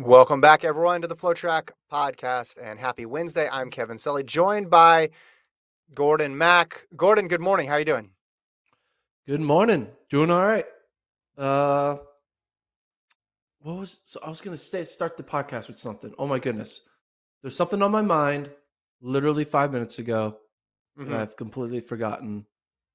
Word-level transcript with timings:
Welcome 0.00 0.40
back, 0.40 0.64
everyone, 0.64 1.02
to 1.02 1.08
the 1.08 1.14
FloTrack 1.14 1.72
podcast 1.92 2.56
and 2.62 2.78
happy 2.78 3.04
Wednesday. 3.04 3.50
I'm 3.52 3.70
Kevin 3.70 3.98
Sully, 3.98 4.22
joined 4.22 4.70
by 4.70 5.10
Gordon 5.94 6.36
Mack. 6.38 6.86
Gordon, 6.96 7.28
good 7.28 7.42
morning. 7.42 7.68
How 7.68 7.74
are 7.74 7.80
you 7.80 7.84
doing? 7.84 8.08
Good 9.26 9.42
morning. 9.42 9.88
Doing 10.08 10.30
all 10.30 10.42
right. 10.46 10.64
Uh, 11.36 11.98
what 13.60 13.76
was 13.76 14.00
so 14.04 14.20
I 14.24 14.30
was 14.30 14.40
gonna 14.40 14.56
say 14.56 14.84
start 14.84 15.18
the 15.18 15.22
podcast 15.22 15.68
with 15.68 15.78
something. 15.78 16.14
Oh 16.18 16.26
my 16.26 16.38
goodness, 16.38 16.80
there's 17.42 17.54
something 17.56 17.82
on 17.82 17.90
my 17.92 18.02
mind 18.02 18.50
literally 19.02 19.44
five 19.44 19.70
minutes 19.70 19.98
ago, 19.98 20.38
Mhm. 20.98 21.06
and 21.06 21.14
I've 21.16 21.36
completely 21.36 21.80
forgotten 21.80 22.46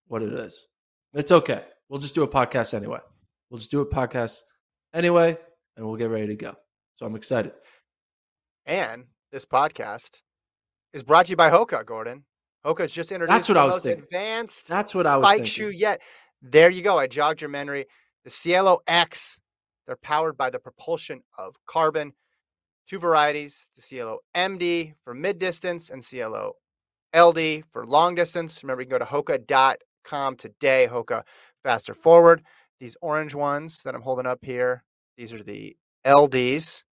what 0.07 0.23
it 0.23 0.33
is. 0.33 0.67
It's 1.13 1.31
okay. 1.31 1.65
We'll 1.87 1.99
just 1.99 2.15
do 2.15 2.23
a 2.23 2.27
podcast 2.27 2.73
anyway. 2.73 2.99
We'll 3.51 3.59
just 3.59 3.69
do 3.71 3.81
a 3.81 3.85
podcast 3.85 4.41
anyway, 4.91 5.37
and 5.77 5.85
we'll 5.85 5.97
get 5.97 6.09
ready 6.09 6.27
to 6.27 6.35
go. 6.35 6.55
So 6.95 7.05
I'm 7.05 7.15
excited. 7.15 7.51
And 8.65 9.05
this 9.31 9.45
podcast 9.45 10.21
is 10.93 11.03
brought 11.03 11.25
to 11.27 11.31
you 11.31 11.35
by 11.35 11.49
Hoka, 11.49 11.85
Gordon. 11.85 12.23
Hoka's 12.65 12.91
just 12.91 13.11
introduced 13.11 13.35
That's 13.35 13.49
what 13.49 13.53
the 13.55 13.59
I 13.59 13.65
was 13.65 13.75
most 13.75 13.83
thinking. 13.83 14.03
advanced 14.05 14.67
That's 14.67 14.95
what 14.95 15.05
I 15.05 15.17
was 15.17 15.27
spike 15.27 15.37
thinking. 15.39 15.51
shoe 15.51 15.69
yet. 15.69 16.01
There 16.41 16.69
you 16.69 16.81
go. 16.81 16.97
I 16.97 17.07
jogged 17.07 17.41
your 17.41 17.49
memory. 17.49 17.85
The 18.23 18.29
Cielo 18.29 18.79
X. 18.87 19.39
They're 19.85 19.97
powered 19.97 20.35
by 20.35 20.49
the 20.49 20.57
propulsion 20.57 21.21
of 21.37 21.55
carbon. 21.67 22.13
Two 22.87 22.97
varieties: 22.97 23.67
the 23.75 23.81
Cielo 23.81 24.19
MD 24.35 24.93
for 25.03 25.13
mid 25.13 25.37
distance 25.37 25.89
and 25.91 26.03
Cielo 26.03 26.53
LD 27.15 27.63
for 27.71 27.85
long 27.85 28.15
distance. 28.15 28.63
Remember, 28.63 28.81
you 28.81 28.87
can 28.87 28.97
go 28.99 29.05
to 29.05 29.11
Hoka.com 29.11 30.35
today. 30.37 30.87
Hoka 30.89 31.23
faster 31.63 31.93
forward. 31.93 32.41
These 32.79 32.97
orange 33.01 33.35
ones 33.35 33.81
that 33.83 33.93
I'm 33.95 34.01
holding 34.01 34.25
up 34.25 34.39
here. 34.43 34.83
These 35.17 35.33
are 35.33 35.43
the 35.43 35.75
LDs. 36.05 36.83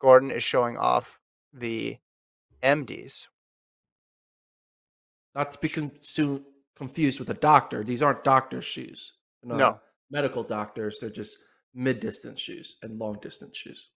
Gordon 0.00 0.30
is 0.30 0.42
showing 0.42 0.76
off 0.76 1.18
the 1.52 1.96
MDs. 2.62 3.26
Not 5.34 5.52
to 5.52 5.58
be 5.58 5.68
confused 6.76 7.20
with 7.20 7.30
a 7.30 7.34
doctor. 7.34 7.84
These 7.84 8.02
aren't 8.02 8.24
doctor's 8.24 8.64
shoes. 8.64 9.12
No. 9.42 9.80
medical 10.10 10.42
doctors. 10.42 10.98
They're 11.00 11.10
just 11.10 11.38
mid 11.74 12.00
distance 12.00 12.40
shoes 12.40 12.76
and 12.82 12.98
long 12.98 13.18
distance 13.22 13.56
shoes. 13.56 13.90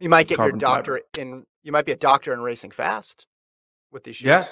You 0.00 0.08
might 0.08 0.28
get 0.28 0.38
your 0.38 0.52
doctor 0.52 1.00
fiber. 1.14 1.28
in. 1.28 1.44
You 1.62 1.72
might 1.72 1.86
be 1.86 1.92
a 1.92 1.96
doctor 1.96 2.32
in 2.32 2.40
racing 2.40 2.70
fast 2.70 3.26
with 3.92 4.04
these 4.04 4.16
shoes. 4.16 4.26
Yeah. 4.26 4.46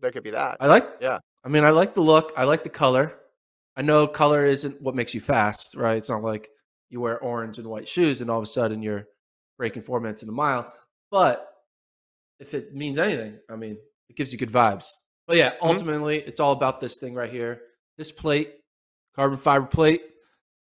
there 0.00 0.10
could 0.10 0.22
be 0.22 0.30
that. 0.30 0.56
I 0.60 0.66
like. 0.66 0.86
Yeah. 1.00 1.18
I 1.44 1.48
mean, 1.48 1.64
I 1.64 1.70
like 1.70 1.94
the 1.94 2.02
look. 2.02 2.32
I 2.36 2.44
like 2.44 2.62
the 2.62 2.70
color. 2.70 3.14
I 3.76 3.82
know 3.82 4.06
color 4.06 4.44
isn't 4.44 4.80
what 4.82 4.94
makes 4.94 5.14
you 5.14 5.20
fast, 5.20 5.74
right? 5.74 5.96
It's 5.96 6.10
not 6.10 6.22
like 6.22 6.48
you 6.90 7.00
wear 7.00 7.18
orange 7.20 7.58
and 7.58 7.66
white 7.66 7.88
shoes 7.88 8.20
and 8.20 8.30
all 8.30 8.38
of 8.38 8.42
a 8.42 8.46
sudden 8.46 8.82
you're 8.82 9.06
breaking 9.60 9.82
four 9.82 10.00
minutes 10.00 10.22
in 10.22 10.28
a 10.30 10.32
mile. 10.32 10.72
But 11.10 11.46
if 12.38 12.54
it 12.54 12.74
means 12.74 12.98
anything, 12.98 13.38
I 13.50 13.56
mean, 13.56 13.76
it 14.08 14.16
gives 14.16 14.32
you 14.32 14.38
good 14.38 14.48
vibes. 14.50 14.90
But 15.26 15.36
yeah, 15.36 15.50
Mm-hmm. 15.50 15.66
ultimately, 15.66 16.16
it's 16.20 16.40
all 16.40 16.52
about 16.52 16.80
this 16.80 16.96
thing 16.96 17.12
right 17.14 17.30
here. 17.30 17.60
This 17.98 18.10
plate, 18.10 18.54
carbon 19.14 19.36
fiber 19.36 19.66
plate. 19.66 20.00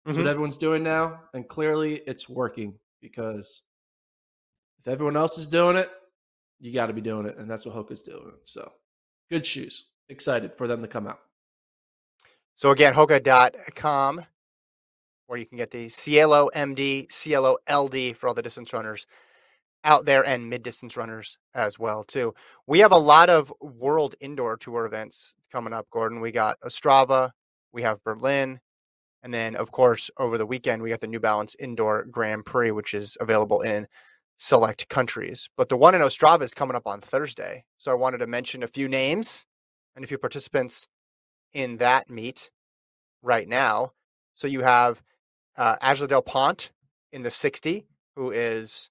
That's 0.06 0.18
Mhm. 0.18 0.22
what 0.22 0.28
everyone's 0.30 0.58
doing 0.58 0.82
now, 0.82 1.22
and 1.36 1.48
clearly 1.48 1.98
it's 2.08 2.28
working 2.28 2.80
because 3.00 3.62
if 4.80 4.88
everyone 4.88 5.16
else 5.16 5.38
is 5.38 5.46
doing 5.48 5.76
it, 5.78 5.92
you 6.60 6.74
got 6.74 6.88
to 6.88 6.94
be 6.94 7.02
doing 7.02 7.28
it, 7.28 7.38
and 7.38 7.48
that's 7.50 7.66
what 7.68 7.76
Hoka's 7.76 8.02
doing. 8.02 8.34
So, 8.44 8.74
good 9.30 9.46
shoes. 9.46 9.92
Excited 10.10 10.56
for 10.56 10.66
them 10.68 10.82
to 10.82 10.88
come 10.88 11.06
out. 11.06 11.20
So 12.56 12.72
again, 12.72 12.94
Hoka.com, 12.96 14.26
where 15.30 15.38
you 15.38 15.46
can 15.46 15.60
get 15.60 15.70
the 15.70 15.88
Cielo 15.88 16.50
MD, 16.56 17.10
Cielo 17.12 17.58
LD 17.72 18.18
for 18.18 18.28
all 18.28 18.34
the 18.34 18.42
distance 18.42 18.74
runners 18.74 19.06
out 19.84 20.04
there 20.04 20.26
and 20.26 20.50
mid 20.50 20.64
distance 20.64 20.98
runners 20.98 21.38
as 21.54 21.78
well 21.78 22.04
too. 22.04 22.34
We 22.66 22.80
have 22.80 22.92
a 22.92 22.98
lot 22.98 23.30
of 23.30 23.54
World 23.62 24.16
Indoor 24.20 24.58
Tour 24.58 24.86
events 24.86 25.36
coming 25.52 25.72
up, 25.72 25.88
Gordon. 25.92 26.20
We 26.20 26.32
got 26.32 26.60
Ostrava, 26.62 27.30
we 27.72 27.84
have 27.84 28.04
Berlin, 28.04 28.60
and 29.22 29.32
then 29.32 29.56
of 29.56 29.72
course 29.72 30.10
over 30.18 30.40
the 30.40 30.48
weekend 30.48 30.82
we 30.82 30.90
got 30.90 31.00
the 31.00 31.08
New 31.08 31.20
Balance 31.20 31.56
Indoor 31.60 32.06
Grand 32.06 32.44
Prix, 32.44 32.72
which 32.72 32.96
is 32.96 33.16
available 33.22 33.62
in 33.62 33.86
select 34.38 34.90
countries. 34.90 35.48
But 35.56 35.70
the 35.70 35.78
one 35.78 35.94
in 35.94 36.02
Ostrava 36.02 36.42
is 36.42 36.56
coming 36.56 36.76
up 36.76 36.88
on 36.88 37.02
Thursday, 37.02 37.64
so 37.78 37.92
I 37.92 37.96
wanted 37.96 38.18
to 38.18 38.28
mention 38.28 38.64
a 38.64 38.68
few 38.68 38.90
names 38.90 39.46
and 39.96 40.04
a 40.04 40.08
few 40.08 40.18
participants 40.18 40.88
in 41.54 41.78
that 41.78 42.10
meet 42.10 42.50
right 43.22 43.48
now. 43.48 43.92
So 44.34 44.48
you 44.48 44.62
have 44.62 45.04
uh, 45.60 45.76
Ajla 45.84 46.08
Del 46.08 46.22
Ponte 46.22 46.72
in 47.12 47.22
the 47.22 47.30
60, 47.30 47.86
who 48.16 48.32
is 48.32 48.90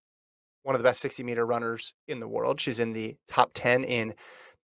one 0.63 0.75
of 0.75 0.81
the 0.81 0.85
best 0.85 1.01
60 1.01 1.25
meter 1.25 1.47
runners 1.47 1.95
in 2.07 2.21
the 2.21 2.29
world. 2.29 2.61
She's 2.61 2.79
in 2.79 2.93
the 2.93 3.17
top 3.27 3.51
10 3.55 3.85
in 3.85 4.15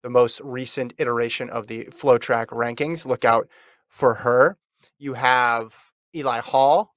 the 0.02 0.10
most 0.10 0.40
recent 0.44 0.92
iteration 0.98 1.48
of 1.48 1.66
the 1.66 1.86
FloTrack 1.86 2.48
rankings. 2.48 3.06
Look 3.06 3.24
out 3.24 3.48
for 3.88 4.14
her. 4.14 4.58
You 4.98 5.14
have 5.14 5.74
Eli 6.14 6.40
Hall 6.40 6.94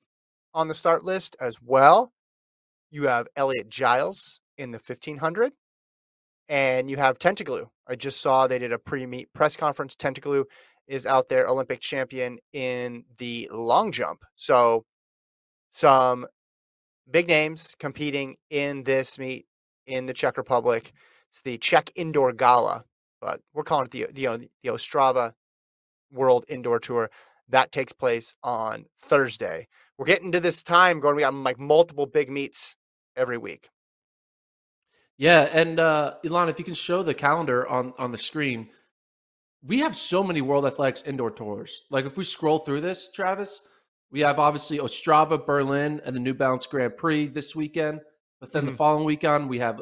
on 0.54 0.68
the 0.68 0.76
start 0.76 1.06
list 1.06 1.38
as 1.40 1.58
well. 1.62 2.12
You 2.92 3.08
have 3.08 3.28
Elliot 3.38 3.70
Giles 3.70 4.42
in 4.58 4.72
the 4.72 4.78
1500. 4.78 5.54
And 6.50 6.90
you 6.90 6.98
have 6.98 7.18
Tentoglou. 7.18 7.68
I 7.88 7.96
just 7.96 8.22
saw 8.22 8.46
they 8.46 8.60
did 8.60 8.74
a 8.74 8.80
pre 8.80 9.06
meet 9.06 9.32
press 9.34 9.56
conference. 9.56 9.96
Tentoglou 9.96 10.44
is 10.88 11.06
out 11.06 11.30
there, 11.30 11.48
Olympic 11.48 11.80
champion 11.80 12.38
in 12.54 13.04
the 13.18 13.50
long 13.52 13.92
jump. 13.92 14.24
So, 14.36 14.86
some 15.70 16.26
big 17.10 17.28
names 17.28 17.76
competing 17.80 18.36
in 18.50 18.84
this 18.84 19.18
meet 19.20 19.46
in 19.86 20.06
the 20.06 20.14
Czech 20.14 20.38
Republic. 20.38 20.92
It's 21.30 21.42
the 21.42 21.58
Czech 21.58 21.92
Indoor 21.96 22.34
Gala, 22.34 22.84
but 23.22 23.42
we're 23.54 23.64
calling 23.64 23.86
it 23.86 23.92
the 23.92 24.08
the, 24.14 24.50
the 24.64 24.70
Ostrava 24.70 25.34
World 26.12 26.46
Indoor 26.48 26.80
Tour. 26.80 27.10
That 27.50 27.72
takes 27.72 27.94
place 27.94 28.36
on 28.44 28.86
Thursday. 29.00 29.68
We're 29.98 30.06
getting 30.06 30.32
to 30.34 30.40
this 30.40 30.64
time, 30.64 31.00
Gordon. 31.00 31.18
We 31.18 31.24
got 31.24 31.34
like 31.34 31.60
multiple 31.60 32.06
big 32.06 32.30
meets 32.30 32.76
every 33.16 33.38
week. 33.38 33.70
Yeah, 35.18 35.50
and 35.52 35.80
uh, 35.80 36.16
Elon, 36.24 36.50
if 36.50 36.60
you 36.60 36.66
can 36.66 36.76
show 36.76 37.02
the 37.04 37.14
calendar 37.14 37.68
on 37.68 37.94
on 37.98 38.12
the 38.12 38.18
screen, 38.18 38.70
we 39.64 39.80
have 39.80 39.96
so 39.96 40.24
many 40.24 40.42
World 40.42 40.66
Athletics 40.66 41.04
indoor 41.04 41.32
tours. 41.32 41.86
Like 41.90 42.06
if 42.06 42.18
we 42.18 42.24
scroll 42.24 42.60
through 42.60 42.82
this, 42.82 43.12
Travis, 43.12 43.62
we 44.12 44.22
have 44.22 44.40
obviously 44.40 44.80
Ostrava, 44.80 45.46
Berlin, 45.46 46.02
and 46.06 46.16
the 46.16 46.20
New 46.20 46.34
Balance 46.34 46.66
Grand 46.68 46.96
Prix 46.98 47.28
this 47.28 47.56
weekend. 47.56 48.02
But 48.40 48.52
then 48.52 48.66
the 48.66 48.72
Mhm. 48.72 48.78
following 48.78 49.04
weekend, 49.04 49.50
we 49.50 49.60
have 49.60 49.82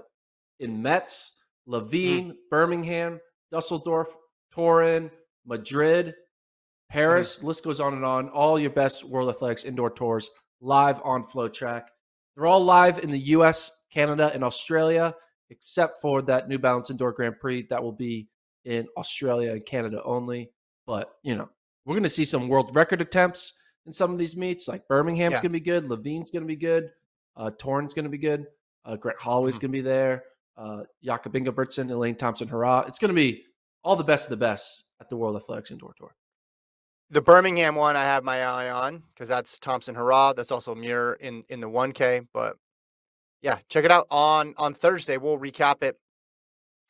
in 0.60 0.82
Metz, 0.82 1.44
Liévin, 1.68 2.36
Birmingham, 2.50 3.20
Dusseldorf, 3.52 4.08
Toruń, 4.54 5.12
Madrid, 5.46 6.16
Paris. 6.90 7.44
List 7.44 7.64
goes 7.64 7.80
on 7.80 7.94
and 7.94 8.06
on. 8.06 8.30
All 8.30 8.58
your 8.58 8.70
best 8.70 9.04
World 9.04 9.30
Athletics 9.30 9.66
indoor 9.66 9.90
tours 9.90 10.30
live 10.62 11.00
on 11.04 11.24
FloTrack. 11.24 11.88
They're 12.36 12.46
all 12.46 12.64
live 12.64 13.00
in 13.00 13.12
the 13.12 13.20
U.S., 13.20 13.86
Canada, 13.92 14.32
and 14.34 14.44
Australia, 14.44 15.16
except 15.50 16.02
for 16.02 16.22
that 16.24 16.48
New 16.48 16.58
Balance 16.58 16.90
Indoor 16.90 17.12
Grand 17.12 17.40
Prix 17.40 17.64
that 17.70 17.82
will 17.82 17.92
be 17.92 18.30
in 18.66 18.88
Australia 18.98 19.52
and 19.52 19.66
Canada 19.66 20.02
only. 20.04 20.52
But 20.86 21.18
you 21.24 21.36
know, 21.36 21.50
we're 21.86 21.96
going 21.96 22.04
to 22.04 22.10
see 22.10 22.26
some 22.26 22.48
world 22.48 22.76
record 22.76 23.02
attempts 23.02 23.54
in 23.86 23.94
some 23.94 24.12
of 24.12 24.18
these 24.18 24.36
meets. 24.36 24.68
Like 24.68 24.88
Birmingham's 24.88 25.34
Yeah. 25.34 25.42
going 25.42 25.52
to 25.54 25.60
be 25.60 25.60
good, 25.60 25.86
Liévin's 25.86 26.32
going 26.32 26.44
to 26.44 26.48
be 26.48 26.56
good, 26.56 26.92
uh, 27.36 27.52
Toruń's 27.52 27.94
going 27.94 28.04
to 28.06 28.10
be 28.10 28.18
good, 28.18 28.48
uh, 28.86 28.96
Grant 28.96 29.20
Holloway's 29.20 29.58
Mhm. 29.58 29.62
going 29.62 29.72
to 29.72 29.78
be 29.78 29.82
there, 29.82 30.24
uh, 30.58 30.84
Jakob 31.04 31.34
Ingebrigtsen, 31.34 31.90
Elaine 31.92 32.16
Thompson, 32.16 32.48
Herah! 32.48 32.88
It's 32.88 33.00
going 33.00 33.10
to 33.10 33.16
be 33.16 33.46
all 33.84 33.96
the 33.96 34.04
best 34.04 34.26
of 34.26 34.30
the 34.32 34.38
best 34.38 34.92
at 35.00 35.10
the 35.10 35.18
World 35.18 35.36
Athletics 35.36 35.72
Indoor 35.72 35.94
Tour. 35.98 36.16
The 37.12 37.22
Birmingham 37.22 37.76
one 37.76 37.96
I 37.96 38.04
have 38.04 38.24
my 38.24 38.44
eye 38.44 38.70
on 38.72 39.04
because 39.14 39.28
that's 39.30 39.60
Thompson 39.60 39.94
Herah. 39.96 40.36
That's 40.36 40.52
also 40.52 40.74
Muir 40.74 41.14
in 41.14 41.44
in 41.50 41.60
the 41.62 41.70
1K. 41.70 42.28
But 42.34 42.58
yeah, 43.42 43.60
check 43.70 43.86
it 43.86 43.92
out 43.92 44.08
on 44.10 44.56
on 44.58 44.74
Thursday. 44.74 45.18
We'll 45.18 45.38
recap 45.38 45.84
it 45.84 46.00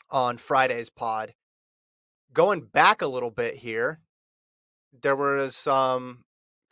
on 0.10 0.38
Friday's 0.38 0.90
pod. 0.90 1.34
Going 2.32 2.62
back 2.62 3.02
a 3.02 3.08
little 3.08 3.32
bit 3.32 3.56
here, 3.56 4.00
there 5.02 5.16
was 5.16 5.56
some 5.56 6.24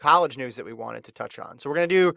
college 0.03 0.37
news 0.37 0.55
that 0.57 0.65
we 0.65 0.73
wanted 0.73 1.03
to 1.05 1.11
touch 1.11 1.39
on. 1.39 1.57
So 1.57 1.69
we're 1.69 1.75
gonna 1.77 1.87
do 1.87 2.13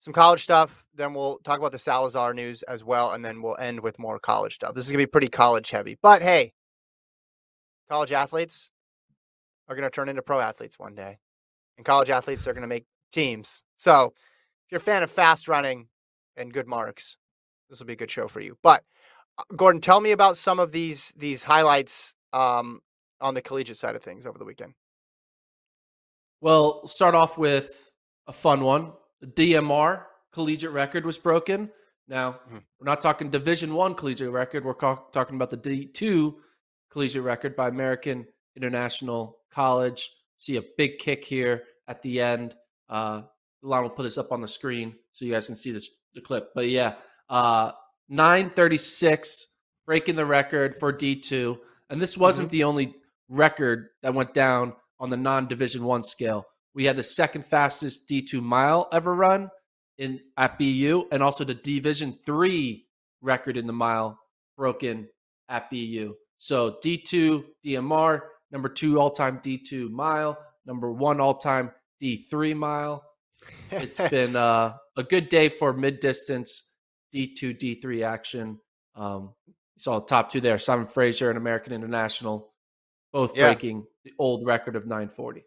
some 0.00 0.12
college 0.12 0.42
stuff. 0.42 0.84
Then 0.94 1.14
we'll 1.14 1.38
talk 1.38 1.58
about 1.58 1.72
the 1.72 1.78
Salazar 1.78 2.34
news 2.34 2.62
as 2.64 2.82
well, 2.84 3.12
and 3.12 3.24
then 3.24 3.40
we'll 3.42 3.58
end 3.58 3.80
with 3.80 3.98
more 3.98 4.18
college 4.18 4.54
stuff. 4.54 4.74
This 4.74 4.86
is 4.86 4.92
gonna 4.92 5.02
be 5.02 5.06
pretty 5.06 5.28
college 5.28 5.70
heavy. 5.70 5.96
But 6.02 6.22
hey, 6.22 6.52
college 7.88 8.12
athletes 8.12 8.70
are 9.68 9.76
going 9.76 9.86
to 9.86 9.90
turn 9.90 10.08
into 10.08 10.22
pro 10.22 10.40
athletes 10.40 10.78
one 10.78 10.94
day, 10.94 11.18
and 11.76 11.86
college 11.86 12.10
athletes 12.10 12.46
are 12.46 12.52
going 12.52 12.62
to 12.62 12.68
make 12.68 12.84
teams. 13.12 13.62
So, 13.76 14.12
if 14.66 14.72
you're 14.72 14.78
a 14.78 14.82
fan 14.82 15.02
of 15.02 15.10
fast 15.10 15.48
running 15.48 15.88
and 16.36 16.52
good 16.52 16.66
marks, 16.66 17.18
this 17.68 17.78
will 17.78 17.86
be 17.86 17.94
a 17.94 17.96
good 17.96 18.10
show 18.10 18.28
for 18.28 18.40
you. 18.40 18.56
But 18.62 18.84
uh, 19.38 19.44
Gordon, 19.56 19.80
tell 19.80 20.00
me 20.00 20.12
about 20.12 20.36
some 20.36 20.58
of 20.58 20.72
these 20.72 21.12
these 21.16 21.42
highlights 21.42 22.14
um, 22.32 22.80
on 23.20 23.34
the 23.34 23.42
collegiate 23.42 23.76
side 23.76 23.96
of 23.96 24.02
things 24.02 24.26
over 24.26 24.38
the 24.38 24.44
weekend. 24.44 24.74
Well, 26.40 26.86
start 26.86 27.14
off 27.14 27.36
with 27.36 27.90
a 28.26 28.32
fun 28.32 28.62
one. 28.62 28.92
The 29.20 29.26
DMR 29.26 30.04
collegiate 30.32 30.72
record 30.72 31.04
was 31.04 31.18
broken. 31.18 31.70
Now, 32.08 32.40
Mhm. 32.50 32.62
we're 32.78 32.84
not 32.86 33.00
talking 33.00 33.30
Division 33.30 33.74
One 33.74 33.94
collegiate 33.94 34.30
record. 34.30 34.64
We're 34.64 34.74
ca- 34.74 35.02
talking 35.12 35.36
about 35.36 35.50
the 35.50 35.56
D2 35.56 36.40
collegiate 36.90 37.22
record 37.22 37.54
by 37.54 37.68
American 37.68 38.26
International 38.56 39.40
College. 39.50 40.10
See 40.38 40.56
a 40.56 40.62
big 40.76 40.98
kick 40.98 41.24
here 41.24 41.64
at 41.86 42.02
the 42.02 42.20
end. 42.20 42.56
Uh, 42.88 43.22
Lon 43.62 43.82
will 43.82 43.90
put 43.90 44.04
this 44.04 44.18
up 44.18 44.32
on 44.32 44.40
the 44.40 44.48
screen 44.48 44.98
so 45.12 45.24
you 45.24 45.32
guys 45.32 45.46
can 45.46 45.54
see 45.56 45.70
this 45.72 45.90
the 46.14 46.20
clip. 46.20 46.52
But 46.54 46.68
yeah, 46.68 46.96
uh, 47.28 47.72
936 48.08 49.46
breaking 49.86 50.16
the 50.16 50.24
record 50.24 50.74
for 50.74 50.92
D2. 50.92 51.60
And 51.90 52.00
this 52.00 52.16
wasn't 52.16 52.50
the 52.50 52.64
only 52.64 52.94
record 53.28 53.90
that 54.02 54.14
went 54.14 54.34
down 54.34 54.74
on 55.00 55.10
the 55.10 55.16
non-division 55.16 55.82
1 55.82 56.02
scale. 56.04 56.46
We 56.74 56.84
had 56.84 56.96
the 56.96 57.02
second 57.02 57.44
fastest 57.44 58.08
D2 58.08 58.40
mile 58.42 58.88
ever 58.92 59.14
run 59.14 59.50
in 59.98 60.20
at 60.36 60.58
BU 60.58 61.06
and 61.10 61.22
also 61.22 61.42
the 61.44 61.54
division 61.54 62.16
3 62.24 62.86
record 63.22 63.56
in 63.56 63.66
the 63.66 63.72
mile 63.72 64.18
broken 64.56 65.08
at 65.48 65.68
BU. 65.70 66.14
So 66.38 66.76
D2 66.84 67.44
DMR, 67.66 68.20
number 68.52 68.68
2 68.68 69.00
all-time 69.00 69.40
D2 69.42 69.90
mile, 69.90 70.38
number 70.66 70.92
1 70.92 71.20
all-time 71.20 71.72
D3 72.02 72.56
mile. 72.56 73.04
It's 73.70 74.00
been 74.10 74.36
uh, 74.36 74.74
a 74.96 75.02
good 75.02 75.28
day 75.28 75.48
for 75.48 75.72
mid-distance 75.72 76.72
D2 77.14 77.58
D3 77.58 78.06
action. 78.06 78.60
Um, 78.94 79.34
you 79.46 79.54
saw 79.78 79.98
the 79.98 80.06
top 80.06 80.30
two 80.30 80.40
there, 80.40 80.58
Simon 80.58 80.86
Fraser 80.86 81.30
and 81.30 81.38
American 81.38 81.72
International, 81.72 82.52
both 83.12 83.34
Yeah. 83.36 83.46
breaking 83.48 83.86
the 84.04 84.12
old 84.18 84.46
record 84.46 84.76
of 84.76 84.86
940. 84.86 85.44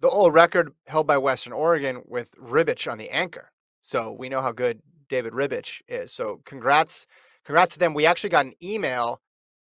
the 0.00 0.08
old 0.08 0.32
record 0.34 0.72
held 0.86 1.06
by 1.06 1.18
Western 1.18 1.52
Oregon 1.52 2.02
with 2.06 2.30
Ribich 2.36 2.90
on 2.90 2.98
the 2.98 3.10
anchor. 3.10 3.50
So 3.82 4.12
we 4.12 4.28
know 4.28 4.40
how 4.40 4.52
good 4.52 4.80
David 5.08 5.32
Ribich 5.32 5.82
is. 5.88 6.12
So 6.12 6.40
congrats, 6.44 7.06
congrats 7.44 7.72
to 7.74 7.78
them. 7.78 7.94
We 7.94 8.06
actually 8.06 8.30
got 8.30 8.46
an 8.46 8.54
email 8.62 9.20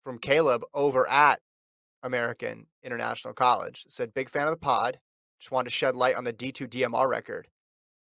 from 0.03 0.19
Caleb 0.19 0.63
over 0.73 1.07
at 1.09 1.39
American 2.03 2.65
International 2.83 3.33
College. 3.33 3.85
Said 3.89 4.13
big 4.13 4.29
fan 4.29 4.47
of 4.47 4.51
the 4.51 4.57
pod. 4.57 4.99
Just 5.39 5.51
wanted 5.51 5.69
to 5.69 5.75
shed 5.75 5.95
light 5.95 6.15
on 6.15 6.23
the 6.23 6.33
D2 6.33 6.67
DMR 6.67 7.07
record. 7.07 7.47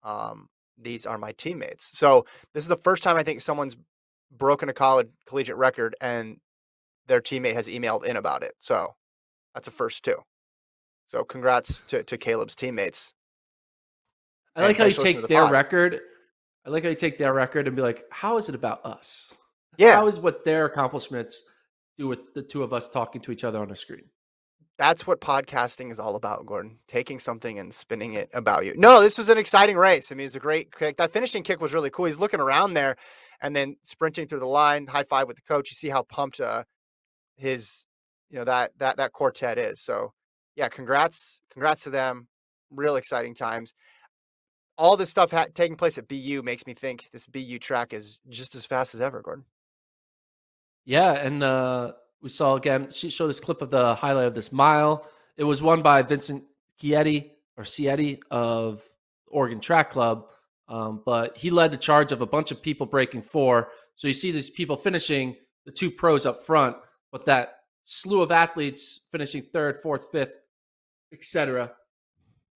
Um, 0.03 0.47
these 0.77 1.05
are 1.05 1.17
my 1.17 1.31
teammates. 1.33 1.97
So 1.97 2.25
this 2.53 2.63
is 2.63 2.67
the 2.67 2.77
first 2.77 3.03
time 3.03 3.17
I 3.17 3.23
think 3.23 3.41
someone's 3.41 3.77
broken 4.31 4.69
a 4.69 4.73
college 4.73 5.07
collegiate 5.27 5.57
record 5.57 5.95
and 6.01 6.37
their 7.07 7.21
teammate 7.21 7.53
has 7.53 7.67
emailed 7.67 8.05
in 8.05 8.17
about 8.17 8.43
it. 8.43 8.53
So 8.59 8.95
that's 9.53 9.67
a 9.67 9.71
first 9.71 10.03
too. 10.03 10.15
So 11.07 11.23
congrats 11.23 11.81
to, 11.87 12.03
to 12.03 12.17
Caleb's 12.17 12.55
teammates. 12.55 13.13
I 14.55 14.61
like 14.61 14.69
And 14.69 14.77
how 14.77 14.85
you 14.85 14.93
thanks 14.93 14.95
for 14.95 15.01
listening 15.01 15.15
to 15.15 15.21
take 15.21 15.21
the 15.21 15.27
their 15.27 15.43
pod. 15.43 15.51
record. 15.51 15.99
I 16.65 16.69
like 16.69 16.83
how 16.83 16.89
you 16.89 16.95
take 16.95 17.17
their 17.17 17.33
record 17.33 17.67
and 17.67 17.75
be 17.75 17.81
like, 17.81 18.05
how 18.11 18.37
is 18.37 18.49
it 18.49 18.55
about 18.55 18.85
us? 18.85 19.33
Yeah, 19.77 19.95
How 19.95 20.07
is 20.07 20.19
what 20.19 20.43
their 20.43 20.65
accomplishments 20.65 21.43
do 21.97 22.07
with 22.07 22.33
the 22.33 22.43
two 22.43 22.61
of 22.63 22.73
us 22.73 22.87
talking 22.89 23.21
to 23.21 23.31
each 23.31 23.43
other 23.43 23.59
on 23.59 23.71
a 23.71 23.75
screen? 23.75 24.03
that's 24.77 25.05
what 25.05 25.21
podcasting 25.21 25.91
is 25.91 25.99
all 25.99 26.15
about, 26.15 26.43
Gordon. 26.47 26.79
Taking 26.87 27.19
something 27.19 27.59
and 27.59 27.71
spinning 27.71 28.15
it 28.15 28.31
about 28.33 28.65
you. 28.65 28.73
No, 28.75 28.99
this 28.99 29.15
was 29.15 29.29
an 29.29 29.37
exciting 29.37 29.77
race. 29.77 30.11
I 30.11 30.15
mean, 30.15 30.21
it 30.21 30.25
was 30.27 30.35
a 30.35 30.39
great 30.39 30.75
kick. 30.75 30.97
That 30.97 31.11
finishing 31.11 31.43
kick 31.43 31.61
was 31.61 31.71
really 31.71 31.91
cool. 31.91 32.05
He's 32.05 32.17
looking 32.17 32.39
around 32.39 32.73
there 32.73 32.95
and 33.41 33.55
then 33.55 33.75
sprinting 33.83 34.27
through 34.27 34.39
the 34.39 34.47
line, 34.47 34.87
high 34.87 35.03
five 35.03 35.27
with 35.27 35.35
the 35.35 35.43
coach. 35.43 35.69
You 35.69 35.75
see 35.75 35.89
how 35.89 36.01
pumped 36.01 36.39
uh, 36.41 36.63
his, 37.35 37.85
you 38.31 38.39
know, 38.39 38.45
that 38.45 38.71
that 38.79 38.97
that 38.97 39.11
quartet 39.11 39.57
is. 39.57 39.81
So, 39.81 40.13
yeah, 40.55 40.69
congrats, 40.69 41.41
congrats 41.51 41.83
to 41.83 41.89
them. 41.89 42.27
Real 42.71 42.95
exciting 42.95 43.35
times. 43.35 43.73
All 44.77 44.95
this 44.97 45.09
stuff 45.09 45.31
ha- 45.31 45.47
taking 45.53 45.75
place 45.75 45.97
at 45.97 46.07
BU 46.07 46.41
makes 46.43 46.65
me 46.65 46.73
think 46.73 47.09
this 47.11 47.27
BU 47.27 47.59
track 47.59 47.93
is 47.93 48.19
just 48.29 48.55
as 48.55 48.65
fast 48.65 48.95
as 48.95 49.01
ever, 49.01 49.21
Gordon. 49.21 49.45
Yeah, 50.85 51.11
and 51.13 51.43
uh, 51.43 51.91
we 52.21 52.29
saw 52.29 52.55
again. 52.55 52.89
She 52.91 53.09
showed 53.09 53.27
this 53.27 53.41
clip 53.41 53.61
of 53.61 53.69
the 53.69 53.93
highlight 53.93 54.27
of 54.27 54.33
this 54.33 54.51
mile. 54.51 55.05
It 55.37 55.43
was 55.43 55.61
won 55.61 55.81
by 55.81 56.01
Vincent 56.01 56.43
Chieti 56.81 57.31
or 57.57 57.65
Cietti 57.65 58.19
of 58.31 58.81
Oregon 59.27 59.59
Track 59.59 59.91
Club, 59.91 60.31
um, 60.67 61.01
but 61.05 61.37
he 61.37 61.49
led 61.51 61.71
the 61.71 61.77
charge 61.77 62.11
of 62.11 62.21
a 62.21 62.25
bunch 62.25 62.51
of 62.51 62.61
people 62.61 62.85
breaking 62.85 63.21
four. 63.21 63.69
So 63.95 64.07
you 64.07 64.13
see 64.13 64.31
these 64.31 64.49
people 64.49 64.77
finishing 64.77 65.35
the 65.65 65.71
two 65.71 65.91
pros 65.91 66.25
up 66.25 66.43
front, 66.43 66.77
but 67.11 67.25
that 67.25 67.60
slew 67.83 68.21
of 68.21 68.31
athletes 68.31 69.07
finishing 69.11 69.41
third, 69.41 69.77
fourth, 69.77 70.11
fifth, 70.11 70.37
etc. 71.13 71.71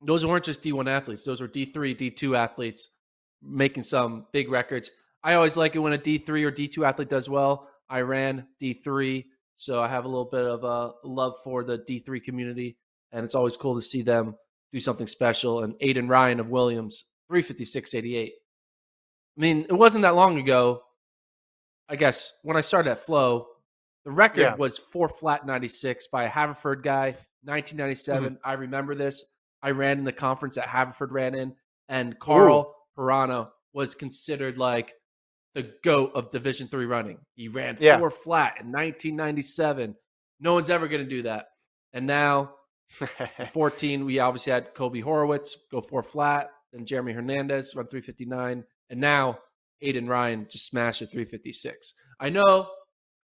Those 0.02 0.26
weren't 0.26 0.46
just 0.46 0.62
D1 0.62 0.90
athletes; 0.90 1.24
those 1.24 1.42
were 1.42 1.48
D3, 1.48 1.96
D2 1.96 2.38
athletes 2.38 2.90
making 3.42 3.84
some 3.84 4.26
big 4.32 4.50
records. 4.50 4.92
I 5.24 5.34
always 5.34 5.58
like 5.58 5.76
it 5.76 5.80
when 5.80 5.94
a 5.94 5.98
D3 5.98 6.30
or 6.44 6.52
D2 6.52 6.88
athlete 6.88 7.10
does 7.10 7.30
well. 7.30 7.70
I 7.90 8.02
ran 8.02 8.48
D3, 8.62 9.26
so 9.56 9.82
I 9.82 9.88
have 9.88 10.06
a 10.06 10.08
little 10.08 10.30
bit 10.32 10.46
of 10.46 10.64
a 10.64 10.94
love 11.04 11.34
for 11.44 11.64
the 11.64 11.80
D3 11.80 12.24
community, 12.24 12.78
and 13.12 13.24
it's 13.24 13.36
always 13.36 13.58
cool 13.58 13.76
to 13.76 13.82
see 13.82 14.02
them 14.02 14.36
do 14.72 14.80
something 14.80 15.08
special. 15.08 15.64
And 15.64 15.74
Aiden 15.80 16.10
Ryan 16.10 16.40
of 16.40 16.50
Williams, 16.50 17.06
356.88. 17.32 18.28
I 18.28 18.32
mean, 19.38 19.66
it 19.70 19.74
wasn't 19.74 20.04
that 20.04 20.16
long 20.16 20.38
ago. 20.40 20.82
I 21.90 21.96
guess 21.96 22.32
when 22.44 22.58
I 22.58 22.62
started 22.62 22.92
at 22.92 23.00
Flo, 23.00 23.48
the 24.06 24.12
record 24.12 24.42
Yeah. 24.42 24.56
was 24.56 24.78
four 24.78 25.10
flat 25.10 25.46
96 25.46 26.08
by 26.08 26.24
a 26.26 26.30
Haverford 26.30 26.84
guy, 26.84 27.16
1997. 27.44 28.24
Mm-hmm. 28.36 28.48
I 28.50 28.54
remember 28.54 28.96
this. 28.96 29.24
I 29.62 29.72
ran 29.72 29.98
in 29.98 30.04
the 30.06 30.12
conference 30.14 30.56
that 30.56 30.68
Haverford 30.68 31.12
ran 31.12 31.34
in, 31.36 31.56
and 31.90 32.18
Carl 32.20 32.76
Pirano 32.98 33.50
was 33.74 33.96
considered 33.96 34.58
like 34.58 34.94
the 35.56 35.72
goat 35.84 36.12
of 36.16 36.30
Division 36.30 36.68
three 36.68 36.86
running. 36.86 37.18
He 37.36 37.48
ran 37.48 37.78
Yeah. 37.80 37.98
four 37.98 38.12
flat 38.12 38.58
in 38.62 38.72
1997. 38.72 39.96
No 40.40 40.54
one's 40.54 40.70
ever 40.70 40.88
going 40.88 41.04
to 41.04 41.10
do 41.10 41.24
that. 41.24 41.48
And 41.94 42.06
now, 42.06 42.54
14, 43.54 44.06
we 44.06 44.20
obviously 44.20 44.52
had 44.52 44.74
Kobe 44.74 45.00
Horowitz 45.00 45.58
go 45.72 45.82
four 45.82 46.04
flat, 46.04 46.50
then 46.74 46.86
Jeremy 46.86 47.14
Hernandez 47.14 47.76
run 47.76 47.88
359, 47.88 48.64
and 48.90 49.00
now 49.00 49.40
Aiden 49.84 50.08
Ryan 50.08 50.46
just 50.50 50.68
smashed 50.68 51.02
a 51.02 51.08
356. 51.08 51.94
I 52.20 52.30
know 52.30 52.70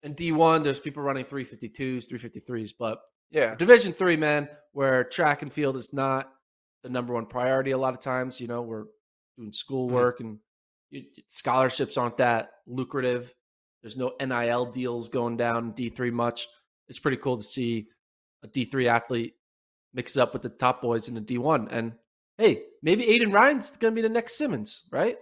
in 0.03 0.15
D1 0.15 0.63
there's 0.63 0.79
people 0.79 1.03
running 1.03 1.25
352s, 1.25 2.11
353s, 2.11 2.73
but 2.77 2.99
yeah. 3.29 3.55
Division 3.55 3.93
three, 3.93 4.17
man, 4.17 4.49
where 4.73 5.03
track 5.03 5.41
and 5.41 5.51
field 5.51 5.77
is 5.77 5.93
not 5.93 6.29
the 6.83 6.89
number 6.89 7.13
one 7.13 7.25
priority. 7.25 7.71
A 7.71 7.77
lot 7.77 7.93
of 7.93 8.01
times, 8.01 8.41
you 8.41 8.47
know, 8.47 8.61
we're 8.61 8.85
doing 9.37 9.53
schoolwork 9.53 10.19
and 10.19 10.37
you, 10.89 11.03
scholarships 11.27 11.97
aren't 11.97 12.17
that 12.17 12.51
lucrative. 12.67 13.33
There's 13.81 13.97
no 13.97 14.13
NIL 14.19 14.65
deals 14.65 15.07
going 15.07 15.37
down 15.37 15.71
D 15.71 15.89
three 15.89 16.11
much. 16.11 16.47
It's 16.89 16.99
pretty 16.99 17.17
cool 17.17 17.37
to 17.37 17.43
see 17.43 17.87
a 18.43 18.47
D3 18.47 18.87
athlete 18.87 19.35
mix 19.93 20.15
it 20.15 20.21
up 20.21 20.33
with 20.33 20.41
the 20.41 20.49
top 20.49 20.81
boys 20.81 21.07
in 21.07 21.15
the 21.15 21.21
D1. 21.21 21.67
And 21.71 21.93
hey, 22.37 22.63
maybe 22.81 23.03
Aiden 23.03 23.33
Ryan's 23.33 23.77
going 23.77 23.93
to 23.93 23.95
be 23.95 24.01
the 24.01 24.13
next 24.13 24.37
Symmonds, 24.37 24.87
right? 24.91 25.17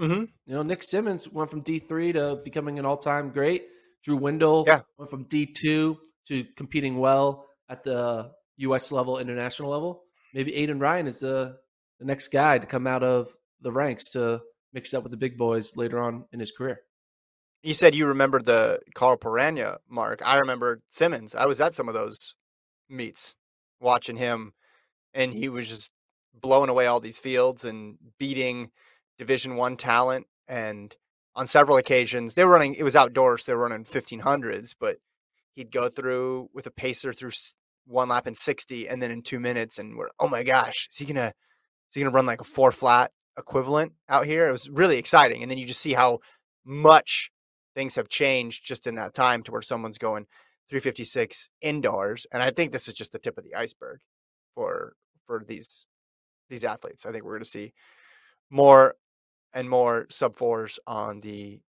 Mm-hmm. 0.00 0.24
You 0.46 0.54
know, 0.54 0.62
Nick 0.62 0.82
Symmonds 0.82 1.28
went 1.28 1.50
from 1.50 1.62
D3 1.62 2.14
to 2.14 2.40
becoming 2.42 2.78
an 2.78 2.86
all 2.86 2.96
time 2.96 3.30
great. 3.30 3.64
Drew 4.02 4.16
Windle 4.16 4.64
Yeah. 4.66 4.80
went 4.98 5.10
from 5.10 5.24
D2 5.26 5.96
to 6.28 6.44
competing 6.56 6.98
well 6.98 7.46
at 7.68 7.82
the 7.84 8.32
US 8.58 8.92
level, 8.92 9.18
international 9.18 9.70
level. 9.70 10.02
Maybe 10.34 10.52
Aiden 10.52 10.80
Ryan 10.80 11.06
is 11.06 11.20
the, 11.20 11.56
the 11.98 12.04
next 12.04 12.28
guy 12.28 12.58
to 12.58 12.66
come 12.66 12.86
out 12.86 13.02
of 13.02 13.28
the 13.60 13.72
ranks 13.72 14.10
to 14.12 14.40
mix 14.72 14.94
up 14.94 15.02
with 15.02 15.10
the 15.10 15.16
big 15.16 15.36
boys 15.36 15.76
later 15.76 16.00
on 16.00 16.24
in 16.32 16.40
his 16.40 16.52
career. 16.52 16.80
You 17.62 17.74
said 17.74 17.94
you 17.94 18.06
remembered 18.06 18.46
the 18.46 18.80
Carl 18.94 19.18
Perania 19.18 19.78
mark. 19.88 20.22
I 20.24 20.38
remember 20.38 20.80
Symmonds. 20.90 21.34
I 21.34 21.46
was 21.46 21.60
at 21.60 21.74
some 21.74 21.88
of 21.88 21.94
those 21.94 22.36
meets 22.88 23.36
watching 23.80 24.16
him, 24.16 24.54
and 25.12 25.32
he 25.32 25.48
was 25.48 25.68
just 25.68 25.90
blowing 26.32 26.70
away 26.70 26.86
all 26.86 27.00
these 27.00 27.18
fields 27.18 27.64
and 27.64 27.98
beating 28.18 28.70
Division 29.18 29.56
One 29.56 29.76
talent. 29.76 30.26
And 30.48 30.94
on 31.34 31.46
several 31.46 31.76
occasions, 31.76 32.34
they 32.34 32.44
were 32.44 32.52
running. 32.52 32.74
It 32.74 32.82
was 32.82 32.96
outdoors. 32.96 33.44
They 33.44 33.54
were 33.54 33.60
running 33.60 33.84
1500s, 33.84 34.74
but 34.78 34.98
he'd 35.54 35.70
go 35.70 35.88
through 35.88 36.50
with 36.52 36.66
a 36.66 36.70
pacer 36.70 37.12
through 37.12 37.32
one 37.86 38.08
lap 38.08 38.26
in 38.26 38.34
60, 38.34 38.88
and 38.88 39.02
then 39.02 39.10
in 39.10 39.22
two 39.22 39.40
minutes, 39.40 39.78
and 39.78 39.96
we're 39.96 40.08
oh 40.18 40.28
my 40.28 40.42
gosh, 40.42 40.88
is 40.90 40.98
he 40.98 41.04
gonna 41.04 41.28
is 41.28 41.94
he 41.94 42.00
gonna 42.02 42.14
run 42.14 42.26
like 42.26 42.40
a 42.40 42.44
four 42.44 42.72
flat 42.72 43.12
equivalent 43.38 43.92
out 44.08 44.26
here? 44.26 44.48
It 44.48 44.52
was 44.52 44.68
really 44.70 44.98
exciting, 44.98 45.42
and 45.42 45.50
then 45.50 45.58
you 45.58 45.66
just 45.66 45.80
see 45.80 45.94
how 45.94 46.20
much 46.64 47.30
things 47.74 47.94
have 47.94 48.08
changed 48.08 48.64
just 48.64 48.86
in 48.86 48.96
that 48.96 49.14
time 49.14 49.42
to 49.44 49.52
where 49.52 49.62
someone's 49.62 49.98
going 49.98 50.26
356 50.68 51.48
indoors 51.62 52.26
and 52.32 52.42
i 52.42 52.50
think 52.50 52.72
this 52.72 52.88
is 52.88 52.94
just 52.94 53.12
the 53.12 53.18
tip 53.18 53.38
of 53.38 53.44
the 53.44 53.54
iceberg 53.54 54.00
for 54.54 54.94
for 55.26 55.44
these 55.46 55.86
these 56.48 56.64
athletes 56.64 57.06
i 57.06 57.12
think 57.12 57.24
we're 57.24 57.32
going 57.32 57.42
to 57.42 57.48
see 57.48 57.72
more 58.50 58.94
and 59.52 59.68
more 59.68 60.06
sub 60.10 60.36
fours 60.36 60.78
on 60.86 61.20
the 61.20 61.60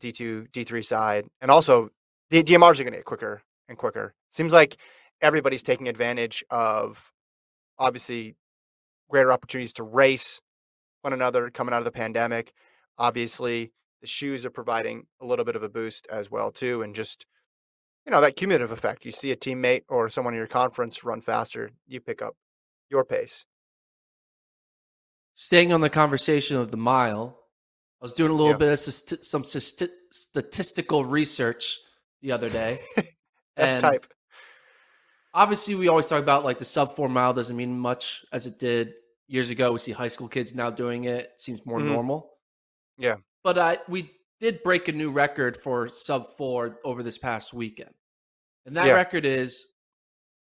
d2 0.00 0.50
d3 0.50 0.84
side 0.84 1.26
and 1.40 1.50
also 1.50 1.90
the 2.30 2.42
dmrs 2.42 2.80
are 2.80 2.84
going 2.84 2.92
to 2.92 2.98
get 2.98 3.04
quicker 3.04 3.42
and 3.70 3.78
quicker. 3.78 4.14
Seems 4.28 4.52
like 4.52 4.76
everybody's 5.22 5.62
taking 5.62 5.88
advantage 5.88 6.44
of 6.50 7.12
obviously 7.78 8.34
greater 9.08 9.32
opportunities 9.32 9.72
to 9.74 9.82
race 9.82 10.42
one 11.00 11.14
another 11.14 11.48
coming 11.50 11.72
out 11.72 11.78
of 11.78 11.86
the 11.86 11.92
pandemic. 11.92 12.52
Obviously 12.98 13.72
the 14.02 14.06
shoes 14.06 14.44
are 14.44 14.50
providing 14.50 15.06
a 15.20 15.26
little 15.26 15.44
bit 15.44 15.56
of 15.56 15.62
a 15.62 15.68
boost 15.68 16.06
as 16.10 16.30
well 16.30 16.50
too 16.50 16.82
and 16.82 16.94
just 16.94 17.24
you 18.04 18.12
know 18.12 18.20
that 18.20 18.36
cumulative 18.36 18.72
effect. 18.72 19.04
You 19.04 19.12
see 19.12 19.30
a 19.32 19.36
teammate 19.36 19.84
or 19.88 20.10
someone 20.10 20.34
in 20.34 20.38
your 20.38 20.46
conference 20.46 21.04
run 21.04 21.20
faster 21.20 21.70
you 21.86 22.00
pick 22.00 22.20
up 22.20 22.36
your 22.90 23.04
pace 23.04 23.46
Staying 25.40 25.72
on 25.72 25.80
the 25.80 25.88
conversation 25.88 26.58
of 26.58 26.70
the 26.70 26.76
mile, 26.76 27.34
I 27.98 28.04
was 28.04 28.12
doing 28.12 28.30
a 28.30 28.34
little 28.34 28.50
Yeah. 28.52 28.58
bit 28.58 28.72
of 28.74 28.78
st- 28.78 29.24
some 29.24 29.42
st- 29.42 29.90
statistical 30.12 31.06
research 31.06 31.78
the 32.20 32.30
other 32.30 32.50
day. 32.50 32.78
that's 33.56 33.80
type 33.80 34.06
obviously 35.32 35.74
we 35.76 35.88
always 35.88 36.06
talk 36.06 36.22
about 36.22 36.44
like 36.44 36.58
the 36.58 36.64
sub 36.66 36.94
four 36.94 37.08
mile 37.08 37.32
doesn't 37.32 37.56
mean 37.56 37.78
much 37.78 38.22
as 38.32 38.46
it 38.46 38.58
did 38.58 38.92
years 39.28 39.48
ago. 39.48 39.72
We 39.72 39.78
see 39.78 39.92
high 39.92 40.08
school 40.08 40.28
kids 40.28 40.54
now 40.54 40.68
doing 40.68 41.04
it. 41.04 41.24
it 41.32 41.40
seems 41.40 41.64
more 41.64 41.78
Mhm. 41.78 41.86
normal. 41.86 42.34
Yeah. 42.98 43.16
But 43.42 43.56
I 43.56 43.78
we 43.88 44.10
did 44.40 44.62
break 44.62 44.88
a 44.88 44.92
new 44.92 45.10
record 45.10 45.56
for 45.56 45.88
sub 45.88 46.26
four 46.36 46.80
over 46.84 47.02
this 47.02 47.16
past 47.16 47.54
weekend. 47.54 47.94
And 48.66 48.76
that 48.76 48.88
Yeah. 48.88 48.92
record 48.94 49.24
is 49.24 49.66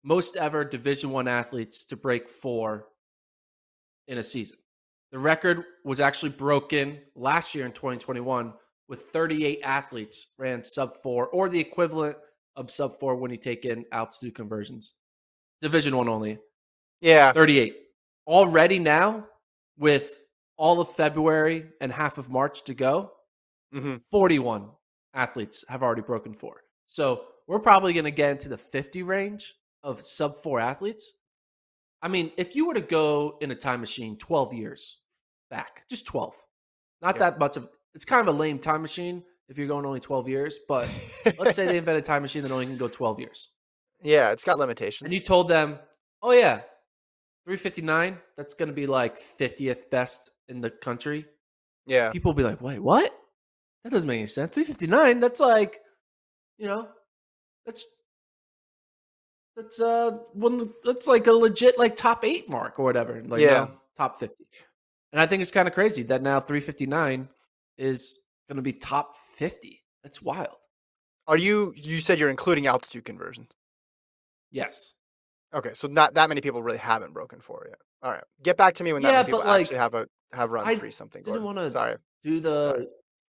most 0.03 0.37
ever 0.37 0.65
division 0.65 1.11
one 1.11 1.27
athletes 1.27 1.85
to 1.85 1.95
break 1.95 2.27
four 2.27 2.87
in 4.07 4.17
a 4.17 4.23
season. 4.23 4.57
The 5.11 5.19
record 5.19 5.63
was 5.83 5.99
actually 5.99 6.29
broken 6.29 6.99
last 7.15 7.53
year 7.53 7.65
in 7.65 7.73
2021 7.73 8.53
with 8.87 9.01
38 9.03 9.59
athletes 9.63 10.27
ran 10.37 10.63
sub 10.63 10.95
four 11.03 11.27
or 11.27 11.49
the 11.49 11.59
equivalent 11.59 12.17
of 12.55 12.71
sub 12.71 12.99
four 12.99 13.15
when 13.15 13.31
you 13.31 13.37
take 13.37 13.65
in 13.65 13.85
altitude 13.91 14.35
conversions. 14.35 14.95
Division 15.61 15.95
one 15.95 16.09
only. 16.09 16.39
yeah 17.01 17.31
38. 17.33 17.75
Already 18.27 18.79
now, 18.79 19.25
with 19.77 20.21
all 20.57 20.79
of 20.79 20.89
February 20.93 21.65
and 21.81 21.91
half 21.91 22.17
of 22.17 22.29
March 22.29 22.63
to 22.65 22.73
go, 22.73 23.11
hmm 23.73 23.97
41 24.11 24.69
athletes 25.13 25.65
have 25.67 25.83
already 25.83 26.01
broken 26.01 26.33
four. 26.33 26.61
So 26.87 27.23
we're 27.47 27.59
probably 27.59 27.91
going 27.93 28.05
to 28.05 28.11
get 28.11 28.31
into 28.31 28.47
the 28.49 28.57
50 28.57 29.03
range 29.03 29.53
of 29.83 29.99
sub 29.99 30.37
four 30.37 30.59
athletes. 30.59 31.13
I 32.01 32.07
mean, 32.07 32.31
if 32.37 32.55
you 32.55 32.67
were 32.67 32.73
to 32.75 32.81
go 32.81 33.37
in 33.41 33.51
a 33.51 33.55
time 33.55 33.81
machine 33.81 34.17
12 34.17 34.53
years 34.53 35.00
back, 35.51 35.83
just 35.89 36.07
12, 36.07 36.35
not 37.03 37.15
Yeah. 37.15 37.19
that 37.29 37.37
much 37.39 37.57
of 37.57 37.69
it's 37.93 38.05
kind 38.05 38.27
of 38.27 38.33
a 38.33 38.37
lame 38.37 38.57
time 38.57 38.81
machine 38.81 39.21
if 39.49 39.57
you're 39.59 39.67
going 39.67 39.85
only 39.85 39.99
12 39.99 40.27
years, 40.27 40.59
but 40.67 40.89
let's 41.37 41.55
say 41.55 41.67
they 41.67 41.77
invented 41.77 42.03
a 42.03 42.07
time 42.07 42.23
machine 42.23 42.41
that 42.41 42.51
only 42.51 42.65
can 42.65 42.77
go 42.77 42.87
12 42.87 43.19
years. 43.19 43.49
yeah 44.01 44.31
it's 44.31 44.43
got 44.43 44.57
limitations 44.57 45.05
And 45.05 45.13
you 45.13 45.19
told 45.19 45.47
them, 45.49 45.77
oh, 46.23 46.31
yeah, 46.31 46.61
359, 47.45 48.17
that's 48.37 48.53
going 48.53 48.69
to 48.69 48.73
be 48.73 48.87
like 48.87 49.19
50th 49.37 49.89
best 49.89 50.31
in 50.47 50.61
the 50.61 50.69
country. 50.69 51.25
yeah 51.85 52.11
People 52.11 52.31
will 52.31 52.37
be 52.37 52.43
like, 52.43 52.61
wait, 52.61 52.79
what? 52.79 53.11
That 53.83 53.91
doesn't 53.91 54.07
make 54.07 54.19
any 54.19 54.27
sense. 54.27 54.53
359, 54.53 55.19
that's 55.19 55.39
like, 55.39 55.79
you 56.57 56.67
know, 56.67 56.87
that's 57.65 57.85
that's 59.57 59.81
uh 59.81 60.11
one 60.33 60.71
that's 60.83 61.07
like 61.07 61.27
a 61.27 61.31
legit 61.31 61.77
like 61.77 61.95
top 61.95 62.23
eight 62.23 62.47
mark 62.49 62.79
or 62.79 62.83
whatever. 62.85 63.21
Like 63.25 63.41
Yeah. 63.41 63.49
no, 63.65 63.71
top 63.97 64.19
50. 64.19 64.45
And 65.11 65.19
I 65.21 65.27
think 65.27 65.41
it's 65.41 65.51
kind 65.51 65.67
of 65.67 65.73
crazy 65.73 66.03
that 66.03 66.21
now 66.21 66.39
359 66.39 67.27
is 67.77 68.19
gonna 68.49 68.61
be 68.61 68.73
top 68.73 69.15
50. 69.15 69.83
That's 70.03 70.21
wild. 70.21 70.57
are 71.27 71.37
you 71.37 71.73
you 71.75 72.01
said 72.01 72.19
you're 72.19 72.29
including 72.31 72.65
altitude 72.67 73.05
conversions 73.05 73.49
Yes. 74.49 74.93
okay 75.53 75.73
so 75.73 75.87
not 75.87 76.13
that 76.15 76.27
many 76.29 76.41
people 76.41 76.63
really 76.63 76.79
haven't 76.79 77.13
broken 77.13 77.39
four 77.39 77.65
yet 77.69 77.77
all 78.01 78.11
right 78.11 78.23
get 78.43 78.57
back 78.57 78.73
to 78.75 78.83
me 78.83 78.93
when 78.93 79.01
that 79.03 79.09
Yeah, 79.09 79.17
many 79.17 79.25
people 79.27 79.39
like, 79.45 79.61
actually 79.61 79.77
have 79.77 79.93
a 79.93 80.07
have 80.33 80.49
run 80.49 80.65
I 80.67 80.75
three 80.75 80.89
something 80.91 81.21
didn't 81.23 81.43
wanna 81.43 81.69
sorry 81.71 81.97
Do 82.23 82.39
the 82.39 82.87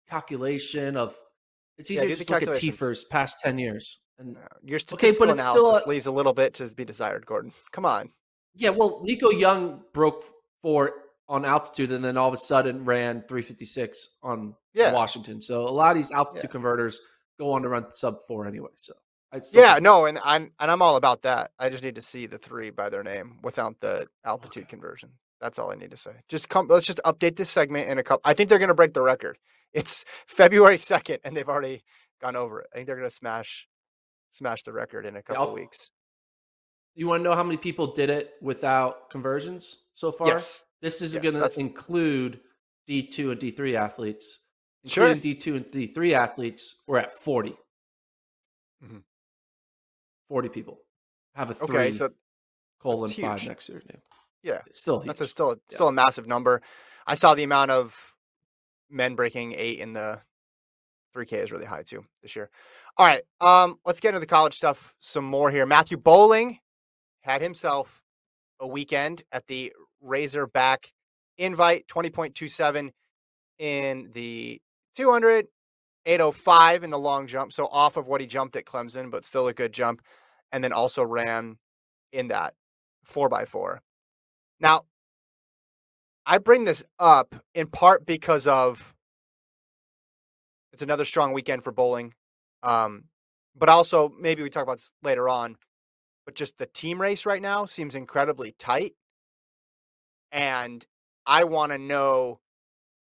calculation 0.09 0.97
of 0.97 1.15
it's 1.77 1.89
Yeah, 1.91 2.01
easier 2.01 2.09
do 2.09 2.13
to 2.13 2.17
just 2.17 2.29
look 2.29 2.41
at 2.41 2.47
calculations. 2.47 2.79
TFRRS 2.79 3.09
past 3.09 3.39
10 3.41 3.57
years. 3.59 3.99
And 4.17 4.33
No, 4.33 4.39
your 4.63 4.79
Okay, 4.93 5.11
but 5.11 5.15
still 5.15 5.29
analysis 5.31 5.83
a- 5.85 5.89
leaves 5.89 6.07
a 6.07 6.11
little 6.11 6.33
bit 6.33 6.53
to 6.55 6.67
be 6.73 6.85
desired 6.85 7.25
gordon 7.27 7.51
come 7.71 7.85
on 7.85 8.11
Yeah, 8.55 8.71
well, 8.71 9.01
Nico 9.03 9.29
Young 9.29 9.83
broke 9.93 10.23
four 10.61 11.03
on 11.27 11.43
altitude 11.45 11.91
and 11.91 12.03
then 12.03 12.17
all 12.17 12.27
of 12.27 12.33
a 12.33 12.37
sudden 12.37 12.85
ran 12.85 13.23
356 13.27 14.17
on 14.21 14.55
Yeah. 14.73 14.93
Washington. 14.93 15.41
So 15.41 15.61
a 15.61 15.69
lot 15.71 15.91
of 15.91 15.95
these 15.97 16.11
altitude 16.11 16.43
Yeah. 16.45 16.51
converters 16.51 16.99
go 17.39 17.51
on 17.51 17.63
to 17.63 17.69
run 17.69 17.87
sub 17.93 18.19
four 18.27 18.45
anyway. 18.47 18.69
So 18.75 18.93
I 19.31 19.41
Yeah, 19.53 19.79
no, 19.81 20.05
and 20.05 20.19
I'm 20.23 20.51
and 20.59 20.69
I'm 20.71 20.81
all 20.81 20.95
about 20.97 21.23
that. 21.23 21.51
I 21.59 21.69
just 21.69 21.83
need 21.83 21.95
to 21.95 22.01
see 22.01 22.25
the 22.27 22.37
three 22.37 22.69
by 22.69 22.89
their 22.89 23.03
name 23.03 23.39
without 23.43 23.79
the 23.81 24.07
altitude 24.23 24.63
Okay. 24.63 24.69
conversion. 24.69 25.11
That's 25.41 25.59
all 25.59 25.71
I 25.71 25.75
need 25.75 25.91
to 25.91 25.97
say. 25.97 26.11
Just 26.29 26.47
come. 26.47 26.67
Let's 26.67 26.85
just 26.85 27.01
update 27.05 27.35
this 27.35 27.49
segment 27.49 27.89
in 27.89 27.97
a 27.97 28.03
couple. 28.03 28.21
I 28.23 28.33
think 28.33 28.49
they're 28.49 28.59
going 28.59 28.69
to 28.69 28.73
break 28.75 28.93
the 28.93 29.01
record. 29.01 29.37
It's 29.73 30.05
February 30.27 30.77
second, 30.77 31.19
and 31.23 31.35
they've 31.35 31.49
already 31.49 31.83
gone 32.21 32.35
over 32.35 32.61
it. 32.61 32.67
I 32.71 32.75
think 32.77 32.87
they're 32.87 32.95
going 32.95 33.09
to 33.09 33.13
smash 33.15 33.67
smash 34.29 34.63
the 34.63 34.71
record 34.73 35.05
in 35.05 35.15
a 35.15 35.23
couple 35.23 35.43
I'll- 35.47 35.53
weeks. 35.53 35.89
You 36.93 37.07
want 37.07 37.19
to 37.19 37.23
know 37.23 37.35
how 37.35 37.43
many 37.43 37.57
people 37.57 37.87
did 37.87 38.09
it 38.09 38.35
without 38.41 39.09
conversions 39.09 39.89
so 39.91 40.11
far? 40.11 40.27
Yes. 40.27 40.63
This 40.81 41.01
is 41.01 41.15
Yes, 41.15 41.23
going 41.23 41.49
to 41.51 41.59
include 41.59 42.41
D2 42.87 43.31
and 43.31 43.39
D3 43.39 43.75
athletes. 43.75 44.39
Sure. 44.85 45.07
Including 45.09 45.37
D2 45.37 45.55
and 45.57 45.65
D3 45.65 46.13
athletes, 46.13 46.83
we're 46.87 46.99
at 46.99 47.11
40. 47.11 47.57
Mhm. 48.83 49.03
40 50.27 50.49
people 50.49 50.79
have 51.33 51.49
a 51.49 51.53
three 51.55 51.75
Okay, 51.77 51.91
so 51.91 52.13
colon 52.79 53.09
five 53.09 53.39
huge. 53.39 53.47
next 53.47 53.69
year. 53.69 53.81
name. 53.89 54.01
yeah, 54.43 54.61
It's 54.67 54.79
still 54.81 54.99
that's 54.99 55.21
a 55.21 55.27
still 55.27 55.55
Yeah. 55.69 55.75
still 55.75 55.87
a 55.87 55.91
massive 55.91 56.27
number. 56.27 56.61
I 57.07 57.15
saw 57.15 57.33
the 57.33 57.43
amount 57.43 57.71
of 57.71 58.15
men 58.89 59.15
breaking 59.15 59.53
eight 59.53 59.79
in 59.79 59.93
the 59.93 60.21
3K 61.13 61.37
is 61.41 61.51
really 61.51 61.65
high 61.65 61.81
too 61.83 62.05
this 62.21 62.35
year. 62.35 62.51
All 62.97 63.05
right, 63.07 63.23
um, 63.41 63.79
let's 63.85 63.99
get 63.99 64.09
into 64.09 64.19
the 64.19 64.25
college 64.27 64.55
stuff 64.55 64.95
some 64.99 65.25
more 65.25 65.49
here. 65.49 65.65
Matthew 65.65 65.97
Boling 65.97 66.59
had 67.21 67.41
himself 67.41 68.03
a 68.59 68.67
weekend 68.67 69.23
at 69.31 69.47
the 69.47 69.73
Razorback 70.05 70.91
Invite, 71.37 71.87
20.27 71.87 72.91
in 73.59 74.09
the 74.13 74.61
200, 74.95 75.47
805 76.05 76.83
in 76.83 76.89
the 76.91 76.99
long 76.99 77.27
jump. 77.27 77.51
So 77.51 77.67
off 77.67 77.97
of 77.97 78.07
what 78.07 78.21
he 78.21 78.27
jumped 78.27 78.55
at 78.55 78.65
Clemson, 78.65 79.11
but 79.11 79.25
still 79.25 79.47
a 79.47 79.53
good 79.53 79.73
jump. 79.73 80.01
And 80.53 80.63
then 80.63 80.71
also 80.71 81.03
ran 81.03 81.57
in 82.13 82.29
that 82.29 82.53
4x4. 83.11 83.79
Now, 84.61 84.83
I 86.25 86.37
bring 86.37 86.65
this 86.65 86.83
up 86.99 87.35
in 87.53 87.67
part 87.67 88.05
because 88.05 88.47
of 88.47 88.95
it's 90.73 90.81
another 90.81 91.05
strong 91.05 91.33
weekend 91.33 91.63
for 91.63 91.71
Boling. 91.71 92.13
Um, 92.63 93.05
but 93.55 93.69
also 93.69 94.13
maybe 94.19 94.43
we 94.43 94.49
talk 94.49 94.63
about 94.63 94.77
this 94.77 94.93
later 95.03 95.29
on. 95.29 95.57
but 96.25 96.35
just 96.35 96.57
the 96.57 96.65
team 96.67 97.01
race 97.01 97.25
right 97.25 97.41
now 97.41 97.65
seems 97.65 97.95
incredibly 97.95 98.53
tight. 98.59 98.93
And 100.35 100.85
I 101.25 101.45
want 101.45 101.71
to 101.71 101.77
know 101.77 102.41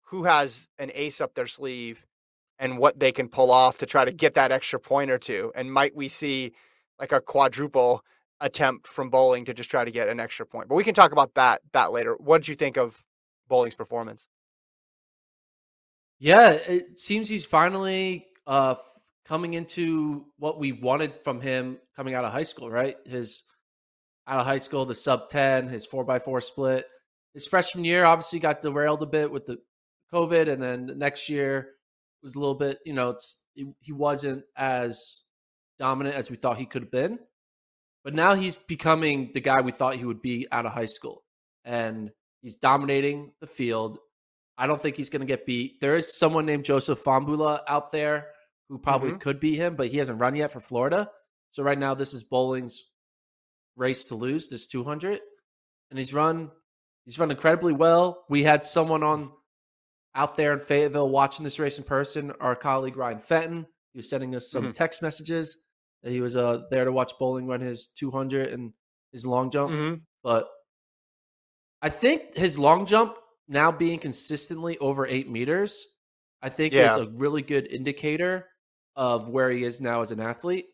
who 0.06 0.24
has 0.24 0.68
an 0.78 0.90
ace 0.94 1.20
up 1.20 1.34
their 1.34 1.46
sleeve 1.46 2.06
and 2.58 2.78
what 2.78 2.98
they 2.98 3.12
can 3.12 3.28
pull 3.28 3.50
off 3.50 3.78
to 3.78 3.86
try 3.86 4.06
to 4.06 4.10
get 4.10 4.34
that 4.34 4.50
extra 4.50 4.80
point 4.80 5.10
or 5.10 5.18
two. 5.18 5.52
And 5.54 5.70
might 5.70 5.94
we 5.94 6.08
see 6.08 6.52
like 6.98 7.12
a 7.12 7.20
quadruple 7.20 8.02
attempt 8.40 8.86
from 8.86 9.10
Boling 9.10 9.44
to 9.44 9.52
just 9.52 9.70
try 9.70 9.84
to 9.84 9.90
get 9.90 10.08
an 10.08 10.18
extra 10.18 10.46
point? 10.46 10.68
But 10.70 10.76
we 10.76 10.82
can 10.82 10.94
talk 10.94 11.12
about 11.12 11.34
that 11.34 11.60
that 11.72 11.92
later. 11.92 12.14
What 12.14 12.38
did 12.38 12.48
you 12.48 12.54
think 12.54 12.78
of 12.78 13.04
Boling's 13.48 13.74
performance? 13.74 14.26
Yeah, 16.18 16.52
it 16.52 16.98
seems 16.98 17.28
he's 17.28 17.44
finally 17.44 18.28
uh, 18.46 18.76
coming 19.26 19.52
into 19.54 20.24
what 20.38 20.58
we 20.58 20.72
wanted 20.72 21.14
from 21.22 21.42
him 21.42 21.76
coming 21.94 22.14
out 22.14 22.24
of 22.24 22.32
high 22.32 22.44
school, 22.44 22.70
right? 22.70 22.96
His 23.04 23.44
out 24.26 24.40
of 24.40 24.46
high 24.46 24.58
school, 24.58 24.86
the 24.86 24.94
sub 24.94 25.28
10, 25.28 25.68
his 25.68 25.86
4x4 25.86 26.42
split. 26.42 26.86
His 27.34 27.46
freshman 27.46 27.84
year 27.84 28.04
obviously 28.04 28.38
got 28.38 28.62
derailed 28.62 29.02
a 29.02 29.06
bit 29.06 29.30
with 29.30 29.46
the 29.46 29.58
COVID, 30.12 30.48
and 30.52 30.62
then 30.62 30.86
the 30.86 30.94
next 30.94 31.28
year 31.28 31.68
was 32.22 32.34
a 32.34 32.38
little 32.38 32.54
bit, 32.54 32.78
you 32.84 32.92
know, 32.92 33.10
it's 33.10 33.42
he 33.54 33.92
wasn't 33.92 34.44
as 34.56 35.22
dominant 35.78 36.16
as 36.16 36.30
we 36.30 36.36
thought 36.36 36.58
he 36.58 36.66
could 36.66 36.82
have 36.82 36.90
been. 36.90 37.18
But 38.04 38.14
now 38.14 38.34
he's 38.34 38.56
becoming 38.56 39.30
the 39.34 39.40
guy 39.40 39.60
we 39.60 39.72
thought 39.72 39.96
he 39.96 40.04
would 40.04 40.22
be 40.22 40.46
out 40.50 40.66
of 40.66 40.72
high 40.72 40.86
school. 40.86 41.22
And 41.64 42.10
he's 42.40 42.56
dominating 42.56 43.32
the 43.40 43.46
field. 43.46 43.98
I 44.56 44.66
don't 44.66 44.80
think 44.80 44.96
he's 44.96 45.10
going 45.10 45.20
to 45.20 45.26
get 45.26 45.46
beat. 45.46 45.80
There 45.80 45.96
is 45.96 46.16
someone 46.16 46.46
named 46.46 46.64
Joseph 46.64 47.02
Fahnbulleh 47.02 47.60
out 47.68 47.90
there 47.90 48.28
who 48.68 48.78
probably 48.78 49.10
mm-hmm. 49.10 49.18
could 49.18 49.40
beat 49.40 49.56
him, 49.56 49.74
but 49.76 49.88
he 49.88 49.98
hasn't 49.98 50.20
run 50.20 50.36
yet 50.36 50.50
for 50.50 50.60
Florida. 50.60 51.10
So 51.50 51.62
right 51.62 51.78
now, 51.78 51.94
this 51.94 52.14
is 52.14 52.22
Boling's 52.22 52.86
race 53.76 54.04
to 54.06 54.14
lose 54.14 54.48
this 54.48 54.66
200, 54.66 55.20
and 55.90 55.98
he's 55.98 56.14
run 56.14 56.50
he's 57.04 57.18
run 57.18 57.30
incredibly 57.30 57.72
well. 57.72 58.24
We 58.28 58.42
had 58.42 58.64
someone 58.64 59.02
on 59.02 59.30
out 60.14 60.36
there 60.36 60.52
in 60.52 60.58
Fayetteville 60.58 61.08
watching 61.08 61.44
this 61.44 61.58
race 61.58 61.78
in 61.78 61.84
person. 61.84 62.32
Our 62.40 62.56
colleague 62.56 62.96
Ryan 62.96 63.18
Fenton, 63.18 63.66
he 63.92 63.98
was 63.98 64.08
sending 64.08 64.34
us 64.34 64.50
some 64.50 64.64
mm-hmm. 64.64 64.72
text 64.72 65.02
messages 65.02 65.56
that 66.02 66.12
he 66.12 66.20
was 66.20 66.36
uh, 66.36 66.62
there 66.70 66.84
to 66.84 66.92
watch 66.92 67.12
Boling 67.18 67.46
run 67.46 67.60
his 67.60 67.88
200 67.88 68.52
and 68.52 68.72
his 69.12 69.26
long 69.26 69.50
jump. 69.50 69.72
Mm-hmm. 69.72 69.94
But 70.22 70.48
I 71.82 71.88
think 71.88 72.34
his 72.34 72.58
long 72.58 72.86
jump 72.86 73.16
now 73.48 73.72
being 73.72 73.98
consistently 73.98 74.78
over 74.78 75.06
eight 75.06 75.30
meters, 75.30 75.84
I 76.42 76.48
think 76.48 76.72
yeah. 76.72 76.90
is 76.90 76.96
a 76.96 77.10
really 77.16 77.42
good 77.42 77.66
indicator 77.66 78.46
of 78.96 79.28
where 79.28 79.50
he 79.50 79.64
is 79.64 79.80
now 79.80 80.00
as 80.00 80.10
an 80.10 80.20
athlete, 80.20 80.66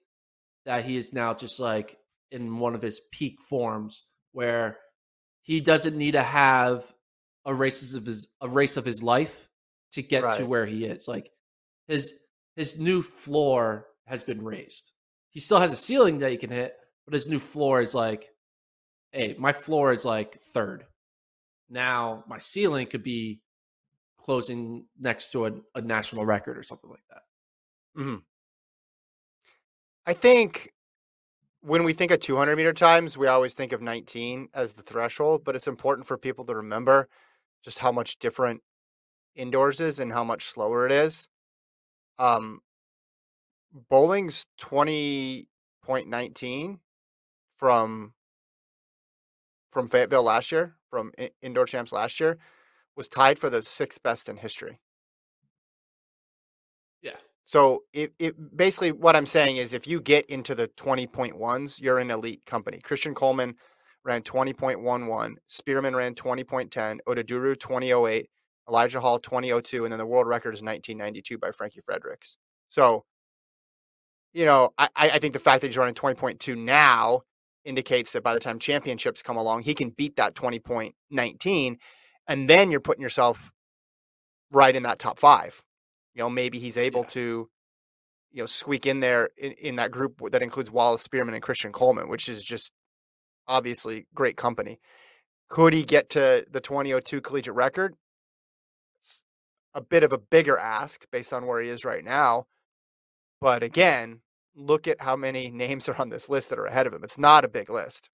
that 0.64 0.84
he 0.84 0.96
is 0.96 1.12
now 1.12 1.34
just 1.34 1.60
like 1.60 1.96
in 2.30 2.58
one 2.58 2.74
of 2.74 2.82
his 2.82 3.00
peak 3.12 3.40
forms 3.40 4.04
where 4.32 4.78
he 5.46 5.60
doesn't 5.60 5.96
need 5.96 6.12
to 6.12 6.22
have 6.22 6.92
a 7.44 7.54
races 7.54 7.94
of 7.94 8.04
his 8.04 8.28
a 8.40 8.48
race 8.48 8.76
of 8.76 8.84
his 8.84 9.00
life 9.02 9.48
to 9.92 10.02
get 10.02 10.24
right. 10.24 10.34
to 10.34 10.44
where 10.44 10.66
he 10.66 10.84
is. 10.84 11.06
Like 11.06 11.30
his 11.86 12.14
his 12.56 12.80
new 12.80 13.00
floor 13.00 13.86
has 14.06 14.24
been 14.24 14.42
raised. 14.42 14.92
He 15.30 15.38
still 15.38 15.60
has 15.60 15.70
a 15.70 15.76
ceiling 15.76 16.18
that 16.18 16.32
he 16.32 16.36
can 16.36 16.50
hit, 16.50 16.74
but 17.04 17.14
his 17.14 17.28
new 17.28 17.38
floor 17.38 17.80
is 17.80 17.94
like, 17.94 18.28
hey, 19.12 19.36
my 19.38 19.52
floor 19.52 19.92
is 19.92 20.04
like 20.04 20.40
third. 20.40 20.84
Now 21.70 22.24
my 22.26 22.38
ceiling 22.38 22.88
could 22.88 23.04
be 23.04 23.40
closing 24.18 24.86
next 24.98 25.30
to 25.32 25.46
a, 25.46 25.52
a 25.76 25.80
national 25.80 26.26
record 26.26 26.58
or 26.58 26.64
something 26.64 26.90
like 26.90 27.04
that. 27.10 27.22
Mm-hmm. 28.00 28.16
I 30.06 30.12
think 30.12 30.72
when 31.66 31.82
we 31.82 31.92
think 31.92 32.12
of 32.12 32.20
200 32.20 32.54
meter 32.54 32.72
times, 32.72 33.18
we 33.18 33.26
always 33.26 33.54
think 33.54 33.72
of 33.72 33.82
19 33.82 34.50
as 34.54 34.74
the 34.74 34.84
threshold, 34.84 35.42
but 35.42 35.56
it's 35.56 35.66
important 35.66 36.06
for 36.06 36.16
people 36.16 36.44
to 36.44 36.54
remember 36.54 37.08
just 37.64 37.80
how 37.80 37.90
much 37.90 38.20
different 38.20 38.62
indoors 39.34 39.80
is 39.80 39.98
and 39.98 40.12
how 40.12 40.22
much 40.22 40.44
slower 40.44 40.86
it 40.86 40.92
is. 40.92 41.28
Um, 42.20 42.60
Boling's 43.90 44.46
20.19 44.60 46.78
from 47.58 48.12
from 49.72 49.88
Fayetteville 49.88 50.22
last 50.22 50.52
year, 50.52 50.76
from 50.88 51.10
indoor 51.42 51.66
champs 51.66 51.92
last 51.92 52.20
year, 52.20 52.38
was 52.96 53.08
tied 53.08 53.40
for 53.40 53.50
the 53.50 53.60
sixth 53.60 54.00
best 54.04 54.28
in 54.28 54.36
history. 54.36 54.78
So 57.46 57.84
it, 57.92 58.12
it 58.18 58.56
basically 58.56 58.90
what 58.92 59.14
I'm 59.16 59.24
saying 59.24 59.56
is 59.56 59.72
if 59.72 59.86
you 59.86 60.00
get 60.00 60.26
into 60.26 60.54
the 60.54 60.68
20.1s, 60.68 61.80
you're 61.80 62.00
an 62.00 62.10
elite 62.10 62.44
company. 62.44 62.80
Christian 62.82 63.14
Coleman 63.14 63.54
ran 64.04 64.22
20.11, 64.22 65.36
Spearmon 65.48 65.96
ran 65.96 66.14
20.10, 66.14 66.98
Oduduru 67.08 67.58
2008, 67.58 68.28
Elijah 68.68 69.00
Hall 69.00 69.18
2002, 69.20 69.84
and 69.84 69.92
then 69.92 69.98
the 69.98 70.06
world 70.06 70.26
record 70.26 70.54
is 70.54 70.62
1992 70.62 71.38
by 71.38 71.52
Frankie 71.52 71.80
Fredericks. 71.84 72.36
So, 72.68 73.04
you 74.32 74.44
know, 74.44 74.72
I, 74.76 74.88
I 74.96 75.18
think 75.20 75.32
the 75.32 75.38
fact 75.38 75.60
that 75.60 75.68
he's 75.68 75.78
running 75.78 75.94
20.2 75.94 76.56
now 76.56 77.22
indicates 77.64 78.12
that 78.12 78.24
by 78.24 78.34
the 78.34 78.40
time 78.40 78.58
championships 78.58 79.22
come 79.22 79.36
along, 79.36 79.62
he 79.62 79.74
can 79.74 79.90
beat 79.90 80.16
that 80.16 80.34
20.19. 80.34 81.76
And 82.28 82.50
then 82.50 82.70
you're 82.72 82.80
putting 82.80 83.02
yourself 83.02 83.52
right 84.50 84.74
in 84.74 84.82
that 84.82 84.98
top 84.98 85.18
five 85.18 85.62
you 86.16 86.22
know, 86.22 86.30
maybe 86.30 86.58
he's 86.58 86.78
able 86.78 87.02
yeah. 87.02 87.08
to, 87.08 87.50
you 88.32 88.42
know, 88.42 88.46
squeak 88.46 88.86
in 88.86 89.00
there 89.00 89.28
in, 89.36 89.52
in 89.52 89.76
that 89.76 89.90
group 89.90 90.18
that 90.32 90.42
includes 90.42 90.70
Wallace 90.70 91.06
Spearmon 91.06 91.34
and 91.34 91.42
Christian 91.42 91.72
Coleman, 91.72 92.08
which 92.08 92.30
is 92.30 92.42
just 92.42 92.72
obviously 93.46 94.06
great 94.14 94.36
company. 94.38 94.80
Could 95.50 95.74
he 95.74 95.84
get 95.84 96.08
to 96.10 96.46
the 96.50 96.60
2002 96.60 97.20
collegiate 97.20 97.54
record? 97.54 97.94
It's 98.98 99.24
a 99.74 99.82
bit 99.82 100.04
of 100.04 100.12
a 100.14 100.18
bigger 100.18 100.58
ask 100.58 101.04
based 101.12 101.34
on 101.34 101.46
where 101.46 101.60
he 101.60 101.68
is 101.68 101.84
right 101.84 102.02
now. 102.02 102.46
But 103.42 103.62
again, 103.62 104.20
look 104.54 104.88
at 104.88 105.02
how 105.02 105.16
many 105.16 105.50
names 105.54 105.86
are 105.86 106.00
on 106.00 106.08
this 106.08 106.30
list 106.30 106.48
that 106.48 106.58
are 106.58 106.66
ahead 106.66 106.86
of 106.86 106.94
him. 106.94 107.04
It's 107.04 107.18
not 107.18 107.44
a 107.44 107.48
big 107.48 107.68
list. 107.68 108.08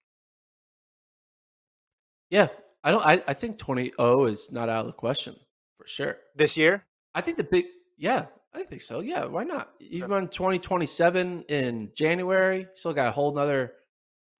Yeah, 2.29 2.49
I 2.83 2.91
don't. 2.91 3.05
I, 3.05 3.23
I 3.27 3.33
think 3.33 3.59
20 3.59 3.93
is 4.27 4.51
not 4.51 4.67
out 4.67 4.81
of 4.81 4.87
the 4.87 4.93
question 4.93 5.35
for 5.77 5.87
sure. 5.87 6.17
This 6.35 6.57
year? 6.57 6.85
I 7.15 7.21
think 7.21 7.37
the 7.37 7.43
big 7.43 7.65
yeah, 7.97 8.25
I 8.53 8.63
think 8.63 8.81
so. 8.81 8.99
Yeah, 8.99 9.25
why 9.25 9.43
not? 9.43 9.71
You 9.79 10.05
run 10.05 10.27
2027 10.27 11.45
in 11.49 11.91
January. 11.95 12.67
Still 12.75 12.93
got 12.93 13.07
a 13.07 13.11
whole 13.11 13.31
another 13.31 13.73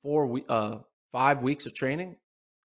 four 0.02 0.28
we 0.28 0.44
uh 0.50 0.80
five 1.12 1.42
weeks 1.42 1.66
of 1.66 1.74
training. 1.74 2.16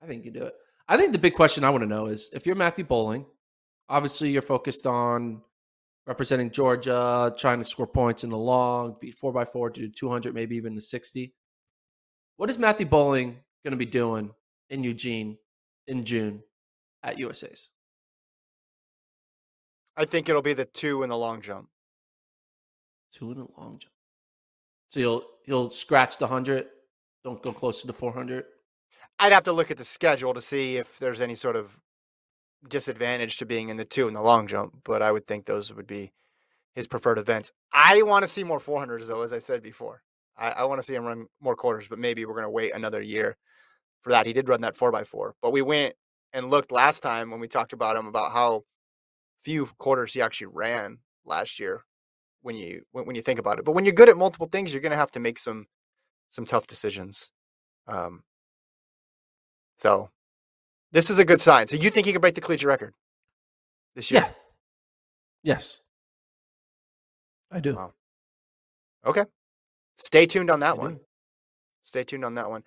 I 0.03 0.07
think 0.07 0.25
you 0.25 0.31
do 0.31 0.43
it. 0.43 0.55
I 0.89 0.97
think 0.97 1.13
the 1.13 1.19
big 1.19 1.35
question 1.35 1.65
I 1.65 1.71
want 1.71 1.83
to 1.83 1.89
know 1.89 2.07
is 2.07 2.31
if 2.33 2.47
you're 2.47 2.57
Matthew 2.57 2.85
Boling, 2.85 3.27
obviously 3.89 4.31
you're 4.31 4.43
focused 4.43 4.87
on 4.87 5.43
representing 6.07 6.51
Georgia, 6.51 7.35
trying 7.39 7.59
to 7.59 7.65
score 7.65 7.87
points 7.87 8.25
in 8.25 8.31
the 8.31 8.39
long, 8.39 8.97
beat 9.01 9.15
four 9.15 9.33
by 9.33 9.45
four 9.45 9.69
to 9.71 9.89
200, 9.89 10.35
maybe 10.35 10.57
even 10.57 10.75
the 10.75 10.81
60. 10.81 11.35
What 12.39 12.49
is 12.49 12.59
Matthew 12.59 12.87
Boling 12.87 13.37
going 13.65 13.73
to 13.73 13.77
be 13.77 13.87
doing 13.87 14.31
in 14.71 14.83
Eugene 14.83 15.37
in 15.87 16.05
June 16.05 16.43
at 17.03 17.19
USA's? 17.19 17.69
I 19.99 20.05
think 20.05 20.29
it'll 20.29 20.43
be 20.43 20.55
the 20.55 20.65
two 20.65 21.03
in 21.03 21.11
the 21.11 21.17
long 21.17 21.41
jump. 21.43 21.69
Two 23.13 23.33
in 23.33 23.39
the 23.39 23.47
long 23.59 23.79
jump. 23.79 23.93
So 24.89 25.01
you'll 25.01 25.25
you'll 25.45 25.71
scratch 25.71 26.19
the 26.19 26.27
hundred. 26.29 26.67
Don't 27.25 27.43
go 27.43 27.53
close 27.53 27.81
to 27.81 27.89
the 27.89 27.93
four 27.93 28.13
hundred. 28.13 28.45
I'd 29.19 29.33
have 29.33 29.43
to 29.43 29.53
look 29.53 29.73
at 29.73 29.77
the 29.77 29.85
schedule 29.85 30.33
to 30.33 30.41
see 30.41 30.77
if 30.77 31.01
there's 31.01 31.21
any 31.21 31.35
sort 31.35 31.57
of 31.57 31.77
disadvantage 32.69 33.39
to 33.39 33.47
being 33.47 33.71
in 33.71 33.77
the 33.77 33.85
two 33.85 34.07
in 34.07 34.15
the 34.15 34.23
long 34.23 34.47
jump, 34.47 34.73
but 34.85 35.03
I 35.03 35.11
would 35.11 35.27
think 35.27 35.45
those 35.45 35.75
would 35.75 35.87
be 35.89 36.13
his 36.77 36.87
preferred 36.87 37.19
events. 37.19 37.51
I 37.73 38.03
want 38.03 38.25
to 38.25 38.31
see 38.31 38.45
more 38.45 38.61
400s 38.61 39.09
though, 39.09 39.23
as 39.23 39.33
I 39.33 39.39
said 39.39 39.63
before. 39.63 40.03
I, 40.37 40.51
I 40.51 40.65
want 40.65 40.81
to 40.81 40.87
see 40.87 40.95
him 40.95 41.05
run 41.05 41.27
more 41.41 41.57
quarters, 41.57 41.89
but 41.89 41.99
maybe 41.99 42.25
we're 42.25 42.35
going 42.35 42.45
to 42.45 42.51
wait 42.51 42.73
another 42.75 43.03
year 43.03 43.37
for 44.03 44.11
that. 44.11 44.27
He 44.27 44.33
did 44.33 44.49
run 44.49 44.61
that 44.61 44.77
four 44.77 44.93
by 44.93 45.03
four, 45.03 45.35
but 45.43 45.53
we 45.53 45.63
went 45.63 45.95
and 46.33 46.51
looked 46.51 46.71
last 46.71 47.03
time 47.03 47.31
when 47.31 47.41
we 47.41 47.49
talked 47.49 47.73
about 47.73 47.97
him 47.97 48.07
about 48.07 48.31
how 48.31 48.63
few 49.43 49.67
quarters 49.79 50.15
he 50.15 50.23
actually 50.23 50.49
ran 50.49 50.99
last 51.25 51.61
year 51.61 51.85
when 52.43 52.57
you 52.57 52.83
when, 52.93 53.07
when 53.07 53.17
you 53.17 53.23
think 53.23 53.39
about 53.39 53.59
it. 53.59 53.65
But 53.65 53.73
when 53.73 53.85
you're 53.85 53.95
good 53.95 54.09
at 54.09 54.17
multiple 54.17 54.49
things, 54.51 54.73
you're 54.73 54.83
going 54.83 54.93
to 54.93 54.99
have 54.99 55.11
to 55.13 55.21
make 55.21 55.39
some 55.39 55.67
some 56.31 56.45
tough 56.45 56.67
decisions. 56.67 57.31
Um, 57.87 58.23
so 59.79 60.11
this 60.93 61.11
is 61.11 61.19
a 61.19 61.25
good 61.25 61.41
sign. 61.41 61.69
So 61.69 61.77
you 61.77 61.91
think 61.91 62.07
he 62.07 62.13
can 62.13 62.21
break 62.21 62.35
the 62.35 62.41
collegiate 62.41 62.69
record 62.69 62.95
this 63.95 64.11
year? 64.11 64.23
Yeah. 64.23 64.31
Yes. 65.43 65.81
I 67.51 67.61
do. 67.61 67.75
Wow. 67.75 67.93
Okay. 69.07 69.25
Stay 69.97 70.27
tuned 70.27 70.51
on 70.51 70.61
that 70.61 70.75
I 70.77 70.79
one. 70.79 70.95
Do. 70.95 71.01
Stay 71.83 72.05
tuned 72.05 72.25
on 72.25 72.35
that 72.35 72.51
one. 72.51 72.63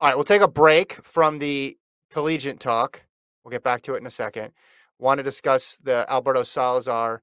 All 0.00 0.08
right, 0.08 0.14
we'll 0.14 0.24
take 0.24 0.42
a 0.42 0.48
break 0.48 0.92
from 1.04 1.38
the 1.38 1.78
collegiate 2.10 2.60
talk. 2.60 3.02
We'll 3.42 3.52
get 3.52 3.62
back 3.62 3.80
to 3.82 3.94
it 3.94 3.98
in 3.98 4.06
a 4.06 4.10
second 4.10 4.52
want 4.98 5.18
to 5.18 5.24
discuss 5.24 5.78
the 5.82 6.06
Alberto 6.08 6.42
Salazar 6.42 7.22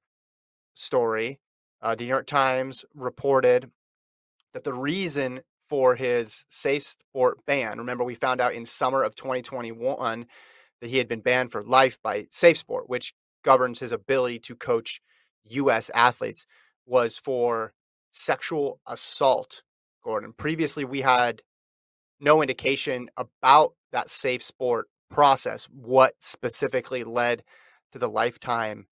story. 0.74 1.40
Uh, 1.82 1.94
the 1.94 2.04
New 2.04 2.08
York 2.08 2.26
Times 2.26 2.84
reported 2.94 3.70
that 4.52 4.64
the 4.64 4.72
reason 4.72 5.40
for 5.68 5.96
his 5.96 6.44
SafeSport 6.50 7.34
ban. 7.46 7.78
Remember, 7.78 8.04
we 8.04 8.14
found 8.14 8.40
out 8.40 8.54
in 8.54 8.64
summer 8.64 9.02
of 9.02 9.14
2021 9.16 10.26
that 10.80 10.90
he 10.90 10.98
had 10.98 11.08
been 11.08 11.20
banned 11.20 11.50
for 11.50 11.62
life 11.62 11.98
by 12.02 12.22
SafeSport, 12.24 12.88
which 12.88 13.14
governs 13.42 13.80
his 13.80 13.92
ability 13.92 14.38
to 14.40 14.54
coach 14.54 15.00
U.S. 15.46 15.90
athletes, 15.94 16.46
was 16.86 17.18
for 17.18 17.72
sexual 18.10 18.80
assault. 18.86 19.62
Gordon. 20.04 20.34
Previously, 20.34 20.84
we 20.84 21.00
had 21.00 21.40
no 22.20 22.42
indication 22.42 23.08
about 23.16 23.72
that 23.90 24.08
SafeSport 24.08 24.82
process, 25.10 25.64
what 25.64 26.14
specifically 26.20 27.04
led 27.04 27.42
to 27.94 27.98
the 28.00 28.08
lifetime 28.08 28.86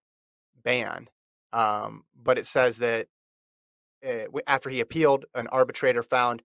ban. 0.62 1.08
Um, 1.52 2.04
but 2.14 2.38
it 2.38 2.46
says 2.46 2.78
that 2.78 3.08
uh, 4.08 4.26
after 4.46 4.70
he 4.70 4.78
appealed, 4.78 5.24
an 5.34 5.48
arbitrator 5.48 6.04
found 6.04 6.40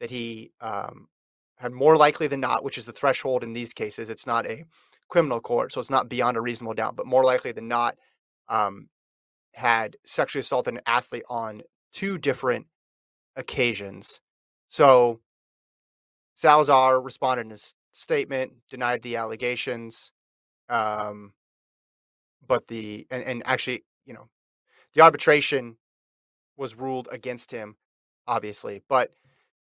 that 0.00 0.10
he 0.10 0.52
um, 0.60 1.08
had 1.56 1.72
more 1.72 1.96
likely 1.96 2.26
than 2.26 2.40
not, 2.40 2.62
which 2.62 2.76
is 2.76 2.84
the 2.84 2.92
threshold 2.92 3.42
in 3.42 3.54
these 3.54 3.72
cases. 3.72 4.10
It's 4.10 4.26
not 4.26 4.46
a 4.46 4.64
criminal 5.08 5.40
court, 5.40 5.72
so 5.72 5.80
it's 5.80 5.88
not 5.88 6.10
beyond 6.10 6.36
a 6.36 6.42
reasonable 6.42 6.74
doubt, 6.74 6.96
but 6.96 7.06
more 7.06 7.24
likely 7.24 7.52
than 7.52 7.66
not, 7.66 7.96
um, 8.50 8.90
had 9.52 9.96
sexually 10.04 10.40
assaulted 10.40 10.74
an 10.74 10.82
athlete 10.86 11.24
on 11.30 11.62
two 11.94 12.18
different 12.18 12.66
occasions. 13.36 14.20
So 14.68 15.20
Salazar 16.34 17.00
responded 17.00 17.46
in 17.46 17.50
his 17.50 17.74
statement, 17.92 18.52
denied 18.68 19.00
the 19.00 19.16
allegations, 19.16 20.12
um, 20.68 21.32
but 22.46 22.66
the 22.68 23.06
and, 23.10 23.22
and 23.22 23.42
actually, 23.46 23.84
you 24.04 24.14
know, 24.14 24.28
the 24.94 25.02
arbitration 25.02 25.76
was 26.56 26.74
ruled 26.74 27.08
against 27.12 27.50
him, 27.50 27.76
obviously. 28.26 28.82
But 28.88 29.12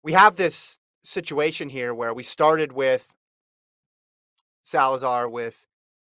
we 0.02 0.12
have 0.12 0.36
this 0.36 0.78
situation 1.02 1.68
here 1.68 1.94
where 1.94 2.12
we 2.12 2.22
started 2.22 2.72
with 2.72 3.16
Salazar 4.62 5.28
with 5.28 5.66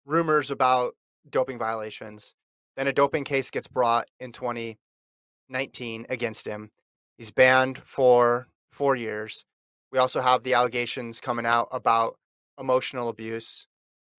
rumors 0.05 0.51
about 0.51 0.95
doping 1.29 1.59
violations. 1.59 2.35
Then 2.77 2.87
a 2.87 2.93
doping 2.93 3.25
case 3.25 3.51
gets 3.51 3.69
brought 3.69 4.09
in 4.19 4.33
2019 4.33 6.07
against 6.09 6.47
him. 6.47 6.71
He's 7.17 7.31
banned 7.31 7.79
for 7.79 8.49
four 8.71 8.97
years. 8.97 9.45
We 9.93 9.99
also 9.99 10.21
have 10.21 10.43
the 10.43 10.55
allegations 10.55 11.21
coming 11.21 11.47
out 11.47 11.69
about 11.73 12.17
emotional 12.59 13.09
abuse, 13.09 13.67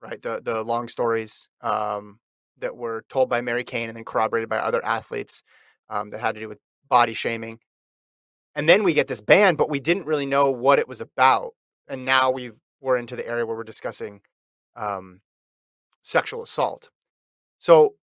right? 0.01 0.21
The 0.21 0.41
the 0.43 0.63
long 0.63 0.87
stories 0.87 1.47
um, 1.61 2.19
that 2.59 2.75
were 2.75 3.05
told 3.09 3.29
by 3.29 3.41
Mary 3.41 3.63
Cain 3.63 3.89
and 3.89 3.97
then 3.97 4.05
corroborated 4.05 4.49
by 4.49 4.57
other 4.57 4.83
athletes 4.83 5.43
um, 5.89 6.09
that 6.11 6.21
had 6.21 6.35
to 6.35 6.41
do 6.41 6.49
with 6.49 6.59
body 6.89 7.13
shaming. 7.13 7.59
And 8.55 8.67
then 8.67 8.83
we 8.83 8.93
get 8.93 9.07
this 9.07 9.21
ban, 9.21 9.55
but 9.55 9.69
we 9.69 9.79
didn't 9.79 10.05
really 10.05 10.25
know 10.25 10.51
what 10.51 10.79
it 10.79 10.87
was 10.87 11.01
about. 11.01 11.53
And 11.87 12.05
now 12.05 12.31
we 12.31 12.51
we're 12.81 12.97
into 12.97 13.15
the 13.15 13.27
area 13.27 13.45
where 13.45 13.55
we're 13.55 13.63
discussing 13.63 14.21
um, 14.75 15.21
sexual 16.01 16.43
assault. 16.43 16.89
So 17.59 17.95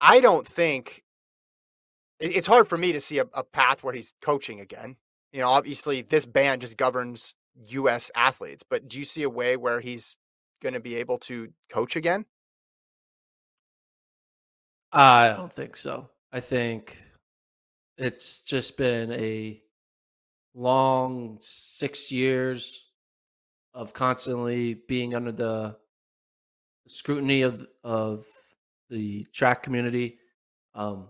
I 0.00 0.20
don't 0.20 0.46
think 0.46 1.02
it, 2.20 2.36
it's 2.36 2.46
hard 2.46 2.68
for 2.68 2.78
me 2.78 2.92
to 2.92 3.00
see 3.00 3.18
a, 3.18 3.26
a 3.34 3.44
path 3.44 3.82
where 3.82 3.94
he's 3.94 4.14
coaching 4.22 4.60
again. 4.60 4.96
You 5.32 5.40
know, 5.40 5.48
obviously 5.48 6.02
this 6.02 6.26
ban 6.26 6.60
just 6.60 6.76
governs 6.76 7.36
U.S. 7.68 8.10
athletes, 8.16 8.62
but 8.68 8.88
do 8.88 8.98
you 8.98 9.04
see 9.04 9.22
a 9.22 9.30
way 9.30 9.56
where 9.56 9.80
he's 9.80 10.16
going 10.62 10.74
to 10.74 10.80
be 10.80 10.96
able 10.96 11.18
to 11.18 11.48
coach 11.70 11.96
again? 11.96 12.24
I 14.92 15.28
don't 15.28 15.52
think 15.52 15.76
so. 15.76 16.08
I 16.32 16.40
think 16.40 17.00
it's 17.96 18.42
just 18.42 18.76
been 18.76 19.12
a 19.12 19.62
long 20.54 21.38
six 21.40 22.10
years 22.10 22.86
of 23.72 23.92
constantly 23.92 24.74
being 24.88 25.14
under 25.14 25.32
the 25.32 25.76
scrutiny 26.88 27.42
of 27.42 27.66
of 27.84 28.24
the 28.88 29.24
track 29.32 29.62
community. 29.62 30.18
Um, 30.74 31.08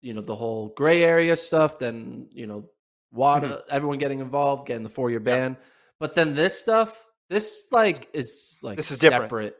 you 0.00 0.14
know, 0.14 0.20
the 0.20 0.36
whole 0.36 0.68
gray 0.76 1.02
area 1.02 1.34
stuff, 1.36 1.78
then, 1.78 2.28
you 2.30 2.46
know, 2.46 2.68
WADA, 3.12 3.46
mm-hmm. 3.46 3.60
everyone 3.70 3.98
getting 3.98 4.20
involved, 4.20 4.66
getting 4.66 4.82
the 4.82 4.88
four 4.88 5.10
year 5.10 5.20
ban. 5.20 5.52
Yeah. 5.58 5.66
But 5.98 6.14
then 6.14 6.34
this 6.34 6.58
stuff, 6.58 7.05
this 7.28 7.66
like 7.72 8.08
is 8.12 8.60
like 8.62 8.76
this 8.76 8.90
is 8.90 9.00
separate 9.00 9.28
different. 9.28 9.54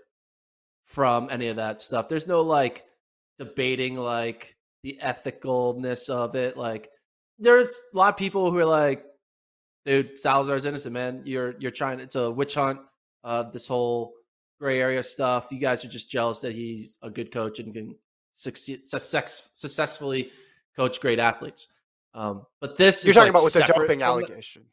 from 0.84 1.28
any 1.30 1.48
of 1.48 1.56
that 1.56 1.80
stuff. 1.80 2.08
There's 2.08 2.26
no 2.26 2.42
like 2.42 2.84
debating 3.38 3.96
like 3.96 4.56
the 4.82 4.98
ethicalness 5.02 6.08
of 6.08 6.34
it. 6.34 6.56
Like 6.56 6.90
there's 7.38 7.80
a 7.92 7.96
lot 7.96 8.14
of 8.14 8.16
people 8.16 8.50
who 8.50 8.58
are 8.58 8.64
like, 8.64 9.04
dude, 9.84 10.18
Salazar's 10.18 10.64
innocent, 10.64 10.94
man. 10.94 11.22
You're 11.24 11.54
you're 11.58 11.70
trying 11.70 12.06
to 12.08 12.30
witch 12.30 12.54
hunt. 12.54 12.80
Uh, 13.24 13.42
this 13.50 13.66
whole 13.66 14.12
gray 14.60 14.80
area 14.80 15.02
stuff. 15.02 15.48
You 15.50 15.58
guys 15.58 15.84
are 15.84 15.88
just 15.88 16.10
jealous 16.10 16.40
that 16.40 16.52
he's 16.52 16.98
a 17.02 17.10
good 17.10 17.32
coach 17.32 17.58
and 17.58 17.74
can 17.74 17.96
succeed, 18.34 18.86
success, 18.86 19.50
successfully 19.54 20.30
coach 20.76 21.00
great 21.00 21.18
athletes. 21.18 21.66
Um, 22.14 22.46
but 22.60 22.76
this 22.76 23.04
you're 23.04 23.14
talking 23.14 23.32
like 23.32 23.42
about 23.42 23.44
with 23.44 23.54
the 23.54 23.72
doping 23.76 24.02
allegations. 24.02 24.72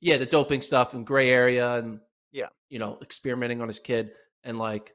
The, 0.00 0.08
yeah, 0.08 0.18
the 0.18 0.26
doping 0.26 0.60
stuff 0.60 0.94
and 0.94 1.06
gray 1.06 1.30
area 1.30 1.76
and 1.76 2.00
yeah, 2.32 2.48
you 2.68 2.78
know, 2.78 2.98
experimenting 3.02 3.60
on 3.60 3.68
his 3.68 3.78
kid 3.78 4.12
and 4.44 4.58
like 4.58 4.94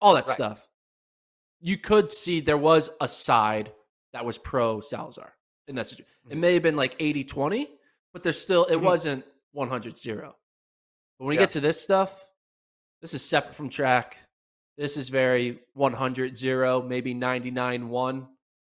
all 0.00 0.14
that 0.14 0.26
right. 0.26 0.34
stuff 0.34 0.68
you 1.60 1.76
could 1.76 2.12
see 2.12 2.40
there 2.40 2.58
was 2.58 2.90
a 3.00 3.08
side 3.08 3.72
that 4.12 4.24
was 4.24 4.38
pro 4.38 4.80
Salazar 4.80 5.32
in 5.68 5.74
that 5.76 5.86
situation. 5.86 6.12
Mm-hmm. 6.26 6.32
It 6.32 6.38
may 6.38 6.54
have 6.54 6.62
been 6.62 6.76
like 6.76 6.96
80 6.98 7.24
20, 7.24 7.68
but 8.12 8.22
there's 8.22 8.40
still, 8.40 8.64
it 8.64 8.74
mm-hmm. 8.74 8.84
wasn't 8.84 9.24
100 9.52 9.98
0. 9.98 10.34
But 11.18 11.24
when 11.24 11.28
we 11.28 11.34
yeah. 11.34 11.40
get 11.40 11.50
to 11.50 11.60
this 11.60 11.80
stuff, 11.80 12.26
this 13.00 13.14
is 13.14 13.22
separate 13.22 13.54
from 13.54 13.68
track. 13.68 14.16
This 14.78 14.96
is 14.96 15.08
very 15.08 15.60
100 15.74 16.36
0, 16.36 16.82
maybe 16.82 17.14
99 17.14 17.88
1 17.88 18.26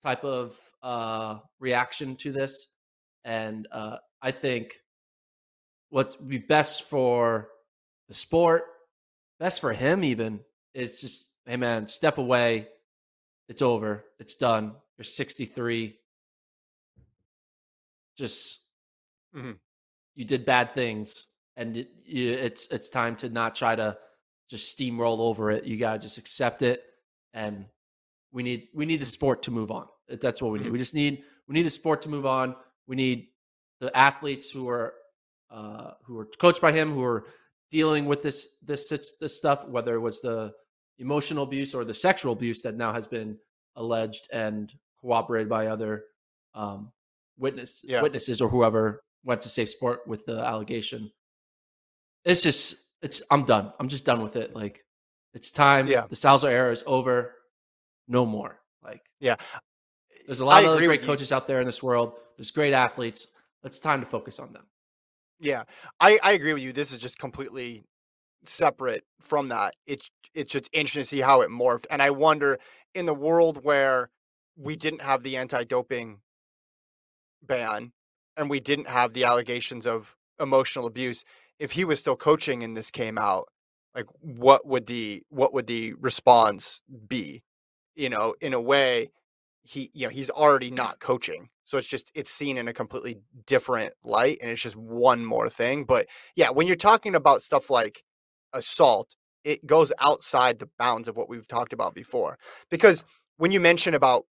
type 0.03 0.23
of 0.23 0.57
uh, 0.83 1.39
reaction 1.59 2.15
to 2.17 2.31
this. 2.31 2.67
And 3.25 3.67
uh, 3.71 3.97
I 4.21 4.31
think 4.31 4.75
what 5.89 6.15
would 6.19 6.29
be 6.29 6.37
best 6.37 6.83
for 6.83 7.49
the 8.07 8.13
sport, 8.13 8.63
best 9.39 9.61
for 9.61 9.73
him 9.73 10.03
even, 10.03 10.39
is 10.73 11.01
just 11.01 11.31
hey 11.45 11.57
man, 11.57 11.87
step 11.87 12.17
away. 12.17 12.67
It's 13.49 13.61
over. 13.61 14.03
It's 14.19 14.35
done. 14.35 14.73
You're 14.97 15.05
63. 15.05 15.97
Just 18.17 18.61
mm-hmm. 19.35 19.51
you 20.15 20.25
did 20.25 20.45
bad 20.45 20.73
things, 20.73 21.27
and 21.55 21.77
it, 21.77 21.89
you, 22.03 22.31
it's 22.31 22.67
it's 22.71 22.89
time 22.89 23.15
to 23.17 23.29
not 23.29 23.55
try 23.55 23.75
to 23.75 23.97
just 24.49 24.77
steamroll 24.77 25.19
over 25.19 25.51
it. 25.51 25.65
You 25.65 25.77
gotta 25.77 25.99
just 25.99 26.17
accept 26.17 26.61
it, 26.63 26.83
and 27.33 27.65
we 28.31 28.43
need 28.43 28.69
we 28.73 28.85
need 28.85 29.01
the 29.01 29.05
sport 29.05 29.43
to 29.43 29.51
move 29.51 29.71
on. 29.71 29.87
That's 30.09 30.41
what 30.41 30.51
we 30.51 30.59
need. 30.59 30.65
Mm-hmm. 30.65 30.71
We 30.73 30.77
just 30.79 30.95
need 30.95 31.23
we 31.47 31.53
need 31.53 31.63
the 31.63 31.69
sport 31.69 32.01
to 32.03 32.09
move 32.09 32.25
on. 32.25 32.55
We 32.87 32.95
need 32.95 33.27
the 33.79 33.95
athletes 33.95 34.49
who 34.49 34.67
are 34.67 34.93
uh, 35.51 35.91
who 36.05 36.17
are 36.17 36.25
coached 36.25 36.61
by 36.61 36.71
him, 36.71 36.91
who 36.91 37.03
are 37.03 37.25
dealing 37.71 38.05
with 38.05 38.21
this 38.21 38.57
this 38.63 38.89
this 39.19 39.37
stuff, 39.37 39.67
whether 39.67 39.95
it 39.95 39.99
was 39.99 40.21
the 40.21 40.53
emotional 40.99 41.43
abuse 41.43 41.73
or 41.73 41.85
the 41.85 41.93
sexual 41.93 42.33
abuse 42.33 42.61
that 42.61 42.75
now 42.75 42.93
has 42.93 43.07
been 43.07 43.37
alleged 43.75 44.27
and 44.33 44.73
corroborated 44.99 45.49
by 45.49 45.67
other 45.67 46.05
um, 46.55 46.91
witness 47.37 47.83
yeah. 47.87 48.01
witnesses 48.01 48.41
or 48.41 48.49
whoever 48.49 49.01
went 49.23 49.41
to 49.41 49.49
SafeSport 49.49 50.07
with 50.07 50.25
the 50.25 50.39
allegation. 50.39 51.11
It's 52.25 52.41
just 52.41 52.75
it's 53.01 53.21
I'm 53.31 53.45
done. 53.45 53.71
I'm 53.79 53.87
just 53.87 54.05
done 54.05 54.21
with 54.21 54.35
it. 54.35 54.55
Like 54.55 54.83
it's 55.33 55.51
time. 55.51 55.87
Yeah. 55.87 56.05
The 56.07 56.15
Salazar 56.15 56.49
era 56.49 56.71
is 56.71 56.83
over. 56.87 57.35
No 58.07 58.25
more. 58.25 58.59
Like 58.83 59.01
yeah. 59.19 59.35
There's 60.25 60.41
a 60.41 60.45
lot 60.45 60.63
I 60.63 60.67
of 60.67 60.77
great 60.77 61.03
coaches 61.03 61.31
out 61.31 61.47
there 61.47 61.61
in 61.61 61.65
this 61.65 61.81
world. 61.81 62.13
There's 62.37 62.51
great 62.51 62.73
athletes. 62.73 63.27
It's 63.63 63.79
time 63.79 64.01
to 64.01 64.05
focus 64.05 64.39
on 64.39 64.51
them. 64.51 64.65
Yeah, 65.39 65.63
I, 65.99 66.19
I 66.23 66.31
agree 66.33 66.53
with 66.53 66.63
you. 66.63 66.73
This 66.73 66.91
is 66.91 66.99
just 66.99 67.19
completely 67.19 67.83
separate 68.45 69.05
from 69.21 69.49
that. 69.49 69.75
It's 69.87 70.11
it's 70.35 70.53
just 70.53 70.69
interesting 70.73 71.03
to 71.03 71.07
see 71.09 71.21
how 71.21 71.41
it 71.41 71.49
morphed. 71.49 71.85
And 71.91 72.01
I 72.01 72.11
wonder 72.11 72.59
in 72.95 73.05
the 73.07 73.13
world 73.13 73.63
where 73.63 74.09
we 74.57 74.75
didn't 74.75 75.01
have 75.01 75.23
the 75.23 75.37
anti-doping 75.37 76.19
ban 77.41 77.91
and 78.35 78.49
we 78.49 78.59
didn't 78.59 78.87
have 78.87 79.13
the 79.13 79.23
allegations 79.23 79.85
of 79.85 80.15
emotional 80.39 80.85
abuse, 80.85 81.23
if 81.59 81.71
he 81.71 81.83
was 81.85 81.99
still 81.99 82.15
coaching 82.15 82.63
and 82.63 82.77
this 82.77 82.91
came 82.91 83.17
out, 83.17 83.47
like 83.95 84.05
what 84.21 84.65
would 84.67 84.85
the 84.85 85.23
what 85.29 85.53
would 85.53 85.67
the 85.67 85.93
response 85.93 86.81
be? 87.07 87.43
You 87.95 88.09
know, 88.09 88.35
in 88.41 88.53
a 88.53 88.61
way, 88.61 89.11
he 89.63 89.89
you 89.93 90.05
know 90.07 90.09
he's 90.11 90.29
already 90.29 90.71
not 90.71 90.99
coaching 90.99 91.49
so 91.67 91.77
it's 91.77 91.87
just 91.87 92.11
it's 92.15 92.31
seen 92.31 92.57
in 92.57 92.67
a 92.67 92.73
completely 92.73 93.19
different 93.45 93.93
light 94.03 94.39
and 94.41 94.49
it's 94.49 94.61
just 94.61 94.75
one 94.75 95.23
more 95.23 95.49
thing 95.49 95.83
but 95.83 96.07
yeah 96.35 96.49
when 96.49 96.65
you're 96.65 96.75
talking 96.75 97.13
about 97.13 97.43
stuff 97.43 97.69
like 97.69 98.03
assault, 98.53 99.15
it 99.43 99.65
goes 99.65 99.93
outside 99.99 100.59
the 100.59 100.69
bounds 100.77 101.07
of 101.07 101.15
what 101.15 101.29
we've 101.29 101.47
talked 101.47 101.73
about 101.73 101.95
before. 101.95 102.37
Because 102.69 103.05
when 103.37 103.51
you 103.51 103.59
mention 103.59 103.93
about 103.93 104.25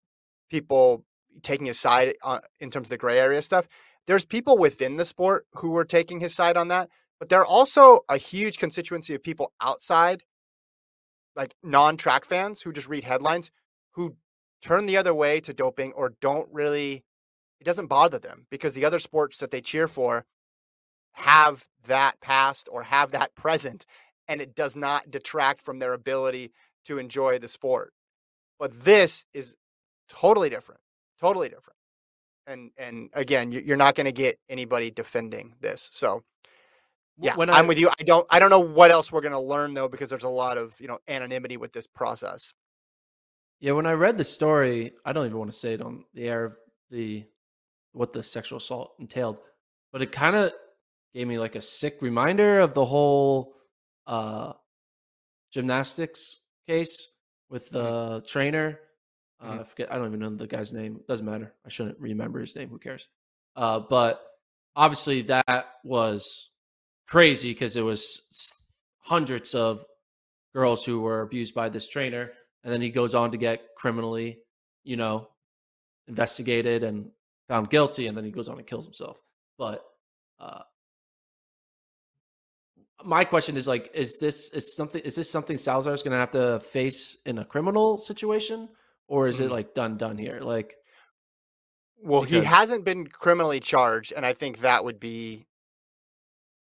people 0.50 1.04
taking 1.42 1.68
a 1.68 1.74
side 1.74 2.14
uh, 2.22 2.40
in 2.60 2.70
terms 2.70 2.86
of 2.86 2.90
the 2.90 2.98
gray 2.98 3.18
area 3.18 3.40
stuff, 3.42 3.68
there's 4.06 4.24
people 4.24 4.58
within 4.58 4.96
the 4.96 5.04
sport 5.04 5.46
who 5.54 5.70
were 5.70 5.84
taking 5.84 6.20
his 6.20 6.34
side 6.34 6.56
on 6.56 6.68
that, 6.68 6.90
but 7.18 7.28
there 7.28 7.40
are 7.40 7.46
also 7.46 8.00
a 8.08 8.18
huge 8.18 8.58
constituency 8.58 9.14
of 9.14 9.22
people 9.22 9.52
outside, 9.60 10.22
like 11.34 11.54
non-track 11.62 12.24
fans 12.24 12.62
who 12.62 12.72
just 12.72 12.88
read 12.88 13.04
headlines, 13.04 13.50
who 13.92 14.16
turn 14.62 14.86
the 14.86 14.96
other 14.96 15.14
way 15.14 15.40
to 15.40 15.52
doping 15.52 15.92
or 15.92 16.14
don't 16.20 16.48
really 16.52 17.04
it 17.60 17.64
doesn't 17.64 17.86
bother 17.86 18.18
them 18.18 18.46
because 18.50 18.74
the 18.74 18.84
other 18.84 18.98
sports 18.98 19.38
that 19.38 19.50
they 19.50 19.60
cheer 19.60 19.88
for 19.88 20.24
have 21.12 21.66
that 21.86 22.20
past 22.20 22.68
or 22.70 22.82
have 22.82 23.12
that 23.12 23.34
present 23.34 23.86
and 24.28 24.40
it 24.40 24.54
does 24.54 24.76
not 24.76 25.10
detract 25.10 25.62
from 25.62 25.78
their 25.78 25.92
ability 25.92 26.52
to 26.84 26.98
enjoy 26.98 27.38
the 27.38 27.48
sport. 27.48 27.92
But 28.58 28.80
this 28.80 29.24
is 29.32 29.54
totally 30.08 30.50
different 30.50 30.80
totally 31.20 31.48
different. 31.48 31.76
And 32.46 32.70
and 32.78 33.10
again 33.12 33.50
you're 33.50 33.76
not 33.76 33.96
going 33.96 34.04
to 34.04 34.12
get 34.12 34.38
anybody 34.48 34.88
defending 34.92 35.54
this 35.60 35.88
so 35.92 36.22
yeah 37.18 37.34
when 37.34 37.50
I, 37.50 37.54
i'm 37.54 37.66
with 37.66 37.76
you 37.76 37.88
i 37.88 38.04
don't 38.04 38.24
i 38.30 38.38
don't 38.38 38.50
know 38.50 38.60
what 38.60 38.92
else 38.92 39.10
we're 39.10 39.20
going 39.20 39.32
to 39.32 39.40
learn 39.40 39.74
though 39.74 39.88
because 39.88 40.10
there's 40.10 40.22
a 40.22 40.28
lot 40.28 40.56
of 40.56 40.72
you 40.78 40.86
know 40.86 40.98
anonymity 41.08 41.56
with 41.56 41.72
this 41.72 41.88
process. 41.88 42.54
Yeah 43.58 43.72
when 43.72 43.86
i 43.86 43.92
read 43.92 44.16
the 44.16 44.22
story 44.22 44.92
i 45.04 45.12
don't 45.12 45.26
even 45.26 45.38
want 45.38 45.50
to 45.50 45.56
say 45.56 45.74
it 45.74 45.82
on 45.82 46.04
the 46.14 46.28
air 46.28 46.44
of 46.44 46.56
the 46.90 47.24
what 47.96 48.12
the 48.12 48.22
sexual 48.22 48.58
assault 48.58 48.94
entailed 48.98 49.40
but 49.92 50.02
it 50.02 50.12
kind 50.12 50.36
of 50.36 50.52
gave 51.14 51.26
me 51.26 51.38
like 51.38 51.54
a 51.56 51.60
sick 51.60 52.00
reminder 52.00 52.60
of 52.60 52.74
the 52.74 52.84
whole 52.84 53.54
uh 54.06 54.52
gymnastics 55.52 56.42
case 56.66 57.08
with 57.48 57.68
the 57.70 57.82
mm-hmm. 57.82 58.26
trainer 58.26 58.78
uh, 59.40 59.50
mm-hmm. 59.50 59.60
I 59.60 59.64
forget. 59.64 59.92
I 59.92 59.96
don't 59.96 60.08
even 60.08 60.20
know 60.20 60.30
the 60.30 60.46
guy's 60.46 60.72
name. 60.72 61.00
Doesn't 61.08 61.26
matter. 61.26 61.52
I 61.64 61.68
shouldn't 61.68 61.98
remember 61.98 62.40
his 62.40 62.56
name. 62.56 62.68
Who 62.68 62.78
cares? 62.78 63.06
Uh, 63.54 63.80
but 63.80 64.20
obviously, 64.74 65.22
that 65.22 65.66
was 65.84 66.52
crazy 67.06 67.50
because 67.50 67.76
it 67.76 67.82
was 67.82 68.22
hundreds 69.00 69.54
of 69.54 69.84
girls 70.54 70.84
who 70.84 71.00
were 71.00 71.20
abused 71.20 71.54
by 71.54 71.68
this 71.68 71.86
trainer, 71.86 72.30
and 72.64 72.72
then 72.72 72.80
he 72.80 72.90
goes 72.90 73.14
on 73.14 73.32
to 73.32 73.38
get 73.38 73.62
criminally, 73.76 74.38
you 74.84 74.96
know, 74.96 75.28
investigated 76.08 76.82
and 76.82 77.10
found 77.48 77.70
guilty, 77.70 78.06
and 78.06 78.16
then 78.16 78.24
he 78.24 78.30
goes 78.30 78.48
on 78.48 78.58
and 78.58 78.66
kills 78.66 78.84
himself. 78.84 79.22
But 79.58 79.84
uh, 80.40 80.62
my 83.04 83.24
question 83.24 83.56
is 83.56 83.66
like, 83.66 83.90
is 83.94 84.18
this 84.18 84.50
is 84.50 84.74
something? 84.74 85.00
Is 85.02 85.14
this 85.14 85.30
something 85.30 85.56
Salazar 85.56 85.92
is 85.92 86.02
going 86.02 86.12
to 86.12 86.18
have 86.18 86.30
to 86.32 86.60
face 86.60 87.16
in 87.24 87.38
a 87.38 87.44
criminal 87.44 87.98
situation? 87.98 88.68
or 89.08 89.28
is 89.28 89.40
mm. 89.40 89.44
it 89.44 89.50
like 89.50 89.74
done 89.74 89.96
done 89.96 90.18
here? 90.18 90.40
Like, 90.40 90.76
well, 92.02 92.22
because... 92.22 92.38
he 92.38 92.44
hasn't 92.44 92.84
been 92.84 93.06
criminally 93.06 93.60
charged, 93.60 94.12
and 94.14 94.26
I 94.26 94.32
think 94.32 94.60
that 94.60 94.84
would 94.84 95.00
be 95.00 95.46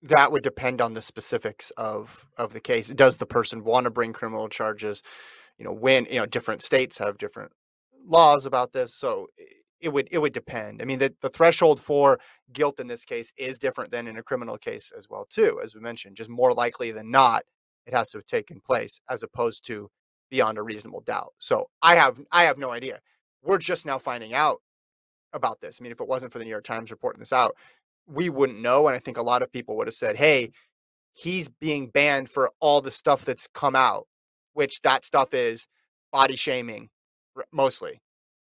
that 0.03 0.33
would 0.33 0.43
depend 0.43 0.81
on 0.81 0.95
the 0.95 1.03
specifics 1.03 1.71
of 1.77 2.27
of 2.37 2.53
the 2.53 2.61
case. 2.61 2.89
Does 2.89 3.19
the 3.19 3.27
person 3.27 3.65
want 3.65 3.85
to 3.85 3.91
bring 3.91 4.13
criminal 4.13 4.49
charges? 4.49 5.03
You 5.59 5.65
know, 5.65 5.73
when 5.73 6.07
you 6.07 6.17
know 6.17 6.27
different 6.27 6.63
states 6.63 6.99
have 6.99 7.19
different 7.19 7.53
laws 8.05 8.47
about 8.47 8.73
this, 8.73 8.95
so 8.95 9.29
it 9.83 9.93
would 9.93 10.09
it 10.11 10.19
would 10.19 10.33
depend. 10.33 10.81
I 10.81 10.85
mean, 10.85 10.99
the, 10.99 11.15
the 11.21 11.29
threshold 11.29 11.81
for 11.81 12.21
guilt 12.53 12.81
in 12.81 12.87
this 12.87 13.05
case 13.05 13.33
is 13.37 13.59
different 13.59 13.91
than 13.91 14.07
in 14.07 14.17
a 14.17 14.23
criminal 14.23 14.57
case 14.57 14.93
as 14.97 15.09
well, 15.11 15.27
too. 15.29 15.61
As 15.63 15.75
we 15.75 15.81
mentioned, 15.81 16.17
just 16.17 16.31
more 16.31 16.53
likely 16.53 16.93
than 16.93 17.11
not, 17.11 17.43
it 17.87 17.93
has 17.95 18.11
to 18.11 18.19
have 18.19 18.27
taken 18.27 18.61
place, 18.61 19.01
as 19.11 19.23
opposed 19.23 19.67
to 19.67 19.91
beyond 20.31 20.57
a 20.57 20.63
reasonable 20.63 21.01
doubt. 21.03 21.33
So 21.39 21.69
I 21.83 21.97
have 21.97 22.19
I 22.31 22.45
have 22.45 22.59
no 22.59 22.71
idea. 22.71 23.01
We're 23.43 23.59
just 23.59 23.85
now 23.85 23.99
finding 23.99 24.35
out 24.35 24.59
about 25.33 25.61
this. 25.61 25.79
I 25.81 25.83
mean, 25.83 25.93
if 25.93 26.01
it 26.01 26.09
wasn't 26.09 26.33
for 26.33 26.39
the 26.39 26.45
New 26.45 26.51
York 26.51 26.65
Times 26.65 26.91
reporting 26.91 27.21
this 27.21 27.33
out, 27.33 27.57
we 28.07 28.31
wouldn't 28.31 28.61
know. 28.61 28.87
And 28.87 28.95
I 28.95 29.01
think 29.01 29.19
a 29.19 29.23
lot 29.23 29.43
of 29.43 29.53
people 29.53 29.77
would 29.77 29.89
have 29.89 29.95
said, 29.95 30.17
"Hey, 30.17 30.53
he's 31.13 31.49
being 31.49 31.89
banned 31.89 32.31
for 32.31 32.51
all 32.61 32.81
the 32.81 32.91
stuff 32.93 33.25
that's 33.25 33.49
come 33.49 33.75
out," 33.75 34.07
which 34.55 34.81
that 34.83 35.05
stuff 35.05 35.35
is 35.35 35.67
body 36.13 36.37
shaming, 36.37 36.91
mostly, 37.53 38.01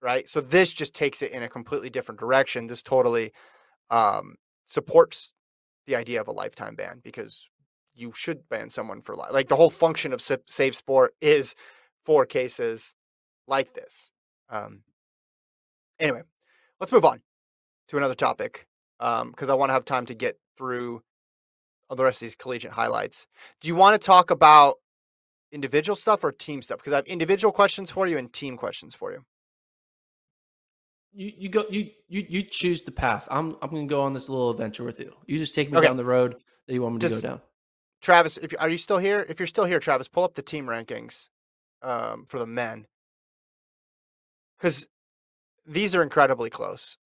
right? 0.06 0.30
So 0.30 0.40
this 0.40 0.72
just 0.72 0.94
takes 0.94 1.24
it 1.24 1.32
in 1.32 1.42
a 1.42 1.50
completely 1.50 1.90
different 1.90 2.20
direction. 2.20 2.68
This 2.68 2.84
totally 2.84 3.34
um, 3.90 4.36
supports 4.68 5.34
the 5.88 5.96
idea 5.96 6.22
of 6.22 6.28
a 6.28 6.32
lifetime 6.32 6.76
ban 6.76 7.02
because 7.04 7.50
you 7.96 8.12
should 8.14 8.48
ban 8.48 8.70
someone 8.70 9.02
for 9.02 9.16
life. 9.16 9.32
Like 9.32 9.48
the 9.48 9.56
whole 9.56 9.72
function 9.72 10.14
of 10.14 10.20
SafeSport 10.20 11.08
is 11.22 11.56
for 12.04 12.24
cases 12.28 12.94
like 13.48 13.74
this. 13.74 14.12
Um, 14.48 14.84
anyway, 16.00 16.22
let's 16.80 16.92
move 16.92 17.06
on 17.06 17.22
to 17.88 17.98
another 17.98 18.14
topic 18.14 18.68
because 19.00 19.50
um, 19.50 19.50
I 19.50 19.56
want 19.56 19.70
to 19.70 19.74
have 19.74 19.86
time 19.86 20.06
to 20.06 20.14
get 20.14 20.38
through 20.56 21.02
the 21.90 22.04
rest 22.04 22.18
of 22.18 22.28
these 22.28 22.36
collegiate 22.36 22.74
highlights. 22.74 23.26
Do 23.60 23.68
you 23.70 23.76
want 23.76 24.00
to 24.00 24.06
talk 24.06 24.30
about 24.30 24.76
individual 25.52 25.96
stuff 25.96 26.24
or 26.24 26.32
team 26.32 26.62
stuff? 26.62 26.78
Because 26.78 26.94
I 26.94 26.98
have 26.98 27.08
individual 27.08 27.52
questions 27.52 27.90
for 27.90 28.06
you 28.06 28.20
and 28.20 28.32
team 28.32 28.56
questions 28.56 28.94
for 28.94 29.12
you. 29.12 29.26
You 31.16 31.32
you 31.38 31.50
go 31.50 31.66
you 31.70 31.90
you 32.10 32.26
you 32.28 32.44
choose 32.44 32.82
the 32.82 32.92
path. 32.92 33.28
I'm 33.32 33.56
I'm 33.62 33.70
gonna 33.70 33.88
go 33.88 34.02
on 34.02 34.14
this 34.14 34.28
little 34.28 34.50
adventure 34.50 34.84
with 34.84 35.00
you. 35.00 35.14
You 35.28 35.38
just 35.38 35.56
take 35.56 35.72
me 35.72 35.78
okay. 35.78 35.88
down 35.88 35.96
the 35.96 36.06
road 36.06 36.36
that 36.68 36.74
you 36.74 36.82
want 36.82 36.96
me 36.96 37.00
just, 37.00 37.16
to 37.16 37.22
go 37.22 37.28
down. 37.30 37.42
Travis, 38.02 38.38
if 38.38 38.54
are 38.60 38.70
you 38.70 38.78
still 38.78 38.98
here? 38.98 39.26
If 39.30 39.40
you're 39.40 39.48
still 39.48 39.66
here, 39.66 39.80
Travis, 39.80 40.10
pull 40.10 40.26
up 40.26 40.34
the 40.34 40.42
team 40.42 40.66
rankings 40.66 41.30
um, 41.82 42.26
for 42.26 42.38
the 42.38 42.46
men 42.46 42.86
because 44.58 44.88
these 45.66 45.96
are 45.96 46.04
incredibly 46.04 46.50
close 46.50 46.98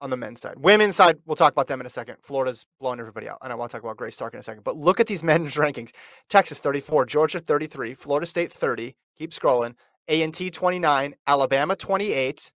on 0.00 0.10
the 0.10 0.16
men's 0.16 0.40
side. 0.40 0.54
Women's 0.58 0.96
side, 0.96 1.18
we'll 1.26 1.36
talk 1.36 1.52
about 1.52 1.66
them 1.66 1.80
in 1.80 1.86
a 1.86 1.90
second. 1.90 2.16
Florida's 2.22 2.64
blowing 2.80 3.00
everybody 3.00 3.28
out, 3.28 3.38
and 3.42 3.52
I 3.52 3.56
want 3.56 3.70
to 3.70 3.76
talk 3.76 3.84
about 3.84 3.96
Grace 3.96 4.14
Stark 4.14 4.34
in 4.34 4.40
a 4.40 4.42
second. 4.42 4.62
But 4.64 4.76
look 4.76 5.00
at 5.00 5.06
these 5.06 5.22
men's 5.24 5.56
rankings: 5.56 5.90
Texas 6.28 6.60
34, 6.60 7.06
Georgia 7.06 7.40
33, 7.40 7.94
Florida 7.94 8.26
State 8.26 8.52
30. 8.52 8.94
Keep 9.18 9.32
scrolling. 9.32 9.74
A 10.08 10.22
and 10.22 10.34
T 10.34 10.50
29, 10.50 11.14
Alabama 11.26 11.76
28, 11.76 12.52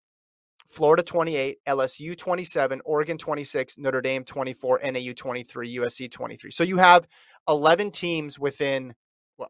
Florida 0.74 1.04
28, 1.04 1.58
LSU 1.68 2.16
27, 2.16 2.82
Oregon 2.84 3.16
26, 3.16 3.78
Notre 3.78 4.00
Dame 4.00 4.24
24, 4.24 4.80
NAU 4.84 5.12
23, 5.14 5.76
USC 5.76 6.10
23. 6.10 6.50
So 6.50 6.64
you 6.64 6.78
have 6.78 7.06
11 7.48 7.92
teams 7.92 8.40
within 8.40 8.92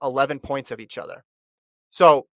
11 0.03 0.39
points 0.41 0.71
of 0.71 0.81
each 0.81 0.99
other. 0.99 1.25
So 1.91 2.27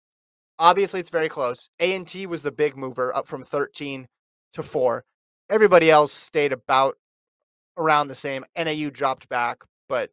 obviously 0.58 1.00
it's 1.00 1.10
very 1.10 1.28
close. 1.28 1.68
A&T 1.80 2.24
was 2.26 2.42
the 2.42 2.50
big 2.50 2.78
mover 2.78 3.14
up 3.14 3.28
from 3.28 3.44
13 3.44 4.08
to 4.54 4.62
4. 4.62 5.04
Everybody 5.50 5.90
else 5.90 6.12
stayed 6.12 6.52
about 6.52 6.94
around 7.76 8.08
the 8.08 8.14
same. 8.14 8.46
NAU 8.56 8.88
dropped 8.88 9.28
back, 9.28 9.58
but 9.90 10.10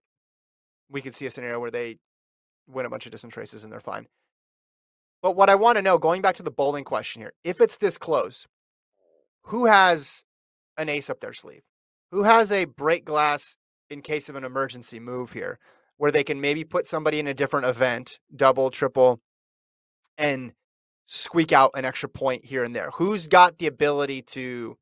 we 0.90 1.02
could 1.02 1.16
see 1.16 1.28
a 1.28 1.32
scenario 1.32 1.62
where 1.62 1.72
they 1.72 1.98
win 2.68 2.86
a 2.86 2.90
bunch 2.90 3.06
of 3.06 3.14
distance 3.14 3.38
races 3.38 3.64
and 3.64 3.72
they're 3.72 3.80
fine. 3.80 4.06
But 5.22 5.38
what 5.38 5.50
I 5.50 5.56
want 5.56 5.78
to 5.78 5.82
know, 5.82 5.98
going 5.98 6.22
back 6.22 6.36
to 6.36 6.44
the 6.44 6.52
Boling 6.52 6.84
question 6.84 7.22
here, 7.22 7.32
if 7.46 7.62
it's 7.62 7.78
this 7.78 7.98
close, 7.98 8.46
who 9.46 9.66
has 9.66 10.26
an 10.78 10.90
ace 10.90 11.10
up 11.10 11.20
their 11.20 11.34
sleeve? 11.34 11.62
Who 12.12 12.24
has 12.24 12.52
a 12.52 12.66
break 12.66 13.06
glass 13.06 13.58
in 13.90 14.02
case 14.02 14.30
of 14.30 14.36
an 14.36 14.44
emergency 14.44 15.00
move 15.00 15.34
here 15.34 15.60
where 15.98 16.12
they 16.12 16.24
can 16.24 16.42
maybe 16.42 16.64
put 16.64 16.86
somebody 16.86 17.20
in 17.20 17.28
a 17.28 17.34
different 17.34 17.68
event, 17.68 18.20
double, 18.36 18.72
triple, 18.72 19.22
and 20.18 20.54
squeak 21.06 21.52
out 21.52 21.72
an 21.76 21.86
extra 21.86 22.10
point 22.10 22.44
here 22.44 22.64
and 22.64 22.76
there? 22.76 22.90
Who's 22.92 23.28
got 23.28 23.60
the 23.60 23.68
ability 23.68 24.24
to 24.24 24.78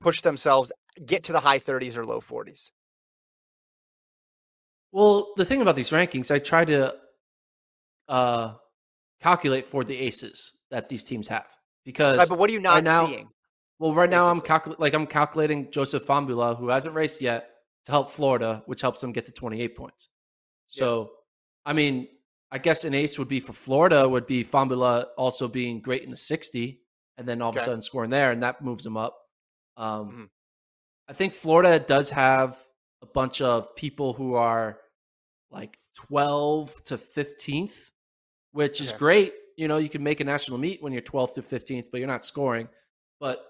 push 0.00 0.20
themselves, 0.20 0.72
get 1.04 1.24
to 1.24 1.32
the 1.32 1.40
high 1.40 1.58
30s 1.58 1.96
or 1.96 2.04
low 2.04 2.20
40s? 2.20 2.70
Well, 4.92 5.32
the 5.36 5.44
thing 5.44 5.62
about 5.62 5.74
these 5.74 5.90
rankings, 5.90 6.30
I 6.30 6.38
try 6.38 6.64
to 6.66 6.94
uh, 8.08 8.54
calculate 9.20 9.64
for 9.64 9.84
the 9.84 9.98
aces 9.98 10.52
that 10.70 10.88
these 10.88 11.02
teams 11.02 11.26
have 11.28 11.56
because. 11.84 12.18
Right, 12.18 12.28
but 12.28 12.38
what 12.38 12.50
are 12.50 12.52
you 12.52 12.60
not 12.60 12.74
right 12.74 12.84
now, 12.84 13.06
seeing? 13.06 13.28
Well, 13.78 13.94
right 13.94 14.08
basically? 14.08 14.26
now 14.26 14.30
I'm 14.30 14.40
calculating, 14.40 14.80
like 14.80 14.94
I'm 14.94 15.06
calculating 15.06 15.70
Joseph 15.70 16.06
Fahnbulleh, 16.06 16.58
who 16.58 16.68
hasn't 16.68 16.94
raced 16.94 17.20
yet, 17.20 17.50
to 17.84 17.92
help 17.92 18.10
Florida, 18.10 18.62
which 18.66 18.80
helps 18.80 19.00
them 19.00 19.12
get 19.12 19.26
to 19.26 19.32
28 19.32 19.76
points. 19.76 20.08
So, 20.68 21.00
yeah. 21.02 21.70
I 21.70 21.72
mean, 21.72 22.08
I 22.50 22.58
guess 22.58 22.84
an 22.84 22.94
ace 22.94 23.18
would 23.18 23.28
be 23.28 23.40
for 23.40 23.52
Florida 23.52 24.08
would 24.08 24.26
be 24.26 24.44
Fambula 24.44 25.06
also 25.16 25.48
being 25.48 25.80
great 25.80 26.02
in 26.02 26.10
the 26.10 26.16
60 26.16 26.80
and 27.18 27.28
then 27.28 27.42
all 27.42 27.50
okay. 27.50 27.58
of 27.58 27.62
a 27.62 27.64
sudden 27.66 27.82
scoring 27.82 28.10
there, 28.10 28.30
and 28.30 28.42
that 28.42 28.62
moves 28.62 28.84
them 28.84 28.96
up. 28.96 29.18
Um, 29.76 30.08
mm-hmm. 30.08 30.24
I 31.08 31.12
think 31.12 31.32
Florida 31.32 31.78
does 31.78 32.10
have 32.10 32.58
a 33.02 33.06
bunch 33.06 33.40
of 33.40 33.74
people 33.76 34.12
who 34.12 34.34
are 34.34 34.78
like 35.50 35.76
12 35.94 36.84
to 36.84 36.94
15th, 36.96 37.90
which 38.52 38.80
is 38.80 38.92
great. 38.92 39.34
You 39.56 39.68
know, 39.68 39.78
you 39.78 39.88
can 39.88 40.02
make 40.02 40.20
a 40.20 40.24
national 40.24 40.58
meet 40.58 40.82
when 40.82 40.92
you're 40.92 41.02
12th 41.02 41.34
to 41.34 41.42
15th, 41.42 41.86
but 41.90 41.98
you're 41.98 42.08
not 42.08 42.24
scoring. 42.24 42.68
But 43.20 43.44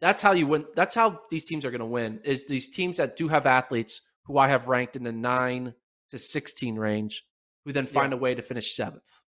that's 0.00 0.20
how 0.20 0.32
you 0.32 0.46
win. 0.46 0.66
That's 0.74 0.94
how 0.94 1.20
these 1.30 1.44
teams 1.44 1.64
are 1.64 1.70
going 1.70 1.80
to 1.80 1.86
win. 1.86 2.20
Is 2.24 2.46
these 2.46 2.68
teams 2.68 2.98
that 2.98 3.16
do 3.16 3.28
have 3.28 3.46
athletes 3.46 4.02
who 4.24 4.38
I 4.38 4.48
have 4.48 4.68
ranked 4.68 4.96
in 4.96 5.04
the 5.04 5.12
nine 5.12 5.74
to 6.10 6.18
sixteen 6.18 6.76
range, 6.76 7.24
who 7.64 7.72
then 7.72 7.86
find 7.86 8.12
yeah. 8.12 8.18
a 8.18 8.20
way 8.20 8.34
to 8.34 8.42
finish 8.42 8.74
seventh. 8.74 9.22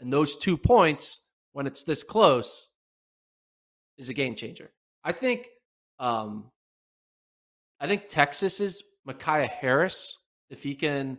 And 0.00 0.12
those 0.12 0.36
two 0.36 0.56
points, 0.56 1.26
when 1.52 1.66
it's 1.66 1.82
this 1.82 2.02
close, 2.02 2.68
is 3.98 4.08
a 4.08 4.14
game 4.14 4.34
changer. 4.34 4.70
I 5.02 5.12
think 5.12 5.48
Um, 5.98 6.50
I 7.80 7.86
think 7.86 8.08
Texas 8.08 8.60
is 8.60 8.82
Micaiah 9.04 9.46
Harris. 9.46 10.16
If 10.50 10.62
he 10.62 10.74
can 10.74 11.18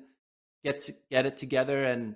get 0.63 0.81
to, 0.81 0.93
get 1.11 1.25
it 1.25 1.37
together 1.37 1.83
and 1.83 2.15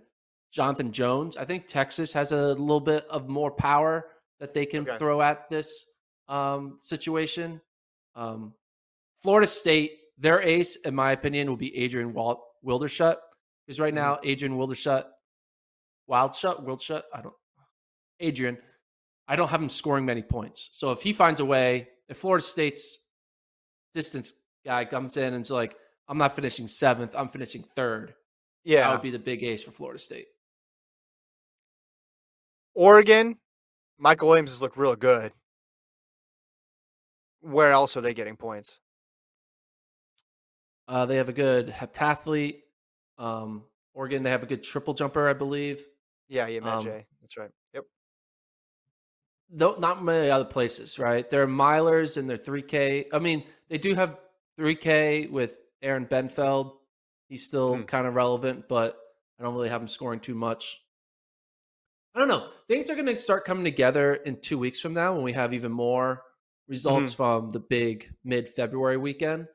Jonathan 0.52 0.92
Jones, 0.92 1.38
I 1.38 1.46
think 1.46 1.68
Texas 1.68 2.14
has 2.14 2.32
a 2.32 2.48
little 2.50 2.80
bit 2.80 3.06
of 3.10 3.28
more 3.30 3.52
power 3.52 4.06
that 4.40 4.54
they 4.54 4.66
can 4.66 4.82
Okay. 4.88 4.98
throw 4.98 5.22
at 5.22 5.50
this 5.50 5.86
um, 6.28 6.76
situation. 6.78 7.60
Um, 8.16 8.54
Florida 9.24 9.48
State, 9.48 9.92
their 10.18 10.42
ace, 10.42 10.76
in 10.78 10.94
my 10.96 11.12
opinion, 11.12 11.50
will 11.50 11.58
be 11.58 11.76
Adrian 11.76 12.14
Wal- 12.14 12.46
Wildershut. 12.64 13.18
Because 13.66 13.80
right 13.80 13.92
Mhm. 13.94 13.98
now, 13.98 14.20
Adrian 14.24 14.56
Wildershut, 14.58 15.06
Wildshut, 16.10 16.64
Wildshut, 16.66 17.04
I 17.14 17.22
don't, 17.22 17.36
Adrian, 18.20 18.58
I 19.28 19.36
don't 19.36 19.48
have 19.50 19.62
him 19.62 19.70
scoring 19.70 20.06
many 20.06 20.22
points. 20.24 20.70
So 20.74 20.92
if 20.92 21.02
he 21.02 21.14
finds 21.14 21.40
a 21.40 21.46
way, 21.46 21.90
if 22.08 22.18
Florida 22.18 22.44
State's 22.44 23.00
distance 23.94 24.34
guy 24.66 24.86
comes 24.86 25.18
in 25.18 25.34
and 25.34 25.44
is 25.46 25.52
like, 25.52 25.76
I'm 26.08 26.18
not 26.18 26.36
finishing 26.36 26.68
seventh, 26.68 27.16
I'm 27.16 27.30
finishing 27.30 27.64
third, 27.76 28.16
Yeah. 28.64 28.82
that 28.88 28.92
would 28.94 29.02
be 29.04 29.12
the 29.12 29.20
big 29.20 29.44
ace 29.44 29.64
for 29.64 29.72
Florida 29.72 30.00
State. 30.00 30.28
Oregon, 32.76 33.38
Michael 33.98 34.30
Williams 34.30 34.52
has 34.52 34.62
looked 34.62 34.78
real 34.78 34.96
good. 34.96 35.34
Where 37.42 37.72
else 37.72 37.96
are 37.98 38.02
they 38.02 38.14
getting 38.14 38.36
points? 38.36 38.80
Uh, 40.88 41.06
they 41.06 41.18
have 41.18 41.30
a 41.30 41.34
good 41.34 41.68
heptathlete. 41.68 42.62
Um, 43.18 43.64
Oregon, 43.94 44.24
they 44.24 44.32
have 44.32 44.44
a 44.44 44.48
good 44.48 44.64
triple 44.64 44.94
jumper, 44.94 45.28
I 45.30 45.34
believe. 45.34 45.82
Yeah, 46.28 46.48
yeah, 46.48 46.60
Matt 46.62 46.74
Um, 46.80 46.84
J. 46.84 47.06
That's 47.22 47.38
right. 47.38 47.52
Yep. 47.74 47.84
Though 49.52 49.76
not 49.80 50.04
many 50.04 50.30
other 50.30 50.46
places, 50.46 51.00
right? 51.00 51.30
There 51.30 51.42
are 51.44 51.48
milers 51.48 52.18
and 52.18 52.30
they're 52.30 52.38
3K. 52.38 53.08
I 53.14 53.20
mean, 53.20 53.44
they 53.68 53.78
do 53.78 53.94
have 53.96 54.20
3K 54.58 55.30
with 55.30 55.60
Aaron 55.82 56.06
Benfeld. 56.06 56.78
He's 57.28 57.46
still 57.46 57.78
Hmm. 57.78 57.84
kind 57.84 58.08
of 58.08 58.16
relevant, 58.16 58.68
but 58.68 58.98
I 59.40 59.44
don't 59.44 59.54
really 59.54 59.70
have 59.70 59.82
him 59.82 59.88
scoring 59.88 60.20
too 60.20 60.36
much. 60.36 60.84
I 62.20 62.24
don't 62.24 62.28
know. 62.28 62.48
Things 62.68 62.90
are 62.90 62.96
going 62.96 63.06
to 63.06 63.16
start 63.16 63.46
coming 63.46 63.64
together 63.64 64.16
in 64.16 64.42
two 64.42 64.58
weeks 64.58 64.82
from 64.82 64.94
now 64.94 65.14
when 65.14 65.24
we 65.24 65.32
have 65.32 65.54
even 65.54 65.72
more 65.72 66.22
results 66.68 67.14
from 67.14 67.52
the 67.52 67.62
big 67.62 68.12
mid 68.26 68.50
February 68.50 68.98
weekend. 68.98 69.48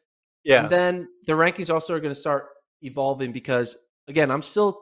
Yeah. 0.44 0.62
And 0.62 0.70
then 0.70 1.08
the 1.26 1.34
rankings 1.34 1.68
also 1.72 1.94
are 1.94 2.00
going 2.00 2.14
to 2.14 2.18
start 2.18 2.46
evolving 2.80 3.32
because, 3.32 3.76
again, 4.08 4.30
I'm 4.30 4.40
still 4.40 4.80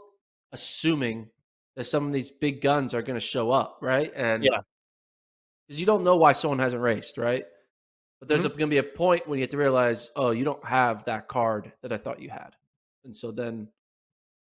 assuming 0.52 1.28
that 1.74 1.82
some 1.82 2.06
of 2.06 2.12
these 2.12 2.30
big 2.30 2.60
guns 2.60 2.94
are 2.94 3.02
going 3.02 3.18
to 3.18 3.26
show 3.26 3.50
up, 3.50 3.78
right? 3.82 4.12
And 4.14 4.44
Yeah. 4.44 4.60
because 5.66 5.80
you 5.80 5.86
don't 5.86 6.04
know 6.04 6.14
why 6.16 6.32
someone 6.32 6.60
hasn't 6.60 6.82
raced, 6.82 7.18
right? 7.18 7.46
But 8.20 8.28
there's 8.28 8.44
Mm-hmm. 8.44 8.58
going 8.58 8.70
to 8.70 8.74
be 8.74 8.78
a 8.78 8.84
point 8.84 9.26
when 9.26 9.40
you 9.40 9.42
have 9.42 9.50
to 9.50 9.56
realize, 9.56 10.08
oh, 10.14 10.30
you 10.30 10.44
don't 10.44 10.64
have 10.64 11.02
that 11.06 11.26
card 11.26 11.72
that 11.82 11.92
I 11.92 11.96
thought 11.96 12.22
you 12.22 12.30
had, 12.30 12.54
and 13.04 13.16
so 13.16 13.32
then 13.32 13.66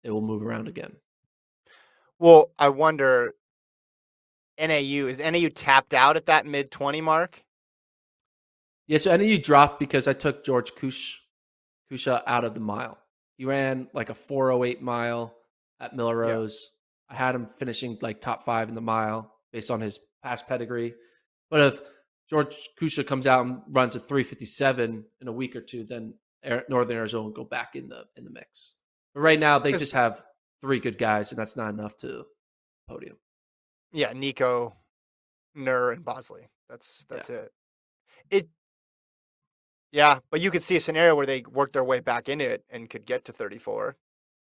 it 0.03 0.11
will 0.11 0.19
move 0.21 0.43
around 0.43 0.67
again. 0.67 0.97
Well, 2.21 2.51
I 2.59 2.69
wonder 2.69 3.33
NAU 4.59 5.07
is 5.07 5.19
NAU 5.19 5.49
tapped 5.49 5.95
out 5.95 6.17
at 6.17 6.27
that 6.27 6.45
mid 6.45 6.69
20 6.69 7.01
mark? 7.01 7.43
Yeah, 8.85 8.99
so 8.99 9.17
NAU 9.17 9.37
dropped 9.37 9.79
because 9.79 10.07
I 10.07 10.13
took 10.13 10.45
George 10.45 10.75
Kush, 10.75 11.15
Kusche 11.91 12.21
out 12.27 12.43
of 12.43 12.53
the 12.53 12.59
mile. 12.59 12.99
He 13.37 13.45
ran 13.45 13.87
like 13.95 14.11
a 14.11 14.13
408 14.13 14.83
mile 14.83 15.35
at 15.79 15.95
Millrose. 15.95 16.57
I 17.09 17.15
had 17.15 17.33
him 17.33 17.47
finishing 17.57 17.97
like 18.01 18.21
top 18.21 18.45
five 18.45 18.69
in 18.69 18.75
the 18.75 18.81
mile 18.81 19.33
based 19.51 19.71
on 19.71 19.81
his 19.81 19.99
past 20.21 20.47
pedigree. 20.47 20.93
But 21.49 21.73
if 21.73 21.81
George 22.29 22.55
Kusche 22.79 23.05
comes 23.05 23.25
out 23.25 23.47
and 23.47 23.61
runs 23.67 23.95
a 23.95 23.99
357 23.99 25.05
in 25.21 25.27
a 25.27 25.31
week 25.31 25.55
or 25.55 25.61
two, 25.61 25.85
then 25.85 26.13
Northern 26.69 26.97
Arizona 26.97 27.23
will 27.23 27.31
go 27.31 27.45
back 27.45 27.75
in 27.75 27.89
the 27.89 28.05
in 28.15 28.25
the 28.25 28.31
mix. 28.31 28.75
But 29.15 29.21
right 29.21 29.39
now 29.39 29.57
they 29.57 29.71
just 29.71 29.93
have 29.93 30.23
three 30.61 30.79
good 30.79 30.97
guys, 30.97 31.31
and 31.31 31.39
that's 31.39 31.57
not 31.57 31.69
enough 31.73 31.97
to 31.97 32.25
podium. 32.87 33.17
Yeah, 33.91 34.13
Nico, 34.13 34.73
Nur, 35.55 35.91
and 35.91 36.05
Bosley. 36.05 36.47
That's 36.69 37.05
that's 37.09 37.29
it. 37.29 37.51
It 38.29 38.47
yeah, 39.91 40.19
but 40.29 40.39
you 40.39 40.51
could 40.51 40.63
see 40.63 40.77
a 40.77 40.79
scenario 40.79 41.15
where 41.15 41.25
they 41.25 41.43
work 41.51 41.73
their 41.73 41.83
way 41.83 41.99
back 41.99 42.29
into 42.29 42.45
it 42.49 42.63
and 42.69 42.89
could 42.89 43.05
get 43.05 43.25
to 43.25 43.33
34. 43.33 43.97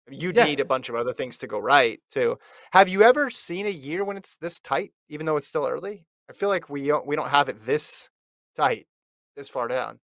You'd 0.09 0.35
Yeah. 0.35 0.45
need 0.45 0.59
a 0.59 0.65
bunch 0.65 0.89
of 0.89 0.95
other 0.95 1.13
things 1.13 1.37
to 1.39 1.47
go 1.47 1.57
right 1.57 1.99
too. 2.11 2.37
Have 2.73 2.89
you 2.89 3.01
ever 3.01 3.29
seen 3.29 3.65
a 3.65 3.69
year 3.69 4.03
when 4.03 4.17
it's 4.17 4.35
this 4.37 4.59
tight, 4.59 4.93
even 5.09 5.25
though 5.25 5.37
it's 5.37 5.47
still 5.47 5.65
early? 5.67 6.05
I 6.29 6.33
feel 6.33 6.49
like 6.49 6.69
we 6.69 6.87
don't 6.87 7.07
we 7.07 7.15
don't 7.15 7.29
have 7.29 7.49
it 7.49 7.65
this 7.65 8.09
tight, 8.55 8.87
this 9.35 9.49
far 9.49 9.67
down. 9.67 9.99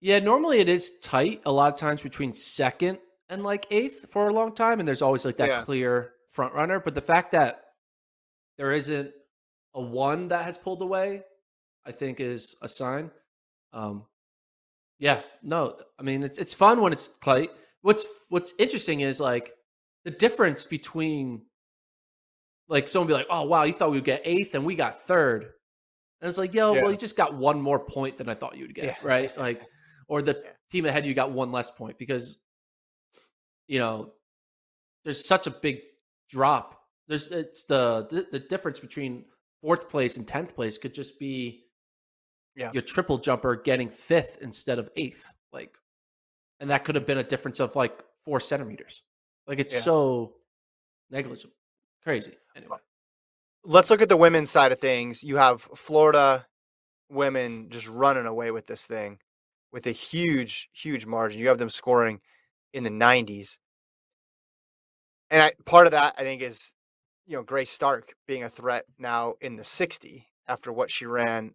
Yeah, 0.00 0.18
normally 0.18 0.60
it 0.60 0.68
is 0.68 0.98
tight 1.00 1.42
a 1.46 1.52
lot 1.52 1.72
of 1.72 1.78
times 1.78 2.00
between 2.02 2.34
second 2.34 2.98
and 3.30 3.42
like 3.42 3.66
eighth 3.70 4.10
for 4.10 4.28
a 4.28 4.32
long 4.32 4.54
time, 4.54 4.80
and 4.80 4.86
there's 4.86 5.02
always 5.02 5.24
like 5.24 5.38
that 5.38 5.48
Yeah. 5.48 5.62
clear 5.62 6.12
front 6.30 6.52
runner. 6.54 6.80
But 6.80 6.94
the 6.94 7.00
fact 7.00 7.30
that 7.30 7.62
there 8.58 8.72
isn't 8.72 9.12
a 9.74 9.80
one 9.80 10.28
that 10.28 10.44
has 10.44 10.58
pulled 10.58 10.82
away, 10.82 11.22
I 11.86 11.92
think 11.92 12.20
is 12.20 12.56
a 12.60 12.68
sign. 12.68 13.10
Um, 13.72 14.04
yeah, 14.98 15.22
no, 15.42 15.78
I 15.98 16.02
mean 16.02 16.22
it's 16.22 16.36
it's 16.38 16.52
fun 16.52 16.80
when 16.80 16.92
it's 16.92 17.08
tight. 17.18 17.50
What's 17.82 18.06
what's 18.28 18.52
interesting 18.58 19.00
is 19.00 19.20
like 19.20 19.52
the 20.04 20.10
difference 20.10 20.64
between 20.64 21.46
like 22.68 22.88
someone 22.88 23.06
be 23.08 23.14
like, 23.14 23.26
oh 23.30 23.44
wow, 23.44 23.62
you 23.62 23.72
thought 23.72 23.90
we 23.90 23.96
would 23.96 24.04
get 24.04 24.22
eighth 24.24 24.54
and 24.54 24.64
we 24.64 24.74
got 24.74 25.00
third. 25.02 25.44
And 26.20 26.28
it's 26.28 26.36
like, 26.36 26.52
yo, 26.52 26.74
Yeah. 26.74 26.82
well, 26.82 26.90
you 26.90 26.98
just 26.98 27.16
got 27.16 27.34
one 27.34 27.60
more 27.62 27.78
point 27.78 28.16
than 28.16 28.28
I 28.28 28.34
thought 28.34 28.56
you 28.56 28.66
would 28.66 28.74
get, 28.74 28.84
Yeah. 28.84 28.96
right? 29.02 29.36
Like, 29.38 29.62
or 30.08 30.20
the 30.20 30.42
team 30.70 30.84
ahead 30.84 31.06
you 31.06 31.14
got 31.14 31.32
one 31.32 31.50
less 31.50 31.70
point 31.70 31.96
because 31.98 32.38
you 33.70 33.78
know 33.78 34.10
there's 35.04 35.24
such 35.24 35.46
a 35.46 35.50
big 35.50 35.78
drop. 36.28 36.82
There's 37.06 37.28
it's 37.28 37.62
the 37.64 38.06
the, 38.10 38.26
the 38.32 38.40
difference 38.40 38.80
between 38.80 39.24
fourth 39.62 39.88
place 39.88 40.16
and 40.16 40.26
tenth 40.26 40.54
place 40.56 40.76
could 40.76 40.92
just 40.92 41.18
be 41.20 41.64
Yeah. 42.56 42.72
your 42.72 42.82
triple 42.82 43.18
jumper 43.18 43.54
getting 43.54 43.88
fifth 43.88 44.38
instead 44.42 44.78
of 44.80 44.90
eighth, 44.96 45.24
like, 45.52 45.72
and 46.58 46.68
that 46.70 46.84
could 46.84 46.96
have 46.96 47.06
been 47.06 47.18
a 47.18 47.22
difference 47.24 47.60
of 47.60 47.76
like 47.76 47.96
four 48.24 48.40
centimeters. 48.40 49.02
Like 49.46 49.60
it's 49.60 49.72
Yeah. 49.74 49.80
so 49.80 50.34
negligible, 51.10 51.54
crazy. 52.02 52.36
Anyway, 52.56 52.76
Let's 53.62 53.90
look 53.90 54.02
at 54.02 54.08
the 54.08 54.16
women's 54.16 54.50
side 54.50 54.72
of 54.72 54.80
things. 54.80 55.22
You 55.22 55.36
have 55.36 55.60
Florida 55.60 56.46
women 57.10 57.68
just 57.70 57.86
running 57.88 58.26
away 58.26 58.50
with 58.50 58.66
this 58.66 58.82
thing 58.82 59.18
with 59.72 59.86
a 59.86 59.92
huge, 59.92 60.70
huge 60.72 61.06
margin. 61.06 61.38
You 61.40 61.48
have 61.48 61.58
them 61.58 61.68
scoring 61.70 62.20
in 62.72 62.84
the 62.84 62.90
90s. 62.90 63.58
And 65.30 65.42
I, 65.42 65.52
part 65.64 65.86
of 65.86 65.92
that, 65.92 66.14
I 66.18 66.22
think, 66.22 66.42
is 66.42 66.72
you 67.26 67.36
know 67.36 67.42
Grace 67.42 67.70
Stark 67.70 68.14
being 68.26 68.42
a 68.42 68.50
threat 68.50 68.84
now 68.98 69.34
in 69.40 69.56
the 69.56 69.64
60 69.64 70.26
after 70.48 70.72
what 70.72 70.90
she 70.90 71.06
ran 71.06 71.54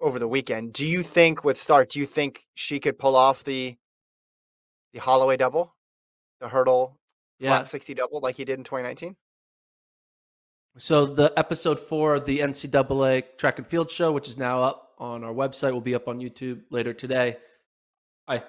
over 0.00 0.18
the 0.18 0.28
weekend. 0.28 0.72
Do 0.72 0.86
you 0.86 1.02
think 1.02 1.44
with 1.44 1.58
Stark, 1.58 1.90
do 1.90 1.98
you 1.98 2.06
think 2.06 2.44
she 2.54 2.78
could 2.78 2.98
pull 2.98 3.16
off 3.16 3.44
the 3.44 3.76
the 4.92 5.00
Holloway 5.00 5.36
double, 5.36 5.74
the 6.40 6.48
hurdle 6.48 6.98
yeah. 7.38 7.50
flat 7.50 7.68
60 7.68 7.94
double 7.94 8.20
like 8.20 8.36
he 8.36 8.44
did 8.44 8.58
in 8.58 8.64
2019? 8.64 9.16
So 10.78 11.06
the 11.06 11.32
episode 11.36 11.80
four 11.80 12.14
of 12.14 12.26
the 12.26 12.40
NCAA 12.40 13.36
track 13.38 13.58
and 13.58 13.66
field 13.66 13.90
show, 13.90 14.12
which 14.12 14.28
is 14.28 14.36
now 14.36 14.62
up 14.62 14.92
on 14.98 15.24
our 15.24 15.32
website, 15.32 15.72
will 15.72 15.80
be 15.80 15.94
up 15.94 16.06
on 16.06 16.20
YouTube 16.20 16.62
later 16.70 16.92
today. 16.92 17.38
I 18.28 18.42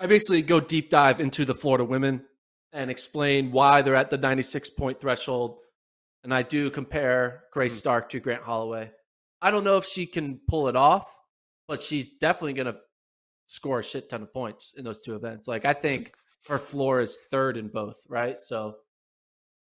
I 0.00 0.06
basically 0.06 0.42
go 0.42 0.60
deep 0.60 0.90
dive 0.90 1.20
into 1.20 1.44
the 1.44 1.54
Florida 1.54 1.84
women 1.84 2.24
and 2.72 2.90
explain 2.90 3.50
why 3.50 3.82
they're 3.82 3.94
at 3.96 4.10
the 4.10 4.18
96 4.18 4.70
point 4.70 5.00
threshold. 5.00 5.58
And 6.24 6.32
I 6.34 6.42
do 6.42 6.70
compare 6.70 7.44
Grace 7.52 7.74
Hmm. 7.74 7.78
Stark 7.78 8.08
to 8.10 8.20
Grant 8.20 8.42
Holloway. 8.42 8.90
I 9.40 9.50
don't 9.50 9.64
know 9.64 9.76
if 9.76 9.84
she 9.84 10.06
can 10.06 10.40
pull 10.48 10.68
it 10.68 10.76
off, 10.76 11.18
but 11.68 11.82
she's 11.82 12.12
definitely 12.12 12.54
going 12.54 12.72
to 12.74 12.80
score 13.46 13.78
a 13.80 13.84
shit 13.84 14.08
ton 14.10 14.22
of 14.22 14.32
points 14.32 14.74
in 14.76 14.84
those 14.84 15.00
two 15.02 15.14
events. 15.14 15.48
Like 15.48 15.64
I 15.64 15.72
think 15.72 16.12
her 16.48 16.58
floor 16.58 17.00
is 17.00 17.16
third 17.30 17.56
in 17.56 17.68
both, 17.68 17.96
right? 18.08 18.38
So 18.40 18.76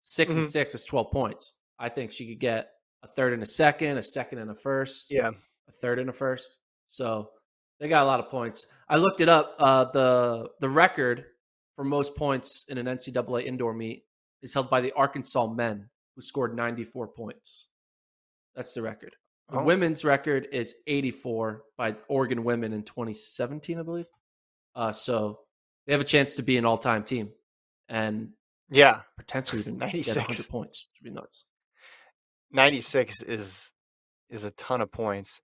6 0.03 0.33
and 0.35 0.43
Mhm. 0.43 0.47
six 0.47 0.75
is 0.75 0.83
12 0.85 1.11
points. 1.11 1.53
I 1.79 1.89
think 1.89 2.11
she 2.11 2.27
could 2.27 2.39
get 2.39 2.69
a 3.03 3.07
third 3.07 3.33
and 3.33 3.41
a 3.43 3.47
second, 3.47 3.97
a 3.97 4.03
second 4.03 4.37
and 4.39 4.51
a 4.51 4.55
first, 4.55 5.11
Yeah. 5.11 5.31
a 5.67 5.71
third 5.71 5.99
and 5.99 6.09
a 6.09 6.13
first. 6.13 6.59
So 6.87 7.31
they 7.83 7.89
got 7.89 8.03
a 8.03 8.05
lot 8.05 8.21
of 8.21 8.29
points. 8.29 8.65
I 8.87 8.95
looked 8.95 9.19
it 9.19 9.27
up. 9.27 9.55
Uh, 9.59 9.83
the 9.91 10.49
the 10.61 10.69
record 10.69 11.25
for 11.75 11.83
most 11.83 12.15
points 12.15 12.63
in 12.69 12.77
an 12.77 12.85
NCAA 12.85 13.43
indoor 13.43 13.73
meet 13.73 14.05
is 14.41 14.53
held 14.53 14.69
by 14.69 14.79
the 14.79 14.93
Arkansas 14.93 15.47
men, 15.47 15.89
who 16.15 16.21
scored 16.21 16.55
94 16.55 17.09
points. 17.09 17.67
That's 18.55 18.71
the 18.73 18.81
record. 18.83 19.17
The 19.49 19.57
Oh. 19.59 19.63
women's 19.65 20.05
record 20.05 20.47
is 20.53 20.73
84 20.87 21.65
by 21.77 21.97
Oregon 22.07 22.45
women 22.45 22.71
in 22.71 22.83
2017, 22.83 23.77
I 23.77 23.81
believe. 23.83 24.05
Uh, 24.75 24.93
so 24.93 25.41
they 25.85 25.91
have 25.91 25.99
a 26.01 26.05
chance 26.05 26.35
to 26.35 26.41
be 26.43 26.55
an 26.57 26.63
all-time 26.63 27.03
team 27.03 27.33
and 27.89 28.31
Yeah. 28.69 29.01
potentially 29.17 29.59
even 29.61 29.73
get 29.79 29.87
96. 29.87 30.15
100 30.15 30.47
points. 30.49 30.87
Which 30.93 31.01
would 31.03 31.09
be 31.13 31.19
nuts. 31.19 31.47
96 32.51 33.23
is 33.23 33.71
is 34.29 34.45
a 34.45 34.51
ton 34.51 34.79
of 34.79 34.89
points. 34.89 35.41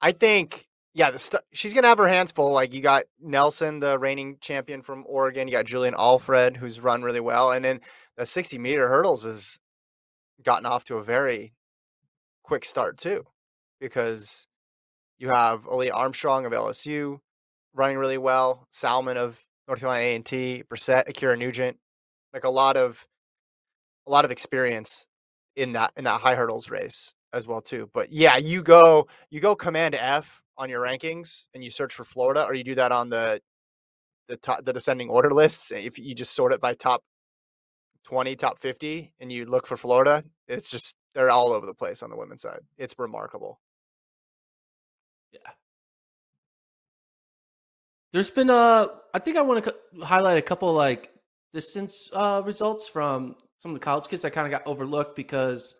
I 0.00 0.12
think 0.12 0.66
yeah, 0.96 1.10
st- 1.10 1.42
she's 1.52 1.74
gonna 1.74 1.88
have 1.88 1.98
her 1.98 2.08
hands 2.08 2.32
full. 2.32 2.52
Like 2.52 2.72
you 2.72 2.80
got 2.80 3.04
Nelson, 3.20 3.80
the 3.80 3.98
reigning 3.98 4.38
champion 4.40 4.80
from 4.80 5.04
Oregon. 5.06 5.46
You 5.46 5.52
got 5.52 5.66
Julien 5.66 5.94
Alfred, 5.94 6.56
who's 6.56 6.80
run 6.80 7.02
really 7.02 7.20
well, 7.20 7.52
and 7.52 7.62
then 7.62 7.80
the 8.16 8.24
60 8.24 8.56
meter 8.56 8.88
hurdles 8.88 9.22
has 9.24 9.58
gotten 10.42 10.64
off 10.64 10.86
to 10.86 10.96
a 10.96 11.04
very 11.04 11.52
quick 12.42 12.64
start 12.64 12.96
too, 12.96 13.26
because 13.78 14.48
you 15.18 15.28
have 15.28 15.66
Alia 15.70 15.92
Armstrong 15.92 16.46
of 16.46 16.52
LSU 16.52 17.18
running 17.74 17.98
really 17.98 18.16
well, 18.16 18.66
Salmon 18.70 19.18
of 19.18 19.38
North 19.68 19.80
Carolina 19.80 20.02
A 20.02 20.16
and 20.16 20.24
T, 20.24 20.62
Brissett, 20.66 21.08
Ackera 21.08 21.38
Nugent, 21.38 21.76
like 22.32 22.44
a 22.44 22.50
lot 22.50 22.78
of 22.78 23.06
a 24.06 24.10
lot 24.10 24.24
of 24.24 24.30
experience 24.30 25.08
in 25.56 25.72
that 25.72 25.92
in 25.98 26.04
that 26.04 26.22
high 26.22 26.36
hurdles 26.36 26.70
race 26.70 27.12
as 27.34 27.46
well 27.46 27.60
too. 27.60 27.90
But 27.92 28.14
yeah, 28.14 28.38
you 28.38 28.62
go 28.62 29.08
you 29.28 29.40
go 29.40 29.54
command 29.54 29.94
F 29.94 30.42
on 30.58 30.70
your 30.70 30.82
rankings 30.82 31.46
and 31.54 31.62
you 31.62 31.70
search 31.70 31.94
for 31.94 32.04
Florida, 32.04 32.44
or 32.44 32.54
you 32.54 32.64
do 32.64 32.74
that 32.76 32.92
on 32.92 33.10
the 33.10 33.40
the 34.28 34.36
top 34.36 34.64
the 34.64 34.72
descending 34.72 35.08
order 35.08 35.30
lists. 35.30 35.70
If 35.70 35.98
you 35.98 36.14
just 36.14 36.34
sort 36.34 36.52
it 36.52 36.60
by 36.60 36.74
top 36.74 37.02
twenty, 38.04 38.36
top 38.36 38.58
fifty, 38.58 39.12
and 39.20 39.30
you 39.30 39.44
look 39.46 39.66
for 39.66 39.76
Florida, 39.76 40.24
it's 40.48 40.70
just 40.70 40.96
they're 41.14 41.30
all 41.30 41.52
over 41.52 41.66
the 41.66 41.74
place 41.74 42.02
on 42.02 42.10
the 42.10 42.16
women's 42.16 42.42
side. 42.42 42.60
It's 42.78 42.94
remarkable. 42.98 43.60
Yeah. 45.32 45.50
There's 48.12 48.30
been 48.30 48.50
a. 48.50 48.88
I 49.14 49.18
think 49.18 49.36
I 49.36 49.42
want 49.42 49.64
to 49.64 49.74
highlight 50.04 50.38
a 50.38 50.42
couple 50.42 50.72
like 50.72 51.12
distance 51.52 52.10
uh, 52.12 52.42
results 52.44 52.88
from 52.88 53.36
some 53.58 53.72
of 53.72 53.80
the 53.80 53.84
college 53.84 54.06
kids 54.08 54.22
that 54.22 54.32
kind 54.32 54.46
of 54.46 54.50
got 54.50 54.66
overlooked 54.70 55.16
because 55.16 55.74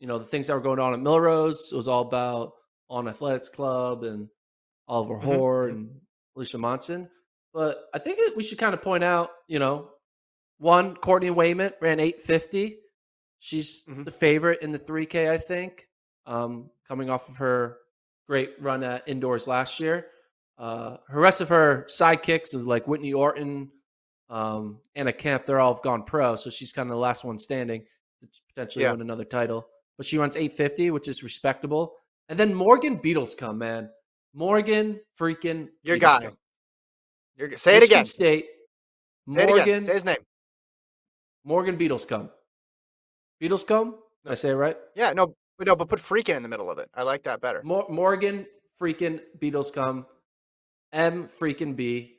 you 0.00 0.06
know 0.06 0.18
the 0.18 0.24
things 0.24 0.46
that 0.46 0.54
were 0.54 0.60
going 0.60 0.78
on 0.78 0.92
at 0.92 1.00
Millrose. 1.00 1.72
It 1.72 1.76
was 1.76 1.88
all 1.88 2.02
about 2.02 2.52
on 2.90 3.08
Athletics 3.08 3.48
Club 3.48 4.04
and 4.04 4.28
Oliver 4.88 5.14
Mhm, 5.16 5.22
Hoare 5.22 5.68
mhm. 5.68 5.70
and 5.70 6.00
Alicia 6.36 6.58
Monson. 6.58 7.10
But 7.52 7.84
I 7.94 7.98
think 7.98 8.18
that 8.18 8.34
we 8.36 8.42
should 8.42 8.58
kind 8.58 8.74
of 8.74 8.82
point 8.82 9.04
out, 9.04 9.30
you 9.48 9.58
know, 9.58 9.90
one 10.58 10.96
Courtney 10.96 11.30
Wayment 11.30 11.74
ran 11.80 12.00
850. 12.00 12.78
She's 13.38 13.84
Mhm. 13.86 14.04
the 14.04 14.10
favorite 14.10 14.62
in 14.62 14.70
the 14.70 14.78
3K, 14.78 15.30
I 15.30 15.38
think, 15.38 15.88
um, 16.26 16.70
coming 16.88 17.10
off 17.10 17.28
of 17.28 17.36
her 17.36 17.78
great 18.26 18.60
run 18.60 18.82
at 18.82 19.06
indoors 19.08 19.46
last 19.46 19.80
year. 19.80 20.10
Uh, 20.56 20.96
her 21.08 21.20
rest 21.20 21.40
of 21.40 21.48
her 21.48 21.84
sidekicks 21.88 22.54
like 22.66 22.86
Whitney 22.86 23.12
Orton, 23.12 23.70
um, 24.30 24.80
Anna 24.94 25.12
Camp, 25.12 25.46
They're 25.46 25.60
all 25.60 25.74
gone 25.74 26.04
pro, 26.04 26.36
so 26.36 26.48
she's 26.50 26.72
kind 26.72 26.88
of 26.88 26.94
the 26.94 27.00
last 27.00 27.24
one 27.24 27.38
standing 27.38 27.84
to 28.22 28.40
potentially 28.48 28.84
Yeah. 28.84 28.92
win 28.92 29.00
another 29.02 29.24
title. 29.24 29.68
But 29.96 30.06
she 30.06 30.16
runs 30.18 30.36
850, 30.36 30.90
which 30.90 31.06
is 31.08 31.22
respectable. 31.22 31.98
And 32.28 32.38
then 32.38 32.54
Morgan 32.54 32.98
Beadlescomb, 32.98 33.58
man. 33.58 33.90
Morgan 34.32 35.00
freaking 35.20 35.68
Your 35.82 35.96
Beatles 35.96 36.00
guy. 36.00 36.22
come. 36.22 36.36
You're, 37.36 37.48
g- 37.48 37.56
say 37.56 37.76
it 37.76 37.82
again. 37.82 38.00
Michigan. 38.00 38.04
State. 38.06 38.44
Say. 38.44 39.46
Morgan 39.46 39.84
Say 39.84 39.92
his 39.92 40.04
name. 40.04 40.16
Morgan 41.44 41.76
Beadlescomb. 41.76 42.30
Beatles 43.42 43.66
come. 43.66 43.96
Did 44.24 44.32
I 44.32 44.34
say 44.34 44.50
it 44.50 44.54
right? 44.54 44.76
Yeah, 44.94 45.12
no, 45.12 45.34
but 45.58 45.66
no, 45.66 45.76
but 45.76 45.88
put 45.88 45.98
freaking 46.00 46.36
in 46.36 46.42
the 46.42 46.48
middle 46.48 46.70
of 46.70 46.78
it. 46.78 46.88
I 46.94 47.02
like 47.02 47.24
that 47.24 47.40
better. 47.40 47.60
Mor- 47.62 47.86
Morgan 47.90 48.46
freaking 48.80 49.20
Beadlescomb. 49.38 50.06
M 50.92 51.28
freaking 51.28 51.74
B. 51.76 52.18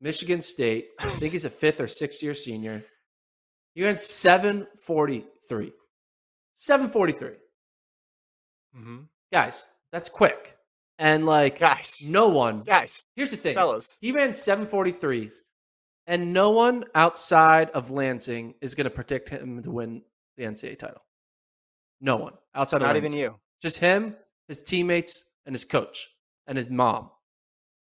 Michigan 0.00 0.42
State. 0.42 0.88
I 1.00 1.08
think 1.18 1.32
he's 1.32 1.44
a 1.44 1.50
fifth 1.50 1.80
or 1.80 1.86
sixth 1.88 2.22
year 2.22 2.34
senior. 2.34 2.84
You 3.74 3.86
ran 3.86 3.98
743. 3.98 5.72
743. 6.54 7.28
Mm-hmm. 8.76 8.98
Guys, 9.32 9.66
that's 9.92 10.08
quick. 10.08 10.56
And 10.98 11.26
like 11.26 11.58
Guys, 11.58 12.06
no 12.08 12.28
one. 12.28 12.62
guys, 12.62 13.02
Here's 13.16 13.30
the 13.30 13.36
thing. 13.36 13.54
fellas. 13.54 13.96
He 14.00 14.12
ran 14.12 14.34
743, 14.34 15.30
and 16.06 16.32
no 16.32 16.50
one 16.50 16.84
outside 16.94 17.70
of 17.70 17.90
Lansing 17.90 18.54
is 18.60 18.74
going 18.74 18.84
to 18.84 18.90
predict 18.90 19.28
him 19.30 19.62
to 19.62 19.70
win 19.70 20.02
the 20.36 20.44
NCAA 20.44 20.78
title. 20.78 21.02
No 22.00 22.16
one 22.16 22.34
outside 22.54 22.76
of 22.82 22.82
Not 22.88 22.94
Lansing. 22.94 23.06
even 23.06 23.18
you. 23.18 23.36
Just 23.62 23.78
him, 23.78 24.16
his 24.48 24.62
teammates, 24.62 25.24
and 25.46 25.54
his 25.54 25.64
coach 25.64 26.08
and 26.46 26.56
his 26.58 26.68
mom. 26.70 27.10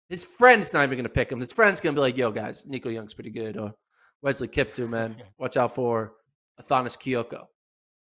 His 0.08 0.24
friend's 0.24 0.72
not 0.72 0.82
even 0.84 0.96
going 0.96 1.04
to 1.04 1.08
pick 1.10 1.30
him. 1.32 1.40
His 1.40 1.52
friend's 1.52 1.80
going 1.80 1.94
to 1.94 1.98
be 1.98 2.02
like, 2.02 2.16
yo, 2.16 2.30
guys, 2.30 2.66
Nico 2.66 2.88
Young's 2.90 3.14
pretty 3.14 3.30
good. 3.30 3.56
Or 3.56 3.74
Wesley 4.22 4.48
Kiptoo, 4.48 4.88
man. 4.88 5.16
Watch 5.38 5.56
out 5.56 5.74
for 5.74 6.12
Athanas 6.60 6.96
Kioko. 6.98 7.44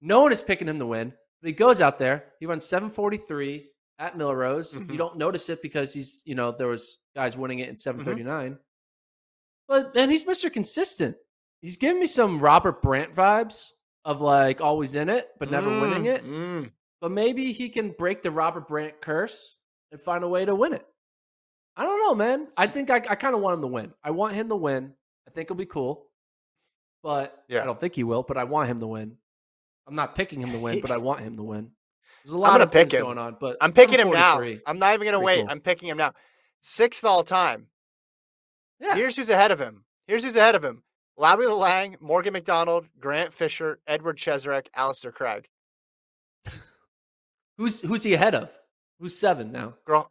No 0.01 0.21
one 0.21 0.31
is 0.31 0.41
picking 0.41 0.67
him 0.67 0.79
to 0.79 0.85
win. 0.87 1.13
But 1.41 1.47
he 1.47 1.53
goes 1.53 1.81
out 1.81 1.97
there. 1.97 2.25
He 2.39 2.45
runs 2.45 2.65
743 2.65 3.67
at 3.99 4.17
Millrose. 4.17 4.77
Mhm. 4.77 4.91
You 4.91 4.97
don't 4.97 5.17
notice 5.17 5.49
it 5.49 5.61
because 5.61 5.93
he's, 5.93 6.21
you 6.25 6.35
know, 6.35 6.51
there 6.51 6.67
was 6.67 6.99
guys 7.15 7.35
winning 7.37 7.59
it 7.59 7.67
in 7.69 7.73
Mm-hmm. 7.75 8.01
739. 8.03 8.59
But 9.67 9.93
then 9.93 10.09
he's 10.09 10.25
Mr. 10.25 10.51
Consistent. 10.51 11.15
He's 11.61 11.77
giving 11.77 11.99
me 11.99 12.07
some 12.07 12.39
Robert 12.39 12.81
Brandt 12.81 13.13
vibes 13.15 13.71
of 14.03 14.19
like 14.21 14.61
always 14.61 14.95
in 14.95 15.09
it, 15.09 15.29
but 15.39 15.51
never 15.51 15.69
winning 15.69 16.03
Mm, 16.03 16.15
it 16.15 16.25
mm. 16.25 16.71
but 16.99 17.11
maybe 17.11 17.51
he 17.53 17.69
can 17.69 17.91
break 17.91 18.21
the 18.23 18.31
Robert 18.31 18.67
Brandt 18.67 18.99
curse 18.99 19.59
and 19.91 20.01
find 20.01 20.23
a 20.23 20.27
way 20.27 20.43
to 20.45 20.55
win 20.55 20.73
it. 20.73 20.85
I 21.77 21.83
don't 21.83 21.99
know, 21.99 22.15
man. 22.15 22.47
I 22.57 22.65
think 22.67 22.89
I, 22.89 22.95
I 22.95 23.15
kind 23.15 23.35
of 23.35 23.41
want 23.41 23.55
him 23.55 23.61
to 23.61 23.67
win. 23.67 23.93
I 24.03 24.11
want 24.11 24.33
him 24.33 24.49
to 24.49 24.55
win. 24.55 24.93
I 25.27 25.31
think 25.31 25.45
it'll 25.45 25.55
be 25.55 25.65
cool, 25.67 26.07
but 27.03 27.43
Yeah. 27.47 27.61
I 27.61 27.65
don't 27.65 27.79
think 27.79 27.95
he 27.95 28.03
will. 28.03 28.23
But 28.23 28.37
I 28.37 28.43
want 28.43 28.67
him 28.69 28.79
to 28.79 28.87
win. 28.87 29.17
I'm 29.91 29.97
not 29.97 30.15
picking 30.15 30.39
him 30.41 30.51
to 30.51 30.57
win, 30.57 30.79
but 30.79 30.89
I 30.89 30.97
want 31.09 31.19
him 31.19 31.35
to 31.35 31.43
win. 31.43 31.69
There's 32.23 32.31
a 32.33 32.35
I'm 32.35 32.41
lot 32.41 32.61
of 32.61 32.71
things 32.71 32.91
pick 32.91 32.99
him. 32.99 33.05
going 33.05 33.17
on, 33.17 33.35
but 33.39 33.57
I'm 33.59 33.73
picking 33.73 33.99
him 33.99 34.09
now. 34.09 34.41
I'm 34.65 34.79
not 34.79 34.93
even 34.93 35.05
gonna 35.05 35.19
wait. 35.19 35.41
cool. 35.41 35.47
I'm 35.49 35.59
picking 35.59 35.89
him 35.89 35.97
now. 35.97 36.13
Sixth 36.61 37.03
all 37.03 37.23
time. 37.23 37.67
Yeah. 38.79 38.95
Here's 38.95 39.17
who's 39.17 39.29
ahead 39.29 39.51
of 39.51 39.59
him. 39.59 39.83
Here's 40.07 40.23
who's 40.23 40.37
ahead 40.37 40.55
of 40.55 40.63
him. 40.63 40.83
Lawi 41.19 41.45
Lalang, 41.45 41.99
Morgan 41.99 42.31
McDonald, 42.33 42.87
Grant 42.99 43.33
Fisher, 43.33 43.79
Edward 43.85 44.17
Cheserek, 44.17 44.67
Alistair 44.75 45.11
Cragg. 45.11 45.45
Who's 47.57 47.81
who's 47.81 48.01
he 48.01 48.13
ahead 48.13 48.33
of? 48.33 48.55
Who's 48.99 49.19
seven 49.19 49.51
now? 49.51 49.73
Gra- 49.85 50.07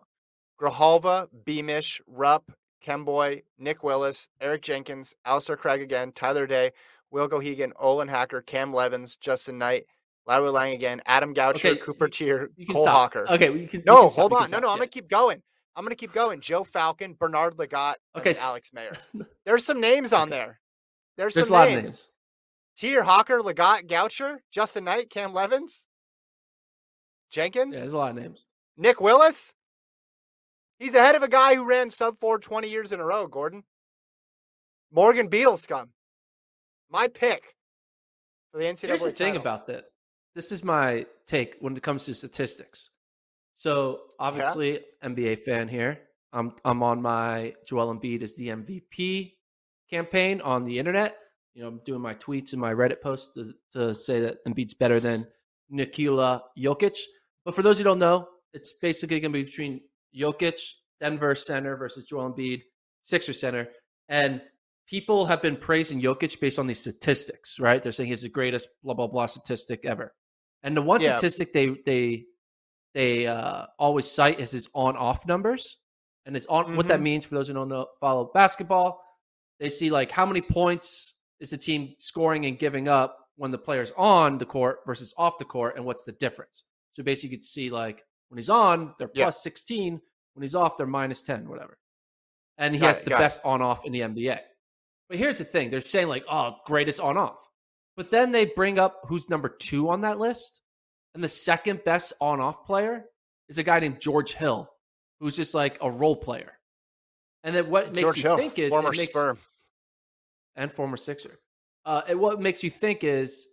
Beamish, 1.45 2.01
Rupp, 2.07 2.53
Kemboy, 2.85 3.43
Nick 3.59 3.83
Willis, 3.83 4.28
Eric 4.41 4.62
Jenkins, 4.62 5.14
Alistair 5.24 5.57
Cragg 5.57 5.83
again, 5.83 6.12
Tyler 6.12 6.47
Day, 6.47 6.70
Will 7.11 7.29
Geoghegan, 7.29 7.73
Olin 7.79 8.09
Hacker, 8.09 8.41
Cam 8.43 8.73
Levins, 8.73 9.17
Justin 9.17 9.59
Knight, 9.59 9.85
Lawi 10.29 10.53
Lalang 10.53 10.75
again, 10.75 11.01
Adam 11.07 11.35
Goucher, 11.35 11.71
Okay, 11.71 11.77
Cooper 11.77 12.09
Teare, 12.09 12.49
Cole 12.71 12.85
stop. 12.85 12.95
Hocker. 13.13 13.31
Okay, 13.31 13.53
you 13.59 13.67
can. 13.69 13.83
No, 13.85 14.09
can 14.09 14.21
hold 14.21 14.33
on. 14.33 14.51
No, 14.51 14.59
no, 14.59 14.69
I'm 14.69 14.75
yeah. 14.75 14.79
gonna 14.79 14.87
keep 14.89 15.09
going. 15.09 15.43
I'm 15.77 15.85
gonna 15.85 15.95
keep 15.97 16.13
going. 16.13 16.41
Joe 16.41 16.63
Falcon, 16.65 17.15
Bernard 17.15 17.57
Lagat, 17.57 17.95
Okay, 18.17 18.35
Alex 18.41 18.73
Mayer. 18.73 18.93
There's 19.47 19.65
some 19.65 19.81
names 19.81 20.13
on 20.13 20.31
there. 20.31 20.61
There's, 21.17 21.35
There's 21.35 21.47
a 21.47 21.49
some 21.49 21.55
lot 21.55 21.69
names. 21.69 21.77
of 21.79 21.83
names. 21.85 22.13
Teare, 22.79 23.03
Hocker, 23.03 23.41
Lagat, 23.41 23.87
Goucher, 23.89 24.39
Justin 24.53 24.85
Knight, 24.85 25.11
Cam 25.11 25.33
Levins, 25.35 25.87
Jenkins, 27.31 27.75
Yeah, 27.75 27.81
there's 27.83 27.93
a 27.93 27.99
lot 27.99 28.11
of 28.11 28.17
names. 28.17 28.47
Nick 28.77 29.01
Willis. 29.01 29.55
He's 30.79 30.95
ahead 30.95 31.15
of 31.15 31.23
a 31.23 31.29
guy 31.29 31.55
who 31.57 31.65
ran 31.67 31.91
sub 31.91 32.19
four 32.21 32.39
20 32.39 32.69
years 32.71 32.93
in 32.93 33.01
a 33.01 33.05
row, 33.05 33.27
Gordon. 33.27 33.65
Morgan 34.91 35.29
Beadlescomb. 35.29 35.89
My 36.91 37.09
pick 37.09 37.55
for 38.53 38.59
the 38.59 38.64
NCAA. 38.64 38.86
Here's 38.86 39.03
the 39.03 39.12
thing 39.12 39.36
about 39.36 39.66
that. 39.68 39.84
This 40.34 40.53
is 40.53 40.64
my 40.64 41.07
take 41.26 41.57
when 41.61 41.76
it 41.76 41.82
comes 41.82 42.05
to 42.07 42.14
statistics. 42.14 42.91
So 43.55 43.95
uh-huh. 43.95 44.28
obviously, 44.28 44.80
NBA 45.05 45.38
fan 45.41 45.68
here. 45.68 46.01
I'm 46.32 46.53
I'm 46.64 46.82
on 46.82 47.03
my 47.03 47.55
Joel 47.66 47.95
Embiid 47.95 48.22
is 48.22 48.36
the 48.36 48.49
MVP 48.49 49.34
campaign 49.91 50.41
on 50.41 50.64
the 50.64 50.78
internet. 50.78 51.16
You 51.55 51.62
know, 51.62 51.68
I'm 51.68 51.80
doing 51.84 52.01
my 52.01 52.14
tweets 52.14 52.53
and 52.53 52.61
my 52.61 52.72
Reddit 52.72 53.01
posts 53.01 53.34
to, 53.34 53.53
to 53.72 53.95
say 53.95 54.20
that 54.20 54.45
Embiid's 54.47 54.74
better 54.74 55.01
than 55.01 55.26
Nikola 55.68 56.45
Jokic. 56.57 56.97
But 57.45 57.55
for 57.55 57.62
those 57.62 57.78
who 57.78 57.84
don't 57.84 57.99
know, 57.99 58.28
it's 58.53 58.72
basically 58.72 59.18
going 59.18 59.32
to 59.32 59.38
be 59.38 59.45
between 59.45 59.80
Jokic, 60.16 60.61
Denver 61.01 61.34
center 61.34 61.76
versus 61.76 62.07
Joel 62.07 62.32
Embiid, 62.32 62.62
Sixer 63.03 63.32
center, 63.32 63.68
and 64.09 64.41
people 64.91 65.24
have 65.24 65.41
been 65.41 65.57
praising 65.57 66.03
Jokic 66.03 66.41
based 66.41 66.59
on 66.59 66.66
these 66.66 66.80
statistics, 66.80 67.61
right? 67.61 67.80
They're 67.82 67.93
saying 67.93 68.09
he's 68.09 68.22
the 68.22 68.28
greatest 68.28 68.68
blah 68.82 68.95
blah 68.95 69.07
blah 69.07 69.26
statistic 69.26 69.84
ever. 69.84 70.12
And 70.64 70.76
the 70.76 70.82
one 70.82 71.01
Yeah. 71.01 71.16
statistic 71.16 71.53
they 71.53 71.68
they 71.86 72.24
they 72.93 73.26
uh, 73.28 73.66
always 73.78 74.11
cite 74.11 74.41
is 74.41 74.51
his 74.51 74.68
on 74.74 74.97
off 74.97 75.24
numbers, 75.26 75.78
and 76.26 76.36
it's 76.36 76.47
on 76.47 76.76
what 76.76 76.88
that 76.88 76.99
Mhm. 76.99 77.05
means 77.05 77.24
for 77.24 77.36
those 77.36 77.47
who 77.47 77.55
don't 77.55 77.68
know 77.68 77.86
follow 78.01 78.24
basketball. 78.34 79.01
They 79.61 79.68
see 79.68 79.91
like 79.91 80.11
how 80.11 80.26
many 80.26 80.41
points 80.41 81.14
is 81.38 81.51
the 81.51 81.57
team 81.59 81.95
scoring 82.01 82.47
and 82.47 82.59
giving 82.59 82.88
up 82.88 83.16
when 83.36 83.51
the 83.53 83.59
player's 83.59 83.93
on 83.93 84.38
the 84.38 84.45
court 84.45 84.80
versus 84.86 85.14
off 85.16 85.38
the 85.38 85.45
court, 85.45 85.76
and 85.76 85.84
what's 85.84 86.05
the 86.05 86.12
difference. 86.12 86.64
So 86.91 87.03
basically, 87.05 87.30
you 87.30 87.36
could 87.38 87.45
see 87.45 87.70
like 87.70 88.05
when 88.28 88.38
he's 88.38 88.51
on, 88.51 88.95
they're 88.99 89.11
Yeah. 89.14 89.26
plus 89.26 89.41
sixteen. 89.43 90.03
When 90.34 90.43
he's 90.43 90.55
off, 90.55 90.76
they're 90.76 90.86
minus 90.86 91.22
ten, 91.22 91.49
whatever. 91.49 91.78
And 92.59 92.74
he 92.74 92.80
Got 92.80 92.88
has 92.88 93.01
it, 93.03 93.05
the 93.05 93.11
best 93.11 93.45
on 93.45 93.62
off 93.62 93.84
in 93.84 93.93
the 93.93 94.01
NBA. 94.03 94.41
But 95.11 95.19
here's 95.19 95.39
the 95.39 95.45
thing: 95.45 95.69
they're 95.69 95.81
saying 95.81 96.09
like, 96.09 96.25
"Oh, 96.31 96.55
greatest 96.65 97.01
on 97.01 97.19
off," 97.19 97.47
but 97.97 98.11
then 98.11 98.31
they 98.31 98.47
bring 98.47 98.79
up 98.79 99.01
who's 99.09 99.29
number 99.29 99.49
two 99.49 99.91
on 99.91 100.01
that 100.03 100.21
list, 100.21 100.61
and 101.15 101.23
the 101.23 101.29
second 101.29 101.83
best 101.85 102.13
on 102.21 102.41
off 102.41 102.65
player 102.65 103.05
is 103.49 103.59
a 103.59 103.65
guy 103.65 103.81
named 103.81 104.01
George 104.01 104.33
Hill, 104.33 104.71
who's 105.19 105.37
just 105.37 105.53
like 105.53 105.79
a 105.83 105.91
role 105.91 106.15
player. 106.15 106.53
And 107.43 107.55
then 107.55 107.69
what 107.69 107.93
makes 107.93 108.03
George 108.03 108.17
you 108.19 108.23
Hill, 108.23 108.37
think 108.37 108.59
is 108.61 108.73
former 108.73 108.93
makes, 108.93 109.15
Spur. 109.15 109.37
and 110.55 110.71
former 110.71 110.97
Sixer. 110.97 111.41
Uh, 111.85 112.03
and 112.09 112.21
what 112.21 112.41
makes 112.41 112.63
you 112.63 112.71
think 112.71 113.03
is 113.03 113.49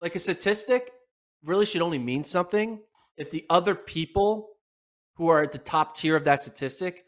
like 0.00 0.16
a 0.16 0.18
statistic 0.18 0.90
really 1.44 1.64
should 1.64 1.82
only 1.82 1.98
mean 1.98 2.24
something 2.24 2.80
if 3.18 3.30
the 3.30 3.44
other 3.50 3.76
people 3.76 4.48
who 5.16 5.28
are 5.28 5.42
at 5.42 5.52
the 5.52 5.58
top 5.58 5.94
tier 5.94 6.16
of 6.16 6.24
that 6.24 6.40
statistic 6.40 7.04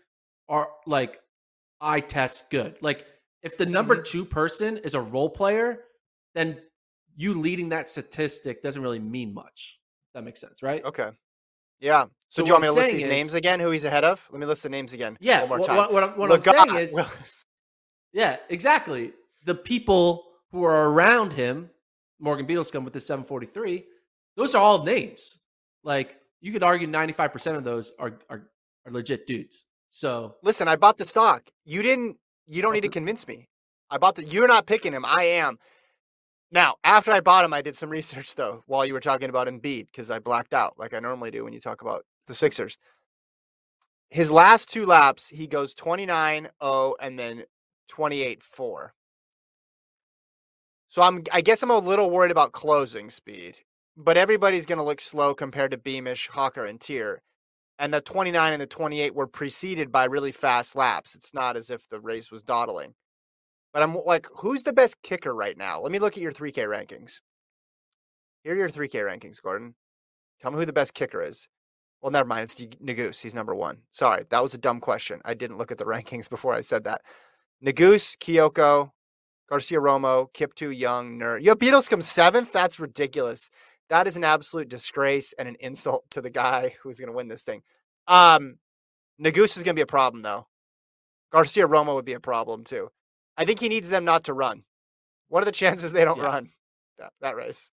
are 0.48 0.68
like 0.86 1.18
eye 1.80 2.00
test 2.00 2.50
good. 2.50 2.76
Like 2.80 3.06
if 3.44 3.56
the 3.56 3.66
number 3.66 4.00
two 4.00 4.24
person 4.24 4.78
is 4.78 4.94
a 4.94 5.00
role 5.00 5.30
player, 5.30 5.80
then 6.34 6.58
you 7.16 7.34
leading 7.34 7.68
that 7.68 7.86
statistic 7.86 8.62
doesn't 8.62 8.82
really 8.82 8.98
mean 8.98 9.32
much. 9.32 9.78
That 10.14 10.24
makes 10.24 10.40
sense, 10.40 10.62
right? 10.62 10.84
Okay. 10.84 11.10
Yeah. 11.80 12.04
So, 12.04 12.10
So 12.30 12.42
do 12.42 12.48
you 12.48 12.54
want 12.54 12.62
me 12.62 12.68
to 12.68 12.74
list 12.74 12.90
these 12.90 13.04
is- 13.04 13.10
names 13.10 13.34
again? 13.34 13.60
Who 13.60 13.70
he's 13.70 13.84
ahead 13.84 14.04
of? 14.04 14.26
Let 14.32 14.40
me 14.40 14.46
list 14.46 14.62
the 14.62 14.68
names 14.68 14.92
again. 14.92 15.16
Yeah. 15.20 15.40
One 15.44 15.58
more 15.58 15.66
time. 15.66 15.76
what, 15.76 15.92
what 15.92 16.02
I'm, 16.02 16.10
what 16.18 16.32
I'm 16.32 16.42
saying 16.42 16.76
is, 16.76 16.98
yeah, 18.12 18.38
exactly. 18.48 19.12
The 19.44 19.54
people 19.54 20.24
who 20.50 20.64
are 20.64 20.90
around 20.90 21.32
him, 21.32 21.68
Morgan 22.18 22.46
Beadlescomb 22.46 22.84
with 22.84 22.94
the 22.94 23.00
743, 23.00 23.84
those 24.36 24.54
are 24.54 24.62
all 24.62 24.82
names. 24.82 25.38
Like 25.82 26.16
you 26.40 26.52
could 26.52 26.62
argue 26.62 26.88
95% 26.88 27.56
of 27.56 27.64
those 27.64 27.92
are, 27.98 28.18
are, 28.30 28.48
are 28.86 28.92
legit 28.92 29.26
dudes. 29.26 29.66
So 29.90 30.36
listen, 30.42 30.66
I 30.66 30.76
bought 30.76 30.96
the 30.96 31.04
stock. 31.04 31.50
You 31.64 31.82
didn't. 31.82 32.16
You 32.46 32.62
don't 32.62 32.72
need 32.72 32.82
to 32.82 32.88
convince 32.88 33.26
me. 33.26 33.48
I 33.90 33.98
bought 33.98 34.16
the. 34.16 34.24
You're 34.24 34.48
not 34.48 34.66
picking 34.66 34.92
him. 34.92 35.04
I 35.04 35.24
am. 35.24 35.58
Now, 36.50 36.76
after 36.84 37.10
I 37.10 37.20
bought 37.20 37.44
him, 37.44 37.52
I 37.52 37.62
did 37.62 37.76
some 37.76 37.90
research 37.90 38.34
though 38.34 38.62
while 38.66 38.86
you 38.86 38.92
were 38.92 39.00
talking 39.00 39.28
about 39.28 39.48
Embiid 39.48 39.86
because 39.86 40.10
I 40.10 40.18
blacked 40.18 40.54
out 40.54 40.78
like 40.78 40.94
I 40.94 41.00
normally 41.00 41.30
do 41.30 41.44
when 41.44 41.52
you 41.52 41.60
talk 41.60 41.82
about 41.82 42.04
the 42.26 42.34
Sixers. 42.34 42.78
His 44.10 44.30
last 44.30 44.70
two 44.70 44.86
laps, 44.86 45.28
he 45.28 45.46
goes 45.46 45.74
29 45.74 46.48
0 46.62 46.94
and 47.00 47.18
then 47.18 47.44
28 47.88 48.42
4. 48.42 48.94
So 50.88 51.02
I'm 51.02 51.24
I 51.32 51.40
guess 51.40 51.62
I'm 51.62 51.70
a 51.70 51.78
little 51.78 52.10
worried 52.10 52.30
about 52.30 52.52
closing 52.52 53.10
speed, 53.10 53.56
but 53.96 54.16
everybody's 54.16 54.66
going 54.66 54.78
to 54.78 54.84
look 54.84 55.00
slow 55.00 55.34
compared 55.34 55.72
to 55.72 55.78
Beamish, 55.78 56.28
Hocker, 56.28 56.64
and 56.64 56.78
Teare. 56.78 57.18
And 57.78 57.92
the 57.92 58.00
29 58.00 58.52
and 58.52 58.62
the 58.62 58.66
28 58.66 59.14
were 59.14 59.26
preceded 59.26 59.90
by 59.90 60.04
really 60.04 60.32
fast 60.32 60.76
laps. 60.76 61.14
It's 61.14 61.34
not 61.34 61.56
as 61.56 61.70
if 61.70 61.88
the 61.88 62.00
race 62.00 62.30
was 62.30 62.42
dawdling. 62.42 62.94
But 63.72 63.82
I'm 63.82 63.96
like, 64.04 64.28
who's 64.36 64.62
the 64.62 64.72
best 64.72 65.02
kicker 65.02 65.34
right 65.34 65.58
now? 65.58 65.80
Let 65.80 65.90
me 65.90 65.98
look 65.98 66.16
at 66.16 66.22
your 66.22 66.32
3K 66.32 66.66
rankings. 66.68 67.20
Here 68.44 68.54
are 68.54 68.56
your 68.56 68.68
3K 68.68 68.94
rankings, 69.04 69.42
Gordon. 69.42 69.74
Tell 70.40 70.52
me 70.52 70.58
who 70.58 70.66
the 70.66 70.72
best 70.72 70.94
kicker 70.94 71.22
is. 71.22 71.48
Well, 72.00 72.12
never 72.12 72.28
mind. 72.28 72.44
It's 72.44 72.54
Nuguse. 72.54 73.22
He's 73.22 73.34
number 73.34 73.54
one. 73.54 73.78
Sorry, 73.90 74.24
that 74.28 74.42
was 74.42 74.54
a 74.54 74.58
dumb 74.58 74.78
question. 74.78 75.20
I 75.24 75.34
didn't 75.34 75.58
look 75.58 75.72
at 75.72 75.78
the 75.78 75.84
rankings 75.86 76.28
before 76.28 76.54
I 76.54 76.60
said 76.60 76.84
that. 76.84 77.00
Nuguse, 77.64 78.16
Kioko, 78.18 78.90
Garcia 79.48 79.80
Romo, 79.80 80.30
Kiptoo, 80.34 80.76
Young, 80.76 81.18
Nur. 81.18 81.38
Yo, 81.38 81.54
Beadlescomb 81.54 82.02
seventh. 82.02 82.52
That's 82.52 82.78
ridiculous. 82.78 83.48
That 83.90 84.06
is 84.06 84.16
an 84.16 84.24
absolute 84.24 84.68
disgrace 84.68 85.34
and 85.38 85.46
an 85.48 85.56
insult 85.60 86.04
to 86.10 86.20
the 86.22 86.30
guy 86.30 86.74
who's 86.82 86.98
going 86.98 87.10
to 87.10 87.16
win 87.16 87.28
this 87.28 87.42
thing. 87.42 87.62
Um, 88.08 88.58
Nuguse 89.20 89.56
is 89.56 89.62
going 89.62 89.74
to 89.74 89.78
be 89.78 89.82
a 89.82 89.86
problem 89.86 90.22
though. 90.22 90.46
Garcia 91.32 91.66
Romo 91.68 91.94
would 91.94 92.04
be 92.04 92.12
a 92.14 92.20
problem 92.20 92.64
too. 92.64 92.90
I 93.36 93.44
think 93.44 93.60
he 93.60 93.68
needs 93.68 93.88
them 93.88 94.04
not 94.04 94.24
to 94.24 94.32
run. 94.34 94.64
What 95.28 95.42
are 95.42 95.46
the 95.46 95.52
chances 95.62 95.92
they 95.92 96.04
don't 96.04 96.18
Yeah. 96.18 96.24
run 96.24 96.50
that, 96.98 97.12
that 97.20 97.36
race? 97.36 97.70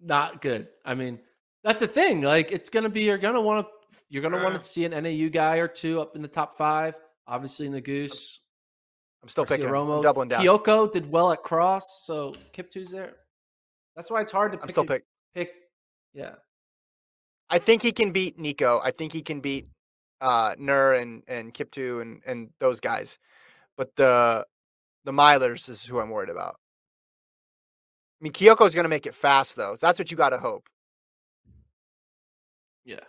not 0.00 0.42
good. 0.42 0.68
I 0.84 0.94
mean, 0.94 1.18
that's 1.64 1.80
the 1.80 1.88
thing. 1.88 2.20
Like 2.20 2.52
it's 2.52 2.68
gonna 2.68 2.88
be 2.90 3.02
you're 3.02 3.16
gonna 3.18 3.40
want 3.40 3.66
to 3.66 3.98
you're 4.10 4.22
gonna 4.22 4.42
want 4.42 4.54
Uh. 4.54 4.58
to 4.58 4.64
see 4.64 4.84
an 4.84 4.92
NAU 4.92 5.28
guy 5.30 5.56
or 5.56 5.68
two 5.68 6.00
up 6.00 6.14
in 6.16 6.22
the 6.22 6.28
top 6.28 6.56
five. 6.56 6.98
Obviously, 7.26 7.68
Nuguse, 7.68 8.38
I'm 9.22 9.28
still 9.28 9.44
Garcia 9.44 9.64
picking. 9.64 9.72
Romo, 9.72 9.96
I'm 9.96 10.02
doubling 10.02 10.28
down. 10.28 10.44
Kioko 10.44 10.92
did 10.92 11.10
well 11.10 11.32
at 11.32 11.42
cross, 11.42 12.04
so 12.04 12.32
Kiptoo's 12.52 12.90
there. 12.90 13.16
That's 13.96 14.10
why 14.10 14.20
it's 14.20 14.32
hard 14.32 14.52
to 14.52 14.58
pick. 14.58 14.62
I'm 14.62 14.66
pick. 14.68 14.72
still 14.72 14.84
a- 14.84 14.86
pick. 14.86 15.04
pick. 15.34 15.50
Yeah, 16.14 16.34
I 17.50 17.58
think 17.58 17.82
he 17.82 17.92
can 17.92 18.12
beat 18.12 18.38
Nico. 18.38 18.80
I 18.84 18.90
think 18.90 19.12
he 19.12 19.22
can 19.22 19.40
beat 19.40 19.68
uh 20.20 20.54
Nur 20.58 20.94
and 20.94 21.22
and 21.28 21.52
Kiptoo 21.52 22.00
and 22.02 22.22
and 22.26 22.50
those 22.60 22.80
guys. 22.80 23.18
But 23.76 23.94
the 23.96 24.46
the 25.04 25.12
Milers 25.12 25.68
is 25.68 25.84
who 25.84 25.98
I'm 25.98 26.10
worried 26.10 26.30
about. 26.30 26.56
I 28.20 28.24
mean, 28.24 28.32
Kioko's 28.32 28.74
going 28.74 28.84
to 28.84 28.88
make 28.88 29.06
it 29.06 29.14
fast 29.14 29.56
though. 29.56 29.76
That's 29.80 29.98
what 29.98 30.10
you 30.10 30.16
got 30.16 30.30
to 30.30 30.38
hope. 30.38 30.68
yeah. 32.84 33.00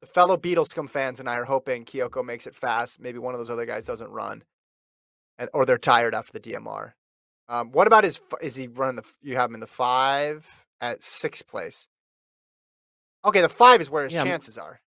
The 0.00 0.06
fellow 0.06 0.36
Beadlescomb 0.36 0.88
fans 0.88 1.18
and 1.20 1.28
I 1.28 1.34
are 1.36 1.44
hoping 1.44 1.84
Kioko 1.84 2.24
makes 2.24 2.46
it 2.46 2.54
fast. 2.54 3.00
Maybe 3.00 3.18
one 3.18 3.34
of 3.34 3.40
those 3.40 3.50
other 3.50 3.66
guys 3.66 3.84
doesn't 3.84 4.10
run, 4.10 4.44
and 5.38 5.50
or 5.52 5.64
they're 5.66 5.76
tired 5.78 6.14
after 6.14 6.32
the 6.32 6.40
DMR. 6.40 6.92
Um, 7.48 7.70
what 7.72 7.86
about 7.86 8.04
his? 8.04 8.20
Is 8.42 8.56
he 8.56 8.68
running 8.68 8.96
the? 8.96 9.04
You 9.22 9.36
have 9.36 9.50
him 9.50 9.54
in 9.54 9.60
the 9.60 9.66
five 9.66 10.46
at 10.80 11.02
sixth 11.02 11.46
place. 11.46 11.88
Okay, 13.24 13.40
the 13.40 13.48
five 13.48 13.80
is 13.80 13.90
where 13.90 14.04
his 14.04 14.12
Yeah, 14.14 14.20
I'm- 14.20 14.28
chances 14.28 14.58
are. 14.58 14.80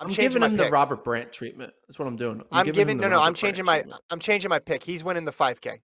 I'm, 0.00 0.06
I'm, 0.06 0.14
changing 0.14 0.40
giving 0.40 0.52
him 0.52 0.58
pick. 0.58 0.66
the 0.68 0.72
Robert 0.72 1.02
Brandt 1.02 1.32
treatment. 1.32 1.72
That's 1.88 1.98
what 1.98 2.06
I'm 2.06 2.14
doing. 2.14 2.40
I'm 2.52 2.66
giving, 2.66 2.96
him 2.96 2.98
no 2.98 3.08
no. 3.08 3.16
I'm 3.16 3.20
Robert 3.20 3.22
Brandt 3.24 3.36
changing 3.38 3.64
my 3.64 3.78
treatment. 3.80 4.02
I'm 4.10 4.20
changing 4.20 4.48
my 4.48 4.58
pick. 4.60 4.84
He's 4.84 5.02
winning 5.02 5.24
the 5.24 5.32
5K. 5.32 5.80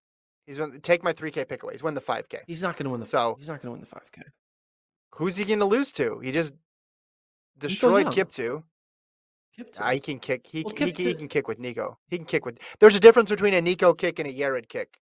He's 0.47 0.61
win, 0.61 0.81
take 0.83 1.03
my 1.03 1.13
3K 1.13 1.49
pick 1.49 1.65
away. 1.65 1.73
He's 1.75 1.83
winning 1.83 1.97
the 1.97 2.01
5K. 2.01 2.41
He's 2.47 2.63
not 2.63 2.77
going 2.77 2.85
to 2.85 2.91
win 2.91 3.01
the. 3.01 3.07
So- 3.07 3.35
he's 3.39 3.49
not 3.49 3.55
going 3.61 3.69
to 3.69 3.73
win 3.73 3.81
the 3.81 3.87
five 3.87 4.11
k. 4.13 4.23
Who's 5.17 5.37
he 5.37 5.45
going 5.45 5.59
to 5.59 5.65
lose 5.65 5.91
to? 5.93 6.21
He 6.21 6.31
just 6.31 6.53
destroyed. 7.59 8.07
Kiptoo. 8.07 8.63
Kiptoo. 9.59 9.79
Ah, 9.81 9.91
he 9.91 10.01
can 10.01 10.19
kick. 10.21 10.47
He, 10.47 10.63
Well, 10.63 10.75
he, 10.77 10.93
he 10.93 11.15
can 11.15 11.27
kick 11.29 11.49
with 11.49 11.59
Nico. 11.59 11.99
He 12.09 12.17
can 12.17 12.27
kick 12.27 12.45
with. 12.45 12.59
There's 12.81 12.95
a 12.97 13.01
difference 13.01 13.31
between 13.31 13.55
a 13.55 13.61
Nico 13.61 13.95
kick 13.95 14.19
and 14.21 14.29
a 14.29 14.33
Yared 14.33 14.69
kick. 14.69 14.99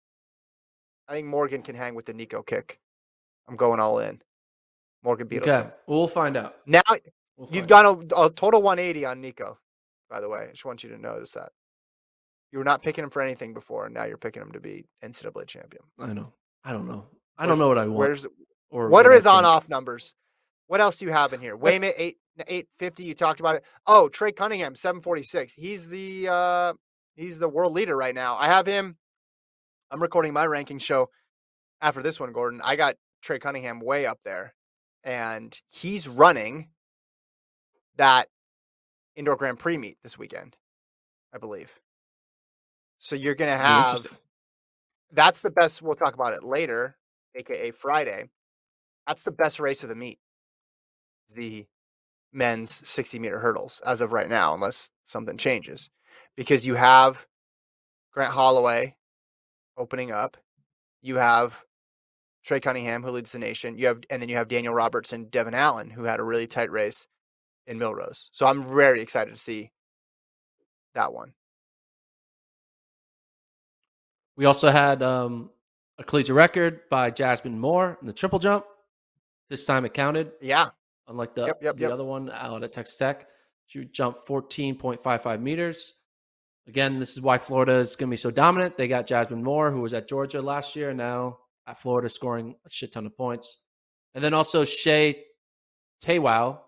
I 1.10 1.14
think 1.14 1.26
Morgan 1.26 1.60
can 1.62 1.74
hang 1.74 1.96
with 1.96 2.06
the 2.06 2.14
Nico 2.14 2.40
kick. 2.40 2.78
I'm 3.48 3.56
going 3.56 3.80
all 3.80 3.98
in. 3.98 4.22
Morgan 5.02 5.26
beat 5.26 5.42
okay, 5.42 5.68
well, 5.86 5.98
we'll 5.98 6.06
find 6.08 6.36
out. 6.36 6.56
Now 6.66 6.82
We'll 7.36 7.48
you've 7.50 7.66
got 7.66 7.84
a, 7.84 8.22
a 8.26 8.30
total 8.30 8.62
180 8.62 9.04
on 9.06 9.20
Nico. 9.20 9.58
By 10.08 10.20
the 10.20 10.28
way, 10.28 10.46
I 10.48 10.50
just 10.52 10.64
want 10.64 10.84
you 10.84 10.90
to 10.90 10.98
notice 10.98 11.32
that 11.32 11.50
you 12.52 12.58
were 12.58 12.64
not 12.64 12.82
picking 12.82 13.02
him 13.02 13.10
for 13.10 13.22
anything 13.22 13.54
before, 13.54 13.86
and 13.86 13.94
now 13.94 14.04
you're 14.04 14.18
picking 14.18 14.42
him 14.42 14.52
to 14.52 14.60
be 14.60 14.86
NCAA 15.02 15.46
champion. 15.46 15.82
I 15.98 16.12
know. 16.12 16.32
I 16.64 16.72
don't 16.72 16.86
know. 16.86 17.06
I 17.38 17.46
Where's- 17.46 17.48
don't 17.48 17.58
know 17.58 17.68
what 17.68 17.78
I 17.78 17.86
want. 17.86 17.98
Where's 17.98 18.26
or 18.70 18.88
what 18.88 19.06
are 19.06 19.12
his 19.12 19.26
on-off 19.26 19.68
numbers? 19.68 20.14
What 20.68 20.80
else 20.80 20.96
do 20.96 21.06
you 21.06 21.12
have 21.12 21.32
in 21.32 21.40
here? 21.40 21.56
Wayment 21.56 21.94
eight 21.96 22.18
eight 22.46 22.68
fifty. 22.78 23.02
You 23.02 23.14
talked 23.14 23.40
about 23.40 23.56
it. 23.56 23.64
Oh, 23.86 24.08
Trey 24.08 24.30
Cunningham 24.30 24.76
seven 24.76 25.00
forty 25.00 25.24
six. 25.24 25.54
He's 25.54 25.88
the 25.88 26.28
uh 26.28 26.74
he's 27.16 27.40
the 27.40 27.48
world 27.48 27.72
leader 27.72 27.96
right 27.96 28.14
now. 28.14 28.36
I 28.36 28.46
have 28.46 28.66
him. 28.66 28.96
I'm 29.90 30.00
recording 30.00 30.32
my 30.32 30.46
ranking 30.46 30.78
show 30.78 31.10
after 31.80 32.02
this 32.02 32.20
one, 32.20 32.32
Gordon. 32.32 32.60
I 32.62 32.76
got 32.76 32.96
Trey 33.22 33.38
Cunningham 33.38 33.80
way 33.80 34.06
up 34.06 34.20
there, 34.24 34.54
and 35.02 35.58
he's 35.68 36.06
running 36.06 36.68
that 37.96 38.28
indoor 39.16 39.36
Grand 39.36 39.58
Prix 39.58 39.78
meet 39.78 39.98
this 40.02 40.16
weekend, 40.18 40.56
I 41.34 41.38
believe. 41.38 41.80
So 42.98 43.16
you're 43.16 43.34
gonna 43.34 43.56
have 43.56 44.06
that's 45.12 45.42
the 45.42 45.50
best. 45.50 45.82
We'll 45.82 45.96
talk 45.96 46.14
about 46.14 46.34
it 46.34 46.44
later, 46.44 46.96
aka 47.34 47.72
Friday. 47.72 48.28
That's 49.06 49.24
the 49.24 49.32
best 49.32 49.58
race 49.58 49.82
of 49.82 49.88
the 49.88 49.96
meet. 49.96 50.20
The 51.34 51.66
men's 52.32 52.86
60 52.88 53.18
meter 53.18 53.40
hurdles 53.40 53.80
as 53.84 54.00
of 54.00 54.12
right 54.12 54.28
now, 54.28 54.54
unless 54.54 54.90
something 55.04 55.36
changes, 55.36 55.90
because 56.36 56.64
you 56.66 56.76
have 56.76 57.26
Grant 58.12 58.32
Holloway 58.32 58.94
opening 59.80 60.12
up. 60.12 60.36
You 61.02 61.16
have 61.16 61.64
Trey 62.44 62.60
Cunningham 62.60 63.02
who 63.02 63.10
leads 63.10 63.32
the 63.32 63.38
nation. 63.38 63.76
You 63.76 63.86
have 63.86 64.00
and 64.10 64.20
then 64.20 64.28
you 64.28 64.36
have 64.36 64.48
Daniel 64.48 64.74
Roberts 64.74 65.12
and 65.12 65.30
Devin 65.30 65.54
Allen 65.54 65.90
who 65.90 66.04
had 66.04 66.20
a 66.20 66.24
really 66.24 66.46
tight 66.46 66.70
race 66.70 67.08
in 67.66 67.78
Millrose. 67.78 68.28
So 68.32 68.46
I'm 68.46 68.64
very 68.64 69.00
excited 69.00 69.30
to 69.30 69.40
see 69.40 69.70
that 70.94 71.12
one. 71.12 71.32
We 74.36 74.44
also 74.46 74.70
had 74.70 75.02
um, 75.02 75.50
a 75.98 76.04
collegiate 76.04 76.36
record 76.36 76.80
by 76.90 77.10
Jasmine 77.10 77.58
Moore 77.58 77.98
in 78.00 78.06
the 78.06 78.12
triple 78.12 78.38
jump. 78.38 78.64
This 79.50 79.66
time 79.66 79.84
it 79.84 79.92
counted, 79.92 80.32
Yeah, 80.40 80.70
unlike 81.08 81.34
the, 81.34 81.46
Yep, 81.46 81.56
yep, 81.60 81.76
the 81.76 81.82
yep. 81.82 81.92
other 81.92 82.04
one 82.04 82.30
out 82.30 82.62
at 82.62 82.72
Texas 82.72 82.96
Tech. 82.96 83.26
She 83.66 83.84
jumped 83.84 84.26
14.55 84.26 85.40
meters. 85.42 85.94
Again, 86.66 87.00
this 87.00 87.12
is 87.12 87.20
why 87.20 87.38
Florida 87.38 87.74
is 87.74 87.96
going 87.96 88.08
to 88.08 88.12
be 88.12 88.16
so 88.16 88.30
dominant. 88.30 88.76
They 88.76 88.88
got 88.88 89.06
Jasmine 89.06 89.42
Moore, 89.42 89.70
who 89.70 89.80
was 89.80 89.94
at 89.94 90.08
Georgia 90.08 90.40
last 90.40 90.76
year, 90.76 90.92
now 90.94 91.38
at 91.66 91.78
Florida, 91.78 92.08
scoring 92.08 92.54
a 92.66 92.70
shit 92.70 92.92
ton 92.92 93.06
of 93.06 93.16
points. 93.16 93.64
And 94.14 94.22
then 94.22 94.34
also 94.34 94.64
Shay 94.64 95.24
Taiwo, 96.04 96.60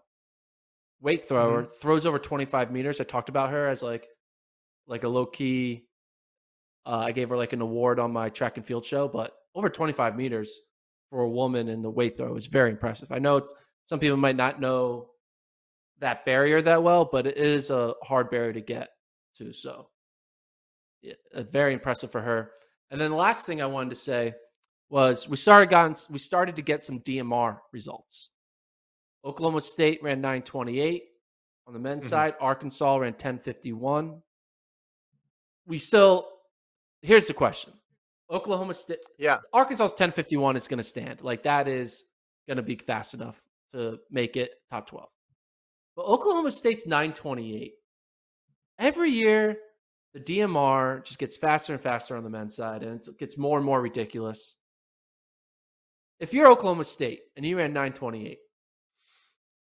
weight 1.00 1.28
thrower, 1.28 1.64
throws 1.64 2.06
over 2.06 2.18
25 2.18 2.70
meters. 2.70 3.00
I 3.00 3.04
talked 3.04 3.28
about 3.28 3.50
her 3.50 3.68
as 3.68 3.82
like 3.82 4.08
like 4.86 5.04
a 5.04 5.08
low 5.08 5.26
key. 5.26 5.86
Uh, 6.84 6.98
I 6.98 7.12
gave 7.12 7.28
her 7.28 7.36
like 7.36 7.52
an 7.52 7.60
award 7.60 8.00
on 8.00 8.12
my 8.12 8.28
track 8.28 8.56
and 8.56 8.66
field 8.66 8.84
show, 8.84 9.06
but 9.08 9.32
over 9.54 9.68
25 9.68 10.16
meters 10.16 10.60
for 11.10 11.20
a 11.20 11.30
woman 11.30 11.68
in 11.68 11.82
the 11.82 11.90
weight 11.90 12.16
throw 12.16 12.34
is 12.34 12.46
very 12.46 12.70
impressive. 12.70 13.12
I 13.12 13.18
know 13.18 13.36
it's 13.36 13.54
some 13.84 13.98
people 13.98 14.16
might 14.16 14.36
not 14.36 14.60
know 14.60 15.10
that 16.00 16.24
barrier 16.24 16.60
that 16.62 16.82
well, 16.82 17.04
but 17.04 17.26
it 17.26 17.36
is 17.36 17.70
a 17.70 17.94
hard 18.02 18.30
barrier 18.30 18.52
to 18.52 18.60
get 18.60 18.88
to. 19.38 19.52
So, 19.52 19.88
yeah, 21.02 21.14
uh, 21.34 21.42
very 21.44 21.72
impressive 21.72 22.10
for 22.12 22.20
her. 22.20 22.52
And 22.90 23.00
then 23.00 23.10
the 23.10 23.16
last 23.16 23.46
thing 23.46 23.62
I 23.62 23.66
wanted 23.66 23.90
to 23.90 23.96
say 23.96 24.34
was 24.90 25.28
we 25.28 25.36
started 25.36 25.70
gotten 25.70 25.96
we 26.10 26.18
started 26.18 26.56
to 26.56 26.62
get 26.62 26.82
some 26.82 27.00
DMR 27.00 27.58
results. 27.72 28.30
Oklahoma 29.24 29.60
State 29.60 30.02
ran 30.02 30.20
928 30.20 31.04
on 31.66 31.72
the 31.74 31.80
men's 31.80 32.04
Mhm. 32.04 32.08
side. 32.10 32.34
Arkansas 32.40 32.96
ran 32.96 33.14
1051. 33.14 34.22
We 35.66 35.78
still 35.78 36.28
here's 37.02 37.26
the 37.26 37.34
question. 37.34 37.72
Oklahoma 38.30 38.74
State 38.74 38.98
Yeah. 39.18 39.38
Arkansas's 39.52 39.94
1051 39.94 40.56
is 40.56 40.68
going 40.68 40.78
to 40.78 40.84
stand. 40.84 41.22
Like 41.22 41.42
that 41.44 41.68
is 41.68 42.04
going 42.46 42.56
to 42.58 42.62
be 42.62 42.76
fast 42.76 43.14
enough 43.14 43.46
to 43.72 43.98
make 44.10 44.36
it 44.36 44.54
top 44.68 44.86
12. 44.86 45.08
But 45.96 46.04
Oklahoma 46.06 46.50
State's 46.50 46.86
928. 46.86 47.74
Every 48.82 49.10
year, 49.10 49.58
the 50.12 50.18
DMR 50.18 51.04
just 51.04 51.20
gets 51.20 51.36
faster 51.36 51.72
and 51.72 51.80
faster 51.80 52.16
on 52.16 52.24
the 52.24 52.30
men's 52.30 52.56
side, 52.56 52.82
and 52.82 53.00
it 53.00 53.16
gets 53.16 53.38
more 53.38 53.56
and 53.56 53.64
more 53.64 53.80
ridiculous. 53.80 54.56
If 56.18 56.34
you're 56.34 56.50
Oklahoma 56.50 56.82
State 56.82 57.20
and 57.36 57.46
you 57.46 57.56
ran 57.56 57.72
928, 57.72 58.38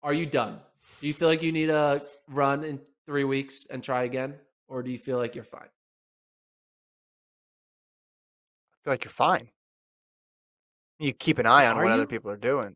are 0.03 0.13
you 0.13 0.25
done? 0.25 0.57
Do 1.01 1.07
you 1.07 1.13
feel 1.13 1.27
like 1.27 1.43
you 1.43 1.51
need 1.51 1.69
a 1.69 2.01
run 2.29 2.63
in 2.63 2.79
three 3.05 3.25
weeks 3.25 3.65
and 3.65 3.83
try 3.83 4.03
again? 4.03 4.35
Or 4.69 4.81
do 4.81 4.89
you 4.89 4.97
feel 4.97 5.17
like 5.17 5.35
you're 5.35 5.43
fine? 5.43 5.63
I 8.71 8.77
feel 8.85 8.93
like 8.93 9.03
you're 9.03 9.11
fine. 9.11 9.49
You 10.99 11.11
keep 11.11 11.39
an 11.39 11.45
eye 11.45 11.67
on 11.67 11.75
Are 11.77 11.83
what 11.83 11.89
you? 11.89 11.95
other 11.95 12.07
people 12.07 12.31
are 12.31 12.37
doing. 12.37 12.73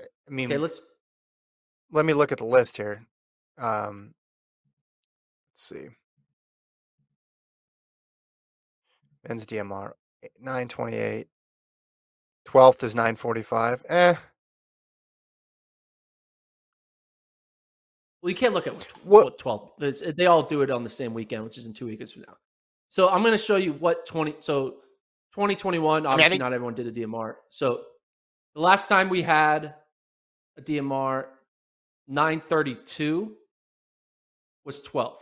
I 0.00 0.30
mean, 0.30 0.46
Okay, 0.46 0.56
let's 0.56 0.80
let 1.90 2.04
me 2.04 2.12
look 2.12 2.32
at 2.32 2.38
the 2.38 2.44
list 2.46 2.76
here. 2.76 3.02
Um, 3.58 4.14
let's 5.52 5.62
see. 5.68 5.86
Men's 9.28 9.46
DMR 9.46 9.92
nine 10.40 10.68
twenty 10.68 10.96
eight. 10.96 11.26
Twelfth 12.44 12.82
is 12.84 12.94
nine 12.94 13.16
forty 13.16 13.42
five. 13.42 13.82
Eh. 13.88 14.14
Well, 18.22 18.30
you 18.30 18.36
can't 18.36 18.54
look 18.54 18.66
at 18.66 18.74
what, 18.74 18.86
What- 19.04 19.24
what 19.24 19.38
12. 19.38 20.16
They 20.16 20.26
all 20.26 20.42
do 20.42 20.62
it 20.62 20.70
on 20.70 20.82
the 20.84 20.90
same 20.90 21.14
weekend, 21.14 21.44
which 21.44 21.58
is 21.58 21.66
in 21.66 21.72
two 21.72 21.86
weeks 21.86 22.12
from 22.12 22.22
now. 22.26 22.36
So 22.88 23.08
I'm 23.08 23.20
going 23.22 23.32
to 23.32 23.38
show 23.38 23.56
you 23.56 23.72
what 23.74 24.06
20. 24.06 24.36
So 24.40 24.70
2021, 25.34 26.06
I 26.06 26.10
obviously 26.10 26.30
think- 26.30 26.40
not 26.40 26.52
everyone 26.52 26.74
did 26.74 26.86
a 26.86 26.92
DMR. 26.92 27.34
So 27.50 27.84
the 28.54 28.60
last 28.60 28.88
time 28.88 29.08
we 29.08 29.22
had 29.22 29.74
a 30.56 30.62
DMR, 30.62 31.26
932 32.08 33.36
was 34.64 34.80
12th. 34.82 35.18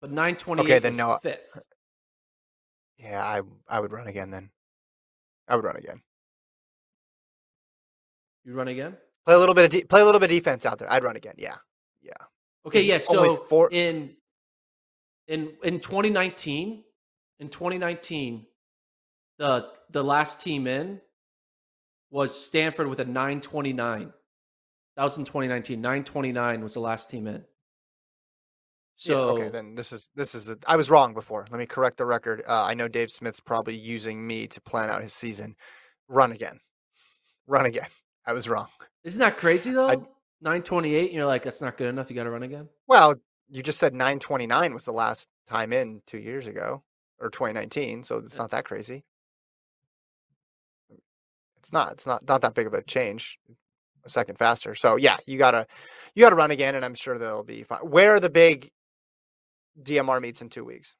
But 0.00 0.10
928 0.10 0.64
Okay, 0.64 0.78
then 0.80 0.96
no, 0.96 1.10
uh, 1.12 1.18
fifth. 1.18 1.58
Yeah, 2.98 3.24
I 3.24 3.40
I 3.68 3.80
would 3.80 3.92
run 3.92 4.06
again 4.06 4.30
then. 4.30 4.50
I 5.48 5.56
would 5.56 5.64
run 5.64 5.76
again. 5.76 6.02
You 8.44 8.54
run 8.54 8.68
again? 8.68 8.96
Play 9.24 9.34
a 9.34 9.38
little 9.38 9.54
bit 9.54 9.64
of 9.64 9.70
de- 9.70 9.84
play 9.84 10.00
a 10.02 10.04
little 10.04 10.20
bit 10.20 10.30
of 10.30 10.36
defense 10.36 10.66
out 10.66 10.78
there. 10.78 10.92
I'd 10.92 11.02
run 11.02 11.16
again. 11.16 11.34
Yeah, 11.38 11.56
yeah. 12.02 12.12
Okay, 12.66 12.82
yeah. 12.82 12.98
So 12.98 13.36
four- 13.36 13.70
in 13.72 14.16
in 15.28 15.56
in 15.62 15.80
2019, 15.80 16.84
in 17.40 17.48
2019, 17.48 18.46
the 19.38 19.70
the 19.90 20.04
last 20.04 20.40
team 20.42 20.66
in 20.66 21.00
was 22.10 22.38
Stanford 22.38 22.88
with 22.88 23.00
a 23.00 23.04
929. 23.04 24.12
That 24.96 25.02
was 25.02 25.18
in 25.18 25.24
2019. 25.24 25.80
929 25.80 26.62
was 26.62 26.74
the 26.74 26.80
last 26.80 27.10
team 27.10 27.26
in. 27.26 27.34
Yeah, 27.34 27.40
So 28.96 29.28
okay, 29.30 29.48
then 29.48 29.74
this 29.74 29.92
is 29.92 30.08
this 30.14 30.34
is 30.36 30.48
a, 30.48 30.56
I 30.66 30.76
was 30.76 30.88
wrong 30.90 31.14
before. 31.14 31.46
Let 31.50 31.58
me 31.58 31.66
correct 31.66 31.96
the 31.96 32.06
record. 32.06 32.42
Uh, 32.46 32.62
I 32.62 32.74
know 32.74 32.86
Dave 32.86 33.10
Smith's 33.10 33.40
probably 33.40 33.76
using 33.76 34.24
me 34.24 34.46
to 34.46 34.60
plan 34.60 34.88
out 34.90 35.02
his 35.02 35.12
season. 35.12 35.56
Run 36.08 36.30
again, 36.32 36.60
run 37.48 37.66
again. 37.66 37.88
I 38.26 38.32
was 38.32 38.48
wrong. 38.48 38.68
isn't 39.02 39.18
that 39.20 39.36
crazy 39.36 39.70
though? 39.70 39.88
I- 39.88 39.96
928, 40.42 41.04
and 41.06 41.14
you're 41.14 41.24
like, 41.24 41.42
that's 41.42 41.62
not 41.62 41.78
good 41.78 41.88
enough. 41.88 42.10
You 42.10 42.16
got 42.16 42.24
to 42.24 42.30
run 42.30 42.42
again. 42.42 42.68
Well, 42.86 43.14
you 43.48 43.62
just 43.62 43.78
said 43.78 43.94
929 43.94 44.74
was 44.74 44.84
the 44.84 44.92
last 44.92 45.26
time 45.48 45.72
in 45.72 46.02
two 46.06 46.18
years 46.18 46.46
ago 46.46 46.82
or 47.18 47.30
2019, 47.30 48.02
so 48.02 48.18
it's 48.18 48.34
Yeah. 48.34 48.42
not 48.42 48.50
that 48.50 48.66
crazy. 48.66 49.04
It's 51.58 51.72
not. 51.72 51.92
It's 51.92 52.06
not 52.06 52.26
not 52.28 52.42
that 52.42 52.52
big 52.54 52.66
of 52.66 52.74
a 52.74 52.82
change. 52.82 53.38
A 54.06 54.08
second 54.10 54.36
faster. 54.38 54.74
So 54.74 54.96
yeah, 54.96 55.16
you 55.26 55.38
gotta 55.38 55.66
you 56.14 56.20
gotta 56.22 56.36
run 56.36 56.50
again, 56.50 56.74
and 56.74 56.84
I'm 56.84 56.94
sure 56.94 57.18
they'll 57.18 57.42
be 57.42 57.62
fine. 57.62 57.80
Where 57.80 58.14
are 58.14 58.20
the 58.20 58.28
big 58.30 58.70
DMR 59.82 60.20
meets 60.20 60.42
in 60.42 60.48
two 60.50 60.64
weeks? 60.64 60.94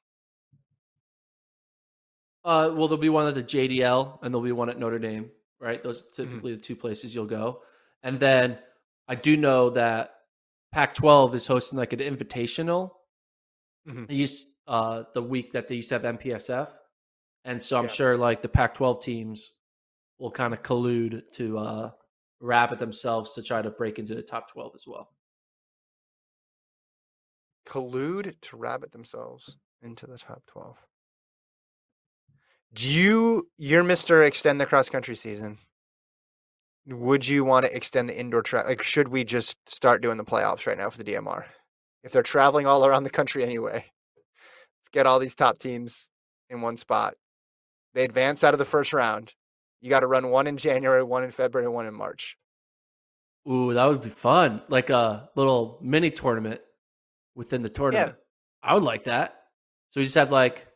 Uh, 2.43 2.69
well, 2.73 2.87
there'll 2.87 2.97
be 3.01 3.09
one 3.09 3.27
at 3.27 3.33
the 3.35 3.43
JDL 3.43 4.19
and 4.21 4.33
there'll 4.33 4.43
be 4.43 4.51
one 4.51 4.69
at 4.69 4.77
Notre 4.77 4.99
Dame, 4.99 5.29
right? 5.59 5.81
Those 5.83 6.03
Mm-hmm. 6.03 6.21
typically 6.23 6.55
the 6.55 6.61
two 6.61 6.75
places 6.75 7.13
you'll 7.15 7.25
go. 7.25 7.61
And 8.03 8.19
then 8.19 8.59
I 9.07 9.15
do 9.15 9.35
know 9.35 9.69
that 9.71 10.11
Pac-12 10.71 11.33
is 11.33 11.47
hosting 11.47 11.79
like 11.79 11.93
an 11.93 11.99
invitational. 11.99 12.91
Mhm. 13.87 14.07
They 14.07 14.15
used 14.15 14.49
uh, 14.67 15.03
the 15.13 15.21
week 15.21 15.51
that 15.51 15.67
they 15.67 15.75
used 15.75 15.89
to 15.89 15.95
have 15.95 16.05
MPSF, 16.05 16.69
and 17.45 17.61
so 17.61 17.77
I'm 17.77 17.83
Yeah. 17.85 17.89
sure 17.89 18.17
like 18.17 18.41
the 18.41 18.49
Pac-12 18.49 18.99
teams 19.01 19.53
will 20.17 20.31
kind 20.31 20.53
of 20.55 20.63
collude 20.63 21.21
to 21.33 21.57
uh, 21.59 21.91
rabbit 22.39 22.79
themselves 22.79 23.33
to 23.33 23.41
try 23.41 23.61
to 23.61 23.69
break 23.69 23.99
into 23.99 24.15
the 24.15 24.21
top 24.21 24.51
12 24.51 24.73
as 24.75 24.85
well. 24.87 25.09
collude 27.65 28.35
to 28.41 28.57
rabbit 28.57 28.91
themselves 28.91 29.57
into 29.81 30.05
the 30.05 30.17
top 30.17 30.43
12. 30.47 30.77
Do 32.73 32.89
you, 32.89 33.47
you're 33.57 33.83
Mr. 33.83 34.25
Extend 34.25 34.59
the 34.59 34.65
cross 34.65 34.89
country 34.89 35.15
season. 35.15 35.57
Would 36.87 37.27
you 37.27 37.43
want 37.43 37.65
to 37.65 37.75
extend 37.75 38.07
the 38.07 38.19
indoor 38.19 38.43
track? 38.43 38.67
Like, 38.67 38.83
should 38.83 39.07
we 39.07 39.23
just 39.23 39.57
start 39.67 40.01
doing 40.01 40.17
the 40.17 40.23
playoffs 40.23 40.67
right 40.67 40.77
now 40.77 40.89
for 40.89 40.97
the 40.97 41.03
DMR? 41.03 41.45
If 42.03 42.11
they're 42.11 42.21
traveling 42.21 42.67
all 42.67 42.85
around 42.85 43.03
the 43.03 43.09
country 43.09 43.43
anyway, 43.43 43.73
let's 43.75 44.89
get 44.91 45.07
all 45.07 45.17
these 45.17 45.33
top 45.33 45.57
teams 45.57 46.11
in 46.49 46.61
one 46.61 46.77
spot. 46.77 47.15
They 47.95 48.03
advance 48.03 48.43
out 48.43 48.53
of 48.53 48.59
the 48.59 48.65
first 48.65 48.93
round. 48.93 49.33
You 49.85 49.91
got 49.91 49.99
to 49.99 50.07
run 50.07 50.31
one 50.31 50.47
in 50.47 50.57
January, 50.57 51.03
one 51.03 51.23
in 51.23 51.29
February, 51.29 51.69
one 51.69 51.85
in 51.85 51.93
March. 51.93 52.39
Ooh, 53.47 53.71
that 53.71 53.85
would 53.85 54.01
be 54.01 54.09
fun. 54.09 54.63
Like 54.67 54.89
a 54.89 55.29
little 55.35 55.77
mini 55.79 56.09
tournament 56.09 56.59
within 57.35 57.61
the 57.61 57.69
tournament. 57.69 58.15
Yeah. 58.17 58.67
I 58.67 58.73
would 58.73 58.81
like 58.81 59.03
that. 59.03 59.43
So 59.91 59.99
we 59.99 60.05
just 60.05 60.15
have 60.15 60.31
like 60.31 60.67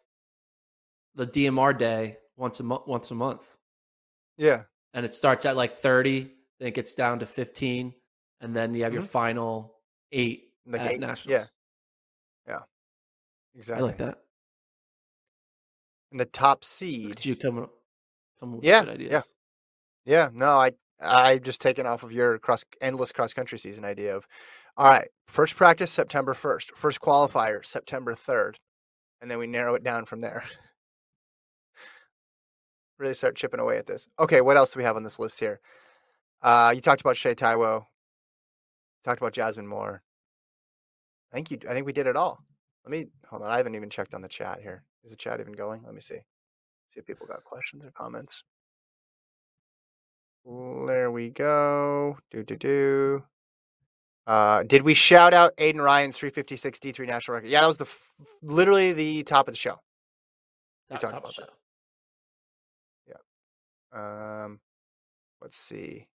the 1.16 1.26
DMR 1.26 1.76
day 1.76 2.18
once 2.38 2.60
a 2.60 2.64
month 2.64 2.84
once 2.86 3.10
a 3.10 3.16
month. 3.16 3.57
Yeah. 4.38 4.66
And 4.93 5.03
it 5.07 5.16
starts 5.16 5.43
at 5.47 5.55
like 5.55 5.76
30, 5.76 6.32
then 6.60 6.68
it 6.68 6.76
gets 6.76 6.93
down 6.93 7.18
to 7.18 7.26
15, 7.26 7.91
and 8.41 8.55
then 8.55 8.76
you 8.76 8.84
have 8.84 8.93
your 8.93 9.01
Mhm. 9.01 9.07
final 9.07 9.80
eight 10.12 10.53
Like 10.68 10.82
at 10.82 10.91
eight- 10.91 10.99
nationals. 10.99 11.49
Yeah. 12.47 12.60
I 12.60 13.57
Exactly. 13.57 13.84
I 13.84 13.88
like 13.88 13.97
that. 13.97 14.20
And 16.12 16.20
the 16.20 16.26
top 16.26 16.64
seed. 16.64 17.10
at 17.10 17.26
you 17.26 17.36
come 17.36 17.57
up 17.57 17.74
come 18.39 18.57
with 18.57 18.65
Yeah, 18.65 18.79
good 18.79 18.89
yeah. 19.09 19.17
ideas. 19.17 19.31
Yeah, 20.05 20.29
no, 20.33 20.49
I 20.49 20.71
I've 21.01 21.41
just 21.43 21.61
taken 21.61 21.85
off 21.85 22.03
of 22.03 22.11
your 22.11 22.39
cross 22.39 22.63
endless 22.81 23.11
cross 23.11 23.33
country 23.33 23.57
season 23.59 23.85
idea 23.85 24.15
of 24.15 24.27
all 24.77 24.87
right, 24.89 25.09
first 25.27 25.55
practice 25.57 25.91
September 25.91 26.33
1st, 26.33 26.71
first 26.75 27.01
qualifier 27.01 27.65
September 27.65 28.13
3rd, 28.15 28.55
and 29.21 29.31
then 29.31 29.39
we 29.39 29.47
narrow 29.47 29.75
it 29.75 29.83
down 29.83 30.05
from 30.05 30.21
there. 30.21 30.43
really 32.99 33.13
start 33.15 33.35
chipping 33.35 33.59
away 33.61 33.77
at 33.77 33.87
this. 33.87 34.07
Okay, 34.19 34.41
what 34.41 34.57
else 34.57 34.73
do 34.73 34.79
we 34.79 34.85
have 34.85 34.95
on 34.97 35.03
this 35.03 35.19
list 35.19 35.39
here? 35.39 35.59
Uh, 36.41 36.73
you 36.75 36.81
talked 36.81 37.01
about 37.01 37.17
Shay 37.17 37.35
Taiwo. 37.35 37.85
Talked 39.05 39.21
about 39.21 39.33
Jasmine 39.33 39.67
Moore. 39.67 40.03
I 41.33 41.37
think 41.37 41.51
you. 41.51 41.59
I 41.69 41.73
think 41.73 41.85
we 41.87 41.93
did 41.93 42.07
it 42.07 42.17
all. 42.17 42.39
Let 42.85 42.91
me 42.91 43.07
hold 43.29 43.43
on. 43.43 43.51
I 43.51 43.57
haven't 43.57 43.75
even 43.75 43.89
checked 43.91 44.13
on 44.15 44.21
the 44.23 44.29
chat 44.29 44.59
here. 44.61 44.83
Is 45.05 45.11
the 45.11 45.17
chat 45.17 45.39
even 45.41 45.53
going? 45.53 45.83
Let 45.85 45.95
me 45.95 46.01
see. 46.01 46.19
See 46.89 46.99
if 46.99 47.05
people 47.05 47.27
got 47.27 47.43
questions 47.43 47.83
or 47.85 47.91
comments. 47.91 48.43
There 50.45 51.11
we 51.11 51.29
go. 51.29 52.17
Do 52.31 52.43
do 52.43 52.55
do. 52.55 53.23
Uh, 54.25 54.63
did 54.63 54.81
we 54.83 54.93
shout 54.93 55.33
out 55.33 55.55
Aiden 55.57 55.83
Ryan's 55.83 56.17
356 56.17 56.79
D3 56.79 57.07
national 57.07 57.35
record? 57.35 57.49
Yeah, 57.49 57.61
that 57.61 57.67
was 57.67 57.77
the 57.79 57.85
f- 57.85 58.13
literally 58.43 58.93
the 58.93 59.23
top 59.23 59.47
of 59.47 59.53
the 59.53 59.57
show. 59.57 59.79
We 60.89 60.95
Top- 60.97 61.01
talked 61.01 61.13
top 61.13 61.23
about 61.23 61.33
show. 61.33 61.43
Yeah. 63.93 64.43
Um, 64.43 64.59
let's 65.41 65.57
see. 65.57 66.07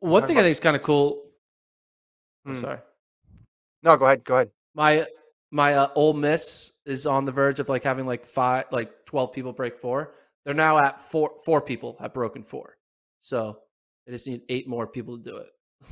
One 0.00 0.22
thing 0.24 0.36
I 0.36 0.42
think 0.42 0.50
is 0.50 0.60
kind 0.60 0.76
of 0.76 0.82
cool. 0.82 1.22
Hmm. 2.44 2.54
sorry. 2.54 2.78
No, 3.82 3.96
go 3.96 4.04
ahead. 4.04 4.24
Go 4.24 4.34
ahead. 4.34 4.50
My 4.74 5.06
my 5.50 5.74
uh, 5.74 5.88
Ole 5.94 6.14
Miss 6.14 6.72
is 6.84 7.06
on 7.06 7.24
the 7.24 7.32
verge 7.32 7.60
of 7.60 7.68
like 7.68 7.82
having 7.84 8.06
like 8.06 8.26
five, 8.26 8.66
like 8.70 9.06
twelve 9.06 9.32
people 9.32 9.52
break 9.52 9.78
four. 9.78 10.14
They're 10.44 10.54
now 10.54 10.78
at 10.78 11.00
four. 11.00 11.32
Four 11.44 11.60
people 11.60 11.96
have 12.00 12.12
broken 12.14 12.42
four, 12.42 12.76
so 13.20 13.58
they 14.06 14.12
just 14.12 14.26
need 14.26 14.42
eight 14.48 14.68
more 14.68 14.86
people 14.86 15.16
to 15.16 15.22
do 15.22 15.36
it. 15.36 15.46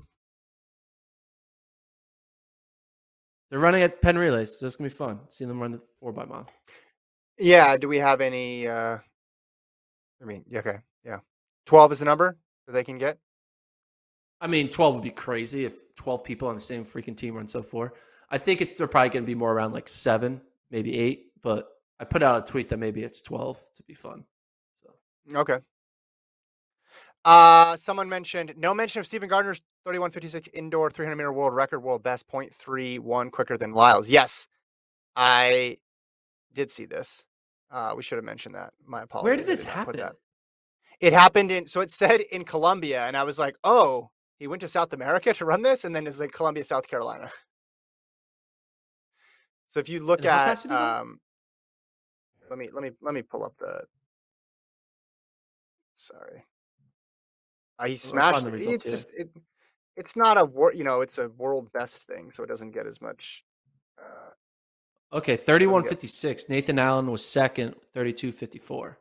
They're 3.50 3.60
running 3.60 3.82
at 3.82 4.02
Penn 4.02 4.18
Relays, 4.18 4.58
so 4.58 4.66
it's 4.66 4.76
gonna 4.76 4.90
be 4.90 4.94
fun 4.94 5.20
seeing 5.30 5.48
them 5.48 5.60
run 5.60 5.72
the 5.72 5.80
four 6.00 6.12
by 6.12 6.24
mile. 6.24 6.48
Yeah. 7.38 7.76
Do 7.76 7.88
we 7.88 7.98
have 7.98 8.20
any? 8.20 8.66
uh 8.66 8.98
I 10.20 10.24
mean, 10.24 10.44
okay, 10.54 10.78
yeah. 11.04 11.18
Twelve 11.66 11.92
is 11.92 11.98
the 11.98 12.04
number 12.04 12.36
that 12.66 12.72
they 12.72 12.84
can 12.84 12.98
get. 12.98 13.18
I 14.40 14.46
mean, 14.46 14.68
twelve 14.68 14.94
would 14.94 15.04
be 15.04 15.10
crazy 15.10 15.64
if 15.64 15.94
twelve 15.96 16.24
people 16.24 16.48
on 16.48 16.54
the 16.54 16.60
same 16.60 16.84
freaking 16.84 17.16
team 17.16 17.34
run 17.34 17.48
so 17.48 17.62
four. 17.62 17.94
I 18.30 18.38
think 18.38 18.60
it's 18.60 18.74
they're 18.74 18.86
probably 18.86 19.10
gonna 19.10 19.26
be 19.26 19.34
more 19.34 19.52
around 19.52 19.72
like 19.72 19.88
seven, 19.88 20.40
maybe 20.70 20.98
eight. 20.98 21.32
But 21.42 21.68
I 22.00 22.04
put 22.04 22.22
out 22.22 22.42
a 22.42 22.50
tweet 22.50 22.68
that 22.70 22.78
maybe 22.78 23.02
it's 23.02 23.20
twelve 23.20 23.60
to 23.76 23.82
be 23.82 23.94
fun. 23.94 24.24
So 24.82 25.38
Okay. 25.38 25.58
Uh, 27.24 27.76
someone 27.76 28.08
mentioned 28.08 28.54
no 28.56 28.72
mention 28.72 29.00
of 29.00 29.06
Steven 29.06 29.28
Gardiner's 29.28 29.60
3156 29.84 30.48
indoor 30.54 30.90
300 30.90 31.16
meter 31.16 31.32
world 31.32 31.54
record, 31.54 31.80
world 31.80 32.02
best 32.02 32.28
0.31 32.28 33.32
quicker 33.32 33.56
than 33.56 33.72
Lyle's. 33.72 34.08
Yes, 34.08 34.46
I 35.16 35.78
did 36.52 36.70
see 36.70 36.86
this. 36.86 37.24
Uh, 37.70 37.94
we 37.96 38.02
should 38.04 38.16
have 38.16 38.24
mentioned 38.24 38.54
that. 38.54 38.72
My 38.84 39.02
apologies. 39.02 39.24
where 39.24 39.36
did 39.36 39.46
this 39.46 39.64
put 39.64 39.96
happen? 39.96 40.16
It 41.00 41.12
happened 41.12 41.50
in 41.50 41.66
so 41.66 41.80
it 41.80 41.90
said 41.90 42.20
in 42.32 42.44
Colombia, 42.44 43.06
and 43.06 43.16
I 43.16 43.24
was 43.24 43.38
like, 43.38 43.56
oh, 43.64 44.10
he 44.38 44.46
went 44.46 44.60
to 44.60 44.68
South 44.68 44.92
America 44.92 45.34
to 45.34 45.44
run 45.44 45.62
this, 45.62 45.84
and 45.84 45.94
then 45.94 46.06
it's 46.06 46.20
like 46.20 46.32
Columbia, 46.32 46.64
South 46.64 46.86
Carolina. 46.86 47.30
So 49.66 49.80
if 49.80 49.88
you 49.88 50.00
look 50.00 50.20
And 50.20 50.26
at 50.26 50.46
fast 50.46 50.62
did 50.64 50.70
he 50.72 50.76
go? 50.76 50.82
um, 50.82 51.20
let 52.48 52.58
me 52.58 52.68
let 52.72 52.82
me 52.82 52.90
let 53.00 53.14
me 53.14 53.22
pull 53.22 53.44
up 53.44 53.54
the. 53.58 53.82
Sorry. 55.94 56.44
Uh, 57.78 57.86
he 57.86 57.96
smashed. 57.96 58.42
the 58.44 58.50
it. 58.50 58.52
results 58.54 58.74
It's 58.74 58.84
here. 58.84 58.92
just 58.92 59.10
it. 59.16 59.30
It's 59.96 60.16
not 60.16 60.36
a 60.38 60.44
wor- 60.44 60.72
you 60.74 60.84
know 60.84 61.00
it's 61.00 61.18
a 61.18 61.28
world 61.30 61.72
best 61.72 62.02
thing, 62.04 62.30
so 62.30 62.42
it 62.42 62.46
doesn't 62.48 62.70
get 62.72 62.86
as 62.86 63.00
much. 63.00 63.44
Uh, 63.98 64.30
Okay, 65.12 65.36
thirty-one 65.36 65.84
fifty-six. 65.84 66.48
Nathan 66.48 66.78
Allen 66.80 67.10
was 67.10 67.24
second, 67.24 67.74
thirty-two 67.94 68.32
fifty-four. 68.32 68.98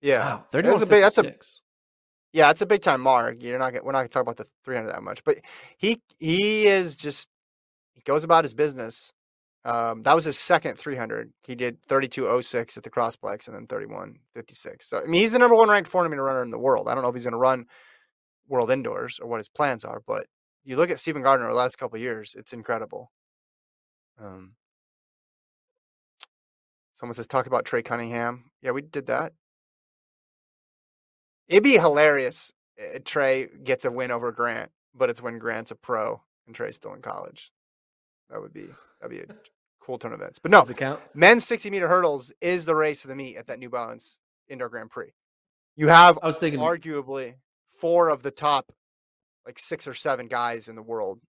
yeah, 0.00 0.18
Wow, 0.18 0.44
that's 0.50 0.82
a 0.82 0.86
big. 0.86 1.00
That's 1.02 1.16
a 1.18 1.22
fifty-six. 1.22 1.62
yeah, 2.32 2.50
it's 2.50 2.60
a 2.60 2.66
big 2.66 2.82
time 2.82 3.00
mark. 3.00 3.40
You're 3.42 3.58
not. 3.58 3.72
gonna- 3.72 3.84
We're 3.84 3.92
not 3.92 3.98
going 4.00 4.08
to 4.08 4.12
talk 4.12 4.22
about 4.22 4.36
the 4.36 4.46
300 4.64 4.90
that 4.90 5.02
much, 5.02 5.22
but 5.24 5.38
he 5.78 6.02
he 6.18 6.66
is 6.66 6.96
just 6.96 7.28
he 7.94 8.02
goes 8.02 8.24
about 8.24 8.44
his 8.44 8.52
business. 8.52 9.14
Um, 9.64 10.02
that 10.02 10.14
was 10.14 10.24
his 10.24 10.38
second 10.38 10.76
300. 10.76 11.32
He 11.44 11.54
did 11.54 11.80
32.06 11.86 12.76
at 12.76 12.82
the 12.82 12.90
Crossplex 12.90 13.46
and 13.46 13.56
then 13.56 13.66
31.56. 13.66 14.82
So 14.82 14.98
I 14.98 15.06
mean, 15.06 15.20
he's 15.20 15.32
the 15.32 15.38
number 15.38 15.54
one 15.54 15.68
ranked 15.68 15.88
400 15.88 16.08
meter 16.08 16.24
runner 16.24 16.42
in 16.42 16.50
the 16.50 16.58
world. 16.58 16.88
I 16.88 16.94
don't 16.94 17.02
know 17.02 17.08
if 17.10 17.14
he's 17.14 17.24
going 17.24 17.32
to 17.32 17.38
run 17.38 17.66
World 18.48 18.70
Indoors 18.72 19.20
or 19.20 19.28
what 19.28 19.38
his 19.38 19.48
plans 19.48 19.84
are, 19.84 20.02
but 20.06 20.26
you 20.64 20.76
look 20.76 20.90
at 20.90 20.98
Steven 21.00 21.22
Gardiner 21.22 21.48
the 21.48 21.54
last 21.54 21.78
couple 21.78 21.98
years, 21.98 22.34
it's 22.36 22.52
incredible. 22.52 23.12
Um, 24.20 24.54
someone 26.94 27.14
says 27.14 27.26
talk 27.26 27.46
about 27.46 27.64
Trey 27.64 27.82
Cunningham. 27.82 28.50
Yeah, 28.62 28.72
we 28.72 28.82
did 28.82 29.06
that. 29.06 29.32
It'd 31.48 31.62
be 31.64 31.78
hilarious. 31.78 32.52
uh, 32.80 32.98
Trey 33.04 33.48
gets 33.62 33.84
a 33.84 33.90
win 33.90 34.10
over 34.10 34.32
Grant, 34.32 34.70
but 34.94 35.10
it's 35.10 35.22
when 35.22 35.38
Grant's 35.38 35.70
a 35.70 35.76
pro 35.76 36.20
and 36.46 36.54
Trey's 36.54 36.76
still 36.76 36.94
in 36.94 37.02
college. 37.02 37.52
That 38.30 38.40
would 38.40 38.52
be 38.52 38.66
that'd 39.02 39.10
be 39.28 39.32
a 39.32 39.36
cool 39.80 39.98
turn 39.98 40.12
of 40.12 40.20
events. 40.20 40.38
But 40.38 40.50
no, 40.50 40.60
it 40.70 40.76
men's 41.14 41.46
60 41.46 41.70
meter 41.70 41.88
hurdles 41.88 42.32
is 42.40 42.64
the 42.64 42.74
race 42.74 43.04
of 43.04 43.08
the 43.08 43.16
meet 43.16 43.36
at 43.36 43.48
that 43.48 43.58
New 43.58 43.68
Balance 43.70 44.20
Indoor 44.48 44.68
Grand 44.68 44.90
Prix. 44.90 45.12
You 45.76 45.88
have 45.88 46.18
I 46.22 46.26
was 46.26 46.38
thinking. 46.38 46.60
arguably 46.60 47.34
four 47.80 48.08
of 48.08 48.22
the 48.22 48.30
top 48.30 48.72
like 49.46 49.58
six 49.58 49.88
or 49.88 49.94
seven 49.94 50.28
guys 50.28 50.68
in 50.68 50.76
the 50.76 50.82
world 50.82 51.20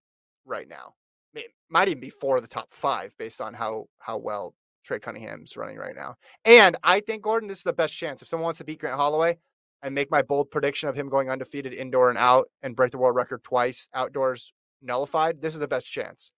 right 0.44 0.68
now. 0.68 0.94
May- 1.34 1.48
Might 1.68 1.88
even 1.88 2.00
be 2.00 2.10
four 2.10 2.36
of 2.36 2.42
the 2.42 2.48
top 2.48 2.72
five 2.72 3.14
based 3.18 3.40
on 3.40 3.54
how 3.54 3.86
how 3.98 4.18
well 4.18 4.54
Trey 4.84 4.98
Cunningham's 5.00 5.56
running 5.56 5.78
right 5.78 5.96
now. 5.96 6.14
And 6.44 6.76
I 6.84 7.00
think 7.00 7.22
Gordon, 7.22 7.48
this 7.48 7.58
is 7.58 7.64
the 7.64 7.72
best 7.72 7.96
chance. 7.96 8.22
If 8.22 8.28
someone 8.28 8.44
wants 8.44 8.58
to 8.58 8.64
beat 8.64 8.78
Grant 8.80 8.96
Holloway 8.96 9.38
and 9.82 9.94
make 9.94 10.10
my 10.10 10.22
bold 10.22 10.50
prediction 10.50 10.88
of 10.90 10.94
him 10.94 11.08
going 11.08 11.30
undefeated 11.30 11.72
indoor 11.72 12.10
and 12.10 12.18
out 12.18 12.48
and 12.62 12.76
break 12.76 12.90
the 12.92 12.98
world 12.98 13.16
record 13.16 13.42
twice 13.42 13.88
outdoors 13.94 14.52
nullified, 14.82 15.40
this 15.40 15.54
is 15.54 15.60
the 15.60 15.66
best 15.66 15.90
chance. 15.90 16.30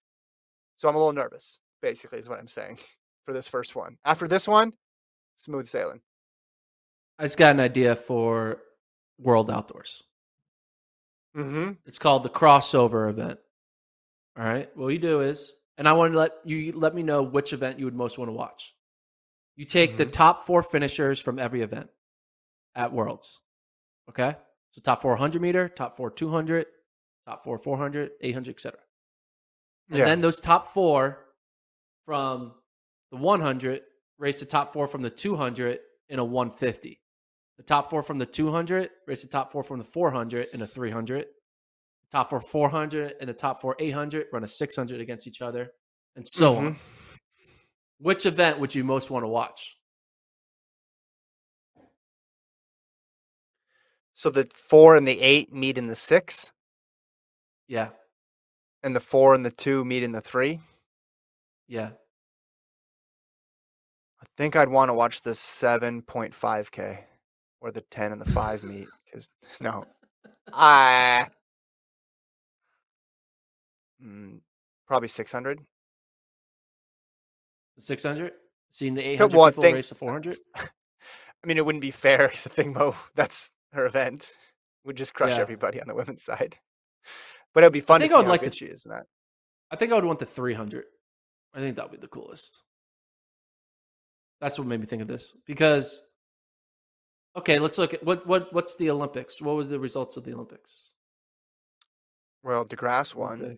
So 0.77 0.89
I'm 0.89 0.95
a 0.95 0.99
little 0.99 1.13
nervous, 1.13 1.61
basically, 1.83 2.19
is 2.19 2.29
what 2.29 2.39
I'm 2.39 2.49
saying 2.49 2.79
for 3.25 3.33
this 3.33 3.49
first 3.49 3.75
one. 3.77 3.97
After 4.05 4.29
this 4.29 4.47
one, 4.47 4.73
smooth 5.37 5.67
sailing. 5.67 6.01
I 7.19 7.25
just 7.25 7.39
got 7.39 7.55
an 7.55 7.61
idea 7.61 7.97
for 7.97 8.59
World 9.19 9.51
Outdoors. 9.51 10.03
Mm-hmm. 11.37 11.73
It's 11.87 11.99
called 11.99 12.23
the 12.23 12.31
crossover 12.31 13.09
event. 13.11 13.39
All 14.39 14.45
right. 14.45 14.75
What 14.77 14.89
you 14.89 14.99
do 14.99 15.21
is, 15.21 15.53
and 15.79 15.89
I 15.89 15.93
want 15.95 16.13
to 16.13 16.19
let 16.19 16.33
you 16.45 16.73
let 16.73 16.95
me 16.95 17.03
know 17.03 17.23
which 17.23 17.53
event 17.53 17.79
you 17.79 17.85
would 17.87 17.95
most 17.95 18.19
want 18.19 18.29
to 18.29 18.33
watch. 18.35 18.75
You 19.57 19.65
take 19.65 19.97
the 19.97 20.05
Mhm. 20.07 20.13
top 20.13 20.47
four 20.47 20.63
finishers 20.63 21.19
from 21.21 21.39
every 21.39 21.63
event 21.63 21.89
at 22.75 22.93
Worlds. 22.93 23.41
Okay. 24.11 24.37
So 24.73 24.81
top 24.83 25.01
400 25.01 25.41
meter, 25.41 25.69
top 25.71 25.97
four 25.97 26.11
200, 26.11 26.67
top 27.27 27.43
four 27.45 27.59
400, 27.59 28.13
800, 28.21 28.51
etc. 28.55 28.79
And 29.91 30.01
Yeah. 30.01 30.05
then 30.05 30.21
those 30.21 30.41
top 30.41 30.73
four 30.75 31.27
from 32.05 32.55
the 33.11 33.17
100 33.17 33.83
race 34.19 34.41
the 34.41 34.47
top 34.47 34.73
four 34.73 34.89
from 34.89 35.03
the 35.03 35.11
200 35.11 35.81
in 36.09 36.19
a 36.19 36.25
150. 36.25 37.01
The 37.57 37.63
top 37.63 37.91
four 37.91 38.03
from 38.03 38.19
the 38.19 38.27
200 38.27 38.91
race 39.07 39.23
the 39.23 39.29
top 39.29 39.53
four 39.53 39.63
from 39.63 39.79
the 39.79 39.85
400 39.85 40.49
in 40.53 40.63
a 40.63 40.67
300. 40.67 41.27
The 41.27 42.09
top 42.11 42.31
four 42.31 42.41
400 42.41 43.15
and 43.21 43.29
the 43.29 43.35
top 43.35 43.61
four 43.61 43.77
800 43.79 44.27
run 44.33 44.45
a 44.45 44.49
600 44.49 45.01
against 45.01 45.27
each 45.27 45.43
other, 45.43 45.73
and 46.17 46.27
so 46.27 46.57
on. 46.57 46.75
Mhm. 46.75 46.77
Which 47.99 48.27
event 48.27 48.59
would 48.59 48.75
you 48.75 48.85
most 48.85 49.11
want 49.11 49.25
to 49.25 49.29
watch? 49.29 49.79
So 54.15 54.31
the 54.31 54.49
four 54.55 54.97
and 54.97 55.07
the 55.07 55.21
eight 55.21 55.53
meet 55.53 55.77
in 55.79 55.87
the 55.89 55.97
six, 55.97 56.53
Yeah, 57.69 57.91
and 58.87 58.95
the 58.95 59.01
four 59.01 59.35
and 59.35 59.45
the 59.45 59.51
two 59.51 59.85
meet 59.85 60.05
in 60.05 60.13
the 60.13 60.21
three. 60.21 60.61
yeah. 61.67 61.91
I 64.23 64.27
think 64.37 64.55
I'd 64.57 64.69
want 64.69 64.89
to 64.91 64.95
watch 64.95 65.23
the 65.23 65.31
7.5K 65.33 66.99
where 67.61 67.73
the 67.73 67.81
10 67.83 68.13
and 68.13 68.21
the 68.21 68.31
5 68.31 68.63
meet. 68.65 68.89
Because, 69.07 69.29
no. 69.61 69.85
I. 70.53 71.27
Mm, 74.05 74.41
probably 74.87 75.09
600. 75.09 75.61
600? 77.79 78.33
Seeing 78.71 78.95
the 78.95 79.03
800 79.03 79.37
well, 79.37 79.51
people 79.51 79.63
think- 79.63 79.75
race 79.77 79.89
the 79.91 79.95
400. 79.95 80.39
I 80.57 80.67
mean, 81.45 81.57
it 81.59 81.65
wouldn't 81.65 81.83
be 81.83 81.91
fair 81.93 82.29
because 82.29 82.47
Athing 82.49 82.75
Mu, 82.75 82.93
that's 83.15 83.53
her 83.73 83.87
event, 83.87 84.33
would 84.85 84.97
just 84.97 85.15
crush 85.15 85.37
Yeah. 85.37 85.43
everybody 85.43 85.81
on 85.81 85.89
the 85.89 85.95
women's 85.95 86.23
side. 86.23 86.57
But 87.57 87.65
it'd 87.65 87.73
be 87.73 87.81
fun 87.81 88.03
I 88.03 88.05
think 88.05 88.13
I 88.13 88.19
would 88.19 88.27
like 88.29 88.43
to- 88.43 88.53
she 88.53 88.67
is 88.67 88.85
in 88.85 88.91
that. 88.91 89.07
I 89.71 89.77
think 89.77 89.91
I 89.91 89.95
would 89.95 90.05
want 90.05 90.19
the 90.19 90.27
300. 90.27 90.85
I 91.55 91.59
think 91.59 91.77
that 91.77 91.87
would 91.87 91.93
be 91.93 91.97
the 91.97 92.07
coolest. 92.07 92.63
That's 94.43 94.59
what 94.59 94.69
made 94.69 94.79
me 94.79 94.85
think 94.85 95.01
of 95.01 95.09
this 95.09 95.35
because 95.47 96.07
okay, 97.35 97.59
let's 97.59 97.79
look 97.79 97.95
at 97.95 98.05
what 98.05 98.27
what 98.27 98.53
what's 98.53 98.77
the 98.77 98.91
Olympics? 98.91 99.41
What 99.41 99.57
was 99.57 99.71
the 99.71 99.81
results 99.81 100.19
of 100.19 100.25
the 100.25 100.35
Olympics? 100.35 100.93
Well, 102.43 102.67
DeGrasse 102.67 103.15
won. 103.15 103.57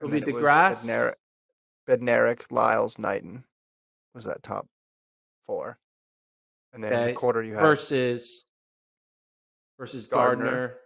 It'll 0.00 0.10
be 0.10 0.16
it 0.16 0.24
DeGrasse. 0.24 0.86
Bednarek, 0.88 1.14
Bednarek, 1.86 2.46
Lyles, 2.50 2.98
Knighton 2.98 3.44
was 4.14 4.24
that 4.24 4.42
top 4.42 4.66
four. 5.46 5.78
And 6.72 6.82
then 6.82 6.94
Okay, 6.94 7.06
the 7.08 7.12
quarter 7.12 7.42
you 7.42 7.56
had 7.56 7.60
versus 7.60 8.46
versus 9.78 10.08
Gardiner. 10.08 10.44
Gardiner. 10.46 10.78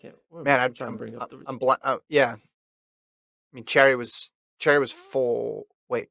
Can't. 0.00 0.14
man. 0.32 0.60
I'm, 0.60 0.66
I'm 0.66 0.74
trying 0.74 0.92
to 0.92 0.98
bring 0.98 1.18
up 1.18 1.30
the. 1.30 1.42
I'm 1.46 1.58
bl- 1.58 1.72
uh, 1.82 1.98
yeah. 2.08 2.34
I 2.34 3.54
mean, 3.54 3.64
Cherry 3.64 3.96
was 3.96 4.32
Cherry 4.58 4.78
was 4.78 4.92
four. 4.92 5.64
Wait, 5.88 6.08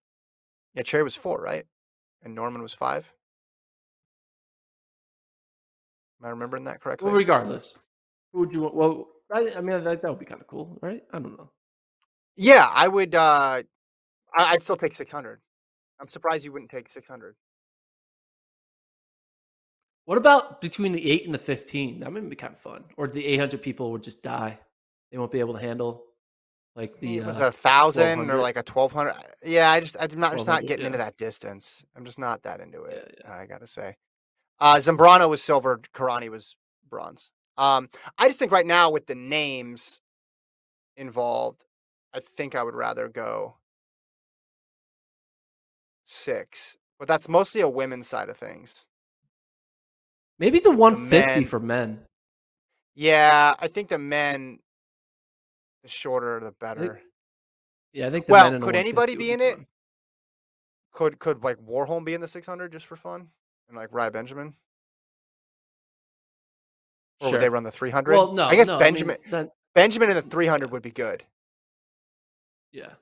yeah, 0.76 0.84
Cherry 0.84 1.04
was 1.04 1.16
four, 1.16 1.42
right? 1.42 1.66
And 2.24 2.36
Norman 2.36 2.62
was 2.62 2.74
five. 2.74 3.12
Am 6.22 6.28
I 6.28 6.30
remembering 6.32 6.66
that 6.66 6.82
correctly? 6.82 7.06
well, 7.08 7.16
regardless, 7.16 7.78
who 8.34 8.40
would 8.40 8.54
you? 8.54 8.62
want- 8.62 8.76
Well, 8.76 9.08
I, 9.32 9.54
I 9.58 9.62
mean 9.62 9.84
that, 9.84 10.02
that 10.02 10.10
would 10.10 10.20
be 10.20 10.26
kind 10.26 10.42
of 10.42 10.48
cool, 10.48 10.78
right? 10.82 11.02
I 11.14 11.20
don't 11.20 11.38
know. 11.38 11.50
yeah, 12.36 12.70
I 12.74 12.88
would. 12.88 13.16
uh 13.16 13.64
I, 14.38 14.44
I'd 14.54 14.64
still 14.64 14.78
take 14.78 14.94
six 14.94 15.12
hundred. 15.12 15.40
I'm 16.00 16.08
surprised 16.08 16.44
you 16.46 16.52
wouldn't 16.52 16.72
take 16.72 16.90
six 16.90 17.08
hundred. 17.08 17.36
What 20.10 20.18
about 20.18 20.60
between 20.60 20.92
the 20.92 21.12
eight 21.12 21.26
and 21.26 21.36
the 21.36 21.38
fifteen? 21.38 22.00
That 22.00 22.12
might 22.12 22.28
be 22.28 22.36
kind 22.36 22.52
of 22.52 22.60
fun. 22.60 22.84
Or 22.98 23.08
the 23.08 23.24
eight 23.24 23.38
hundred 23.38 23.62
people 23.62 23.92
would 23.92 24.02
just 24.02 24.24
die. 24.24 24.58
They 25.12 25.20
won't 25.20 25.32
be 25.32 25.40
able 25.40 25.54
to 25.54 25.60
handle 25.60 26.04
Like 26.76 27.00
the 27.00 27.22
was 27.22 27.40
uh, 27.40 27.50
a 27.50 27.52
thousand 27.52 28.32
or 28.32 28.40
like 28.40 28.58
a 28.58 28.64
twelve 28.64 28.92
hundred? 28.92 29.14
Yeah, 29.46 29.70
I 29.70 29.80
just 29.80 29.96
I'm 30.00 30.20
not 30.20 30.32
just 30.32 30.48
not 30.48 30.64
1200, 30.64 30.68
getting 30.68 30.86
into 30.88 30.98
that 30.98 31.16
distance. 31.18 31.86
I'm 31.96 32.06
just 32.06 32.18
not 32.18 32.42
that 32.42 32.60
into 32.60 32.86
it. 32.86 33.20
Yeah, 33.24 33.32
I 33.32 33.46
gotta 33.46 33.68
say. 33.68 33.98
Uh, 34.60 34.78
Zambrano 34.78 35.30
was 35.30 35.44
silver. 35.44 35.80
Kirani 35.94 36.30
was 36.30 36.58
bronze. 36.90 37.32
Um, 37.60 37.88
I 38.18 38.30
just 38.30 38.40
think 38.40 38.52
right 38.52 38.66
now 38.66 38.90
with 38.90 39.06
the 39.06 39.14
names 39.14 40.02
involved, 40.98 41.66
I 42.16 42.20
think 42.20 42.56
I 42.56 42.64
would 42.64 42.74
rather 42.74 43.10
go 43.10 43.58
six, 46.04 46.78
but 46.98 47.08
that's 47.08 47.30
mostly 47.30 47.62
a 47.62 47.70
women's 47.70 48.08
side 48.08 48.30
of 48.30 48.38
things. 48.38 48.88
Maybe 50.40 50.60
the 50.60 50.72
150 50.72 51.42
men- 51.42 51.44
for 51.48 51.60
men. 51.60 52.06
Yeah, 52.96 53.54
I 53.60 53.68
think 53.68 53.90
the 53.90 53.98
men, 53.98 54.60
the 55.84 55.90
shorter 55.90 56.40
the 56.40 56.52
better. 56.54 57.02
Yeah, 57.94 58.08
I 58.08 58.10
think. 58.12 58.26
The 58.26 58.34
Well, 58.34 58.60
could 58.60 58.76
anybody 58.76 59.16
be 59.16 59.32
in 59.32 59.42
it? 59.42 59.56
fun. 59.56 59.68
Could 60.92 61.20
could 61.20 61.44
like 61.44 61.58
Warholm 61.58 62.04
be 62.06 62.14
in 62.14 62.22
the 62.22 62.28
600 62.28 62.72
just 62.72 62.86
for 62.86 62.96
fun, 62.96 63.30
and 63.68 63.78
like 63.78 63.90
Rai 63.92 64.10
Benjamin, 64.10 64.56
or 67.22 67.28
Sure. 67.28 67.32
would 67.34 67.42
they 67.42 67.50
run 67.50 67.64
the 67.64 67.72
300? 67.72 68.12
Well, 68.14 68.34
no, 68.34 68.46
I 68.46 68.56
guess 68.56 68.68
no, 68.68 68.74
mean, 68.74 68.80
Benjamin 68.80 69.18
then- 69.30 69.52
Benjamin 69.76 70.10
in 70.10 70.16
the 70.16 70.22
300 70.24 70.72
would 70.72 70.82
be 70.82 70.92
good. 70.92 71.26
yeah, 72.72 72.96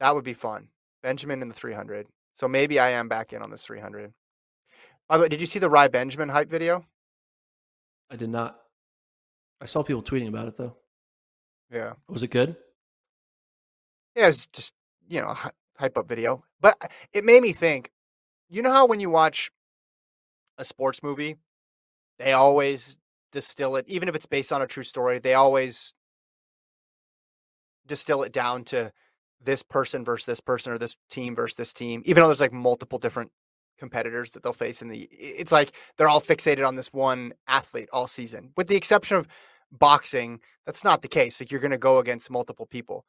That 0.00 0.14
would 0.14 0.24
be 0.24 0.34
fun. 0.34 0.68
Benjamin 1.02 1.42
in 1.42 1.48
the 1.48 1.54
300. 1.54 2.08
So 2.34 2.48
maybe 2.48 2.78
I 2.78 2.90
am 2.90 3.08
back 3.08 3.32
in 3.32 3.42
on 3.42 3.50
this 3.50 3.64
300. 3.64 4.12
By 5.08 5.16
the 5.16 5.22
way, 5.22 5.28
did 5.28 5.40
you 5.40 5.46
see 5.46 5.58
the 5.58 5.70
Rai 5.70 5.88
Benjamin 5.88 6.28
hype 6.28 6.50
video? 6.50 6.84
I 8.10 8.16
did 8.16 8.30
not. 8.30 8.58
I 9.60 9.66
saw 9.66 9.82
people 9.82 10.02
tweeting 10.02 10.28
about 10.28 10.48
it 10.48 10.56
though. 10.56 10.76
Yeah. 11.70 11.94
Was 12.08 12.22
it 12.22 12.28
good? 12.28 12.56
Yeah, 14.14 14.28
it's 14.28 14.46
just 14.46 14.72
you 15.08 15.20
know 15.20 15.28
a 15.28 15.50
hype 15.78 15.98
up 15.98 16.08
video, 16.08 16.44
but 16.60 16.76
uh, 16.80 16.88
it 17.12 17.24
made 17.24 17.42
me 17.42 17.52
think. 17.52 17.90
You 18.48 18.62
know 18.62 18.70
how 18.70 18.86
when 18.86 19.00
you 19.00 19.10
watch 19.10 19.50
a 20.58 20.64
sports 20.64 21.02
movie, 21.02 21.36
they 22.18 22.32
always 22.32 22.98
distill 23.32 23.76
it, 23.76 23.88
even 23.88 24.08
if 24.08 24.14
it's 24.14 24.26
based 24.26 24.52
on 24.52 24.62
a 24.62 24.66
true 24.66 24.84
story. 24.84 25.18
They 25.18 25.34
always 25.34 25.94
distill 27.86 28.22
it 28.22 28.32
down 28.32 28.64
to 28.64 28.92
this 29.42 29.62
person 29.62 30.04
versus 30.04 30.26
this 30.26 30.40
person, 30.40 30.72
or 30.72 30.78
this 30.78 30.96
team 31.10 31.34
versus 31.34 31.56
this 31.56 31.72
team. 31.72 32.02
Even 32.04 32.22
though 32.22 32.28
there's 32.28 32.40
like 32.40 32.52
multiple 32.52 32.98
different 32.98 33.32
competitors 33.78 34.30
that 34.32 34.42
they'll 34.42 34.52
face 34.52 34.82
in 34.82 34.88
the 34.88 35.08
it's 35.10 35.52
like 35.52 35.72
they're 35.96 36.08
all 36.08 36.20
fixated 36.20 36.66
on 36.66 36.76
this 36.76 36.92
one 36.92 37.32
athlete 37.46 37.88
all 37.92 38.06
season, 38.06 38.52
with 38.56 38.68
the 38.68 38.76
exception 38.76 39.16
of 39.16 39.26
boxing. 39.72 40.40
That's 40.66 40.84
not 40.84 41.02
the 41.02 41.08
case. 41.08 41.40
Like 41.40 41.50
you're 41.50 41.60
going 41.60 41.70
to 41.70 41.78
go 41.78 41.98
against 41.98 42.30
multiple 42.30 42.66
people. 42.66 43.04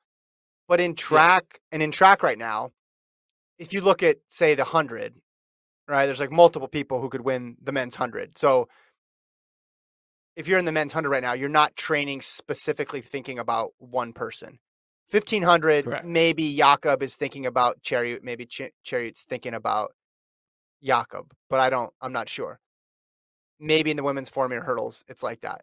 But 0.68 0.82
in 0.82 0.96
track 0.96 1.60
and 1.72 1.82
in 1.82 1.92
track 1.92 2.24
right 2.24 2.38
now, 2.38 2.72
if 3.60 3.72
you 3.72 3.82
look 3.82 4.04
at 4.04 4.18
say 4.28 4.56
the 4.56 4.64
hundred, 4.64 5.14
right, 5.88 6.06
there's 6.06 6.20
like 6.20 6.32
multiple 6.32 6.68
people 6.68 7.00
who 7.02 7.10
could 7.10 7.22
win 7.22 7.58
the 7.62 7.72
men's 7.72 7.96
hundred. 7.96 8.38
So 8.38 8.68
if 10.36 10.48
you're 10.48 10.60
in 10.60 10.66
the 10.66 10.72
men's 10.72 10.94
hundred 10.94 11.10
right 11.10 11.24
now, 11.24 11.34
you're 11.34 11.50
not 11.50 11.76
training 11.76 12.22
specifically 12.22 13.02
thinking 13.02 13.40
about 13.40 13.72
one 13.78 14.12
person. 14.12 14.60
Fifteen 15.08 15.44
hundred, 15.44 15.86
Correct. 15.86 16.06
maybe 16.06 16.56
Jakob 16.56 17.04
is 17.04 17.16
thinking 17.16 17.46
about 17.46 17.82
Cheruiyot, 17.84 18.24
maybe 18.24 18.46
Ch- 18.46 18.74
Cheruiyot's 18.84 19.24
thinking 19.30 19.54
about 19.54 19.92
Jakob, 20.86 21.34
but 21.50 21.60
I 21.60 21.70
don't. 21.70 21.92
I'm 22.02 22.14
not 22.14 22.30
sure. 22.30 22.60
Maybe 23.60 23.92
in 23.92 23.98
the 23.98 24.04
women's 24.04 24.30
four 24.30 24.48
meter 24.48 24.62
hurdles, 24.62 25.04
it's 25.08 25.24
like 25.24 25.42
that, 25.42 25.62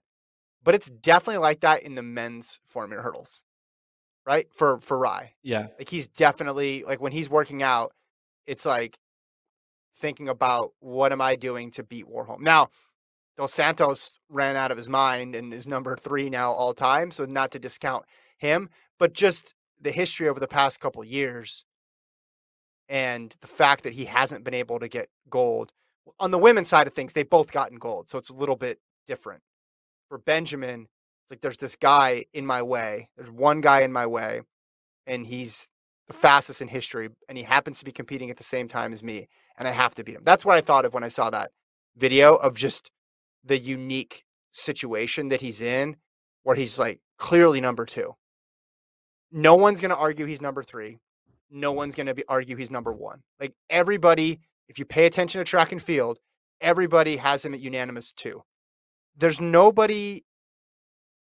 but 0.64 0.74
it's 0.74 0.88
definitely 0.88 1.38
like 1.38 1.60
that 1.60 1.82
in 1.82 1.94
the 1.94 2.02
men's 2.02 2.58
four 2.66 2.86
meter 2.86 3.02
hurdles, 3.02 3.42
right? 4.26 4.46
For 4.52 4.78
for 4.80 4.98
Rai, 4.98 5.34
Yeah, 5.42 5.68
like 5.78 5.88
he's 5.88 6.08
definitely 6.08 6.84
like 6.84 7.00
when 7.00 7.12
he's 7.12 7.30
working 7.30 7.62
out, 7.62 7.92
it's 8.46 8.66
like 8.66 8.98
thinking 9.98 10.28
about 10.28 10.72
what 10.80 11.12
am 11.12 11.20
I 11.20 11.36
doing 11.36 11.70
to 11.72 11.82
beat 11.84 12.06
Warholm. 12.06 12.40
Now, 12.40 12.68
Dos 13.36 13.54
Santos 13.54 14.18
ran 14.28 14.56
out 14.56 14.70
of 14.70 14.76
his 14.76 14.88
mind 14.88 15.34
and 15.34 15.52
is 15.54 15.66
number 15.66 15.96
three 15.96 16.28
now 16.28 16.52
all 16.52 16.74
time. 16.74 17.10
So 17.10 17.24
not 17.24 17.50
to 17.52 17.58
discount 17.58 18.04
him, 18.38 18.68
but 18.98 19.12
just 19.12 19.54
the 19.80 19.92
history 19.92 20.28
over 20.28 20.40
the 20.40 20.48
past 20.48 20.80
couple 20.80 21.02
years 21.04 21.64
and 22.92 23.34
the 23.40 23.46
fact 23.46 23.84
that 23.84 23.94
he 23.94 24.04
hasn't 24.04 24.44
been 24.44 24.52
able 24.52 24.78
to 24.78 24.86
get 24.86 25.08
gold. 25.30 25.72
On 26.20 26.30
the 26.30 26.38
women's 26.38 26.68
side 26.68 26.86
of 26.86 26.92
things, 26.92 27.14
they've 27.14 27.28
both 27.28 27.50
gotten 27.50 27.78
gold. 27.78 28.10
So 28.10 28.18
it's 28.18 28.28
a 28.28 28.34
little 28.34 28.54
bit 28.54 28.80
different. 29.06 29.40
For 30.10 30.18
Benjamin, 30.18 30.82
it's 30.82 31.30
like 31.30 31.40
there's 31.40 31.56
this 31.56 31.74
guy 31.74 32.26
in 32.34 32.44
my 32.44 32.60
way. 32.60 33.08
There's 33.16 33.30
one 33.30 33.62
guy 33.62 33.80
in 33.80 33.92
my 33.92 34.06
way, 34.06 34.42
and 35.06 35.26
he's 35.26 35.70
the 36.06 36.12
fastest 36.12 36.60
in 36.60 36.68
history, 36.68 37.08
and 37.30 37.38
he 37.38 37.44
happens 37.44 37.78
to 37.78 37.86
be 37.86 37.92
competing 37.92 38.28
at 38.28 38.36
the 38.36 38.44
same 38.44 38.68
time 38.68 38.92
as 38.92 39.02
me, 39.02 39.26
and 39.56 39.66
I 39.66 39.70
have 39.70 39.94
to 39.94 40.04
beat 40.04 40.16
him. 40.16 40.22
That's 40.22 40.44
what 40.44 40.56
I 40.56 40.60
thought 40.60 40.84
of 40.84 40.92
when 40.92 41.02
I 41.02 41.08
saw 41.08 41.30
that 41.30 41.50
video 41.96 42.34
of 42.34 42.56
just 42.56 42.90
the 43.42 43.58
unique 43.58 44.24
situation 44.50 45.28
that 45.28 45.40
he's 45.40 45.62
in, 45.62 45.96
where 46.42 46.56
he's 46.56 46.78
like 46.78 47.00
clearly 47.18 47.62
number 47.62 47.86
two. 47.86 48.16
No 49.30 49.54
one's 49.54 49.80
going 49.80 49.92
to 49.92 49.96
argue 49.96 50.26
he's 50.26 50.42
number 50.42 50.62
three. 50.62 50.98
No 51.52 51.72
one's 51.72 51.94
going 51.94 52.06
to 52.06 52.24
argue 52.28 52.56
he's 52.56 52.70
number 52.70 52.92
one. 52.92 53.20
Like 53.38 53.52
everybody, 53.70 54.40
if 54.68 54.78
you 54.78 54.84
pay 54.84 55.06
attention 55.06 55.38
to 55.38 55.44
track 55.44 55.70
and 55.70 55.82
field, 55.82 56.18
everybody 56.60 57.16
has 57.18 57.44
him 57.44 57.54
at 57.54 57.60
unanimous 57.60 58.12
two. 58.12 58.42
There's 59.16 59.40
nobody, 59.40 60.24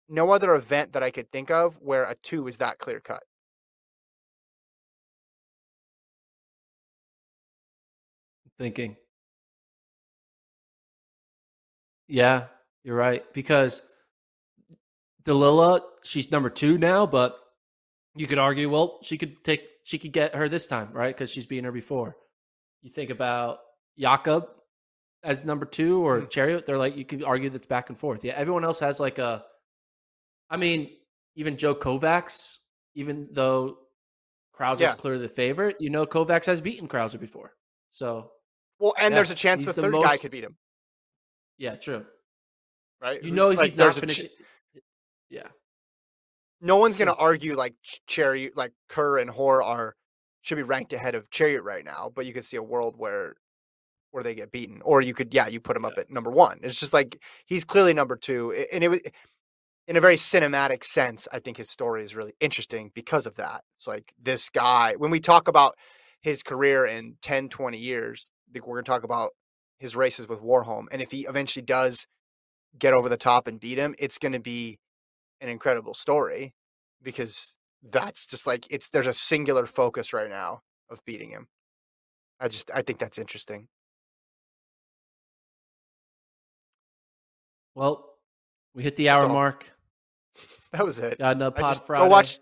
no 0.08 0.30
other 0.30 0.54
event 0.54 0.92
that 0.92 1.02
I 1.02 1.10
could 1.10 1.32
think 1.32 1.50
of 1.50 1.80
where 1.80 2.04
a 2.04 2.14
two 2.22 2.46
is 2.46 2.58
that 2.58 2.78
clear 2.78 3.00
cut. 3.00 3.22
thinking. 8.58 8.96
Yeah, 12.08 12.44
you're 12.82 12.96
right. 12.96 13.22
Because 13.32 13.82
Dalilah, 15.24 15.82
she's 16.02 16.30
number 16.30 16.50
two 16.50 16.78
now, 16.78 17.06
but 17.06 17.38
you 18.16 18.26
could 18.26 18.38
argue, 18.38 18.68
well, 18.68 18.98
she 19.02 19.16
could 19.16 19.42
take, 19.44 19.62
she 19.88 19.98
could 19.98 20.12
get 20.12 20.34
her 20.34 20.50
this 20.50 20.66
time, 20.66 20.90
right? 20.92 21.14
Because 21.16 21.32
she's 21.32 21.46
beaten 21.46 21.64
her 21.64 21.72
before. 21.72 22.14
You 22.82 22.90
think 22.90 23.08
about 23.08 23.60
Jakob 23.98 24.46
as 25.22 25.46
number 25.46 25.64
two 25.64 26.06
or 26.06 26.20
Mm. 26.20 26.30
Cheruiyot, 26.30 26.66
they're 26.66 26.76
like, 26.76 26.94
you 26.94 27.06
could 27.06 27.24
argue 27.24 27.48
that's 27.48 27.66
back 27.66 27.88
and 27.88 27.98
forth. 27.98 28.22
Yeah, 28.22 28.34
everyone 28.34 28.64
else 28.64 28.80
has 28.80 29.00
like 29.00 29.18
a, 29.18 29.46
I 30.50 30.58
mean, 30.58 30.94
even 31.36 31.56
Joe 31.56 31.74
Kovacs, 31.74 32.58
even 32.96 33.28
though 33.32 33.78
Crouser's 34.54 34.80
Yeah. 34.80 34.94
clearly 34.94 35.22
the 35.22 35.28
favorite, 35.30 35.76
you 35.80 35.88
know, 35.88 36.04
Kovacs 36.04 36.44
has 36.44 36.60
beaten 36.60 36.86
Krauser 36.86 37.18
before. 37.18 37.54
So, 37.90 38.30
Well, 38.78 38.92
and 38.98 39.12
Yeah, 39.12 39.16
there's 39.16 39.30
a 39.30 39.34
chance 39.34 39.64
the 39.64 39.72
the 39.72 39.82
third 39.82 39.94
guy 40.02 40.18
could 40.18 40.30
beat 40.32 40.44
him, 40.44 40.58
yeah, 41.56 41.76
true. 41.76 42.04
right? 43.00 43.22
You 43.24 43.32
know 43.32 43.48
like, 43.48 43.64
he's 43.64 43.76
not 43.78 43.96
a 43.96 44.06
ch- 44.06 44.26
yeah, 45.30 45.48
no 46.60 46.76
one's 46.76 46.96
going 46.96 47.08
to 47.08 47.14
argue 47.14 47.54
like 47.54 47.74
Ch- 47.82 48.00
Cheruiyot, 48.08 48.50
like 48.56 48.72
Kerr 48.88 49.18
and 49.18 49.30
Hor 49.30 49.62
are 49.62 49.94
should 50.42 50.56
be 50.56 50.62
ranked 50.62 50.92
ahead 50.92 51.14
of 51.14 51.30
Cheruiyot 51.30 51.62
right 51.62 51.84
now, 51.84 52.10
but 52.14 52.26
you 52.26 52.32
could 52.32 52.44
see 52.44 52.56
a 52.56 52.62
world 52.62 52.94
where 52.96 53.34
where 54.10 54.22
they 54.24 54.34
get 54.34 54.50
beaten, 54.50 54.80
or 54.84 55.02
you 55.02 55.12
could, 55.12 55.34
yeah, 55.34 55.46
you 55.48 55.60
put 55.60 55.76
him 55.76 55.84
up 55.84 55.92
Yeah. 55.96 56.00
at 56.02 56.10
number 56.10 56.30
one. 56.30 56.60
It's 56.62 56.80
just 56.80 56.94
like 56.94 57.20
he's 57.46 57.64
clearly 57.64 57.92
number 57.92 58.16
two, 58.16 58.52
and 58.72 58.82
it 58.82 58.88
was 58.88 59.00
in 59.86 59.96
a 59.96 60.00
very 60.00 60.16
cinematic 60.16 60.84
sense. 60.84 61.28
I 61.32 61.38
think 61.40 61.56
his 61.58 61.70
story 61.70 62.02
is 62.02 62.16
really 62.16 62.34
interesting 62.40 62.90
because 62.94 63.26
of 63.26 63.34
that. 63.36 63.62
It's 63.76 63.86
like 63.86 64.12
this 64.20 64.48
guy 64.50 64.94
when 64.96 65.10
we 65.10 65.20
talk 65.20 65.46
about 65.48 65.74
his 66.22 66.42
career 66.42 66.86
in 66.86 67.16
10, 67.22 67.48
20 67.48 67.78
years, 67.78 68.30
I 68.48 68.52
think 68.52 68.66
we're 68.66 68.76
going 68.76 68.84
to 68.84 68.90
talk 68.90 69.04
about 69.04 69.30
his 69.78 69.94
races 69.94 70.26
with 70.28 70.40
Warholm, 70.40 70.86
and 70.90 71.00
if 71.02 71.10
he 71.10 71.26
eventually 71.28 71.64
does 71.64 72.06
get 72.78 72.94
over 72.94 73.08
the 73.08 73.16
top 73.16 73.46
and 73.46 73.60
beat 73.60 73.78
him, 73.78 73.94
it's 73.98 74.18
going 74.18 74.32
to 74.32 74.40
be 74.40 74.78
an 75.40 75.48
incredible 75.48 75.94
story 75.94 76.54
because 77.02 77.56
that's 77.90 78.26
just 78.26 78.46
like 78.46 78.66
it's 78.70 78.88
there's 78.90 79.06
a 79.06 79.14
singular 79.14 79.66
focus 79.66 80.12
right 80.12 80.28
now 80.30 80.62
of 80.90 81.04
beating 81.04 81.30
him. 81.30 81.46
I 82.40 82.48
just 82.48 82.70
I 82.74 82.82
think 82.82 82.98
that's 82.98 83.18
interesting. 83.18 83.68
well, 87.74 88.04
we 88.74 88.82
hit 88.82 88.96
the 88.96 89.08
hour 89.08 89.28
mark. 89.28 89.64
That 90.72 90.84
was 90.84 90.98
it. 90.98 91.18
Got 91.18 91.36
another 91.36 91.62
pod 91.62 91.80
Friday. 91.86 92.04
go 92.04 92.10
watch 92.10 92.38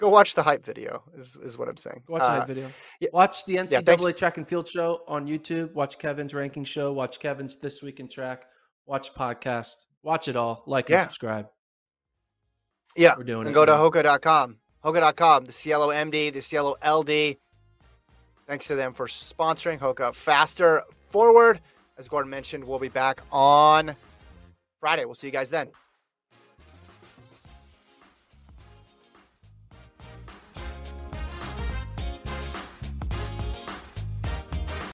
go 0.00 0.08
watch 0.08 0.34
the 0.34 0.42
hype 0.42 0.64
video 0.64 1.02
is 1.18 1.36
is 1.36 1.58
what 1.58 1.68
I'm 1.68 1.76
saying. 1.76 2.02
Go 2.06 2.14
watch 2.14 2.22
Uh, 2.22 2.38
that 2.38 2.48
video. 2.48 2.70
yeah. 2.98 3.10
Watch 3.12 3.44
the 3.44 3.56
NCAA 3.56 3.84
thanks. 3.84 4.04
track 4.18 4.38
and 4.38 4.48
field 4.48 4.66
show 4.66 5.02
on 5.06 5.26
YouTube. 5.26 5.72
Watch 5.74 5.98
Kevin's 5.98 6.32
ranking 6.32 6.64
show. 6.64 6.92
Watch 6.94 7.20
Kevin's 7.20 7.58
this 7.58 7.82
week 7.82 8.00
in 8.00 8.08
track. 8.08 8.44
Watch 8.86 9.12
podcast. 9.12 9.74
Watch 10.02 10.28
it 10.28 10.34
all. 10.36 10.64
Like 10.66 10.88
and 10.88 11.00
subscribe. 11.02 11.46
Yeah, 12.96 13.14
We're 13.16 13.24
doing 13.24 13.46
and 13.46 13.50
it, 13.50 13.54
go 13.54 13.64
to 13.64 13.72
hoka.com. 13.72 14.58
Hoka.com, 14.84 15.44
the 15.44 15.52
Cielo 15.52 15.88
MD, 15.88 16.32
the 16.32 16.40
Cielo 16.40 16.76
LD. 16.86 17.36
Thanks 18.46 18.66
to 18.66 18.74
them 18.74 18.92
for 18.92 19.06
sponsoring 19.06 19.78
Hoka 19.78 20.14
Faster 20.14 20.82
Forward. 21.08 21.60
As 21.96 22.08
Gordon 22.08 22.30
mentioned, 22.30 22.64
we'll 22.64 22.78
be 22.78 22.88
back 22.88 23.20
on 23.30 23.94
Friday. 24.80 25.04
We'll 25.04 25.14
see 25.14 25.28
you 25.28 25.32
guys 25.32 25.50
then. 25.50 25.68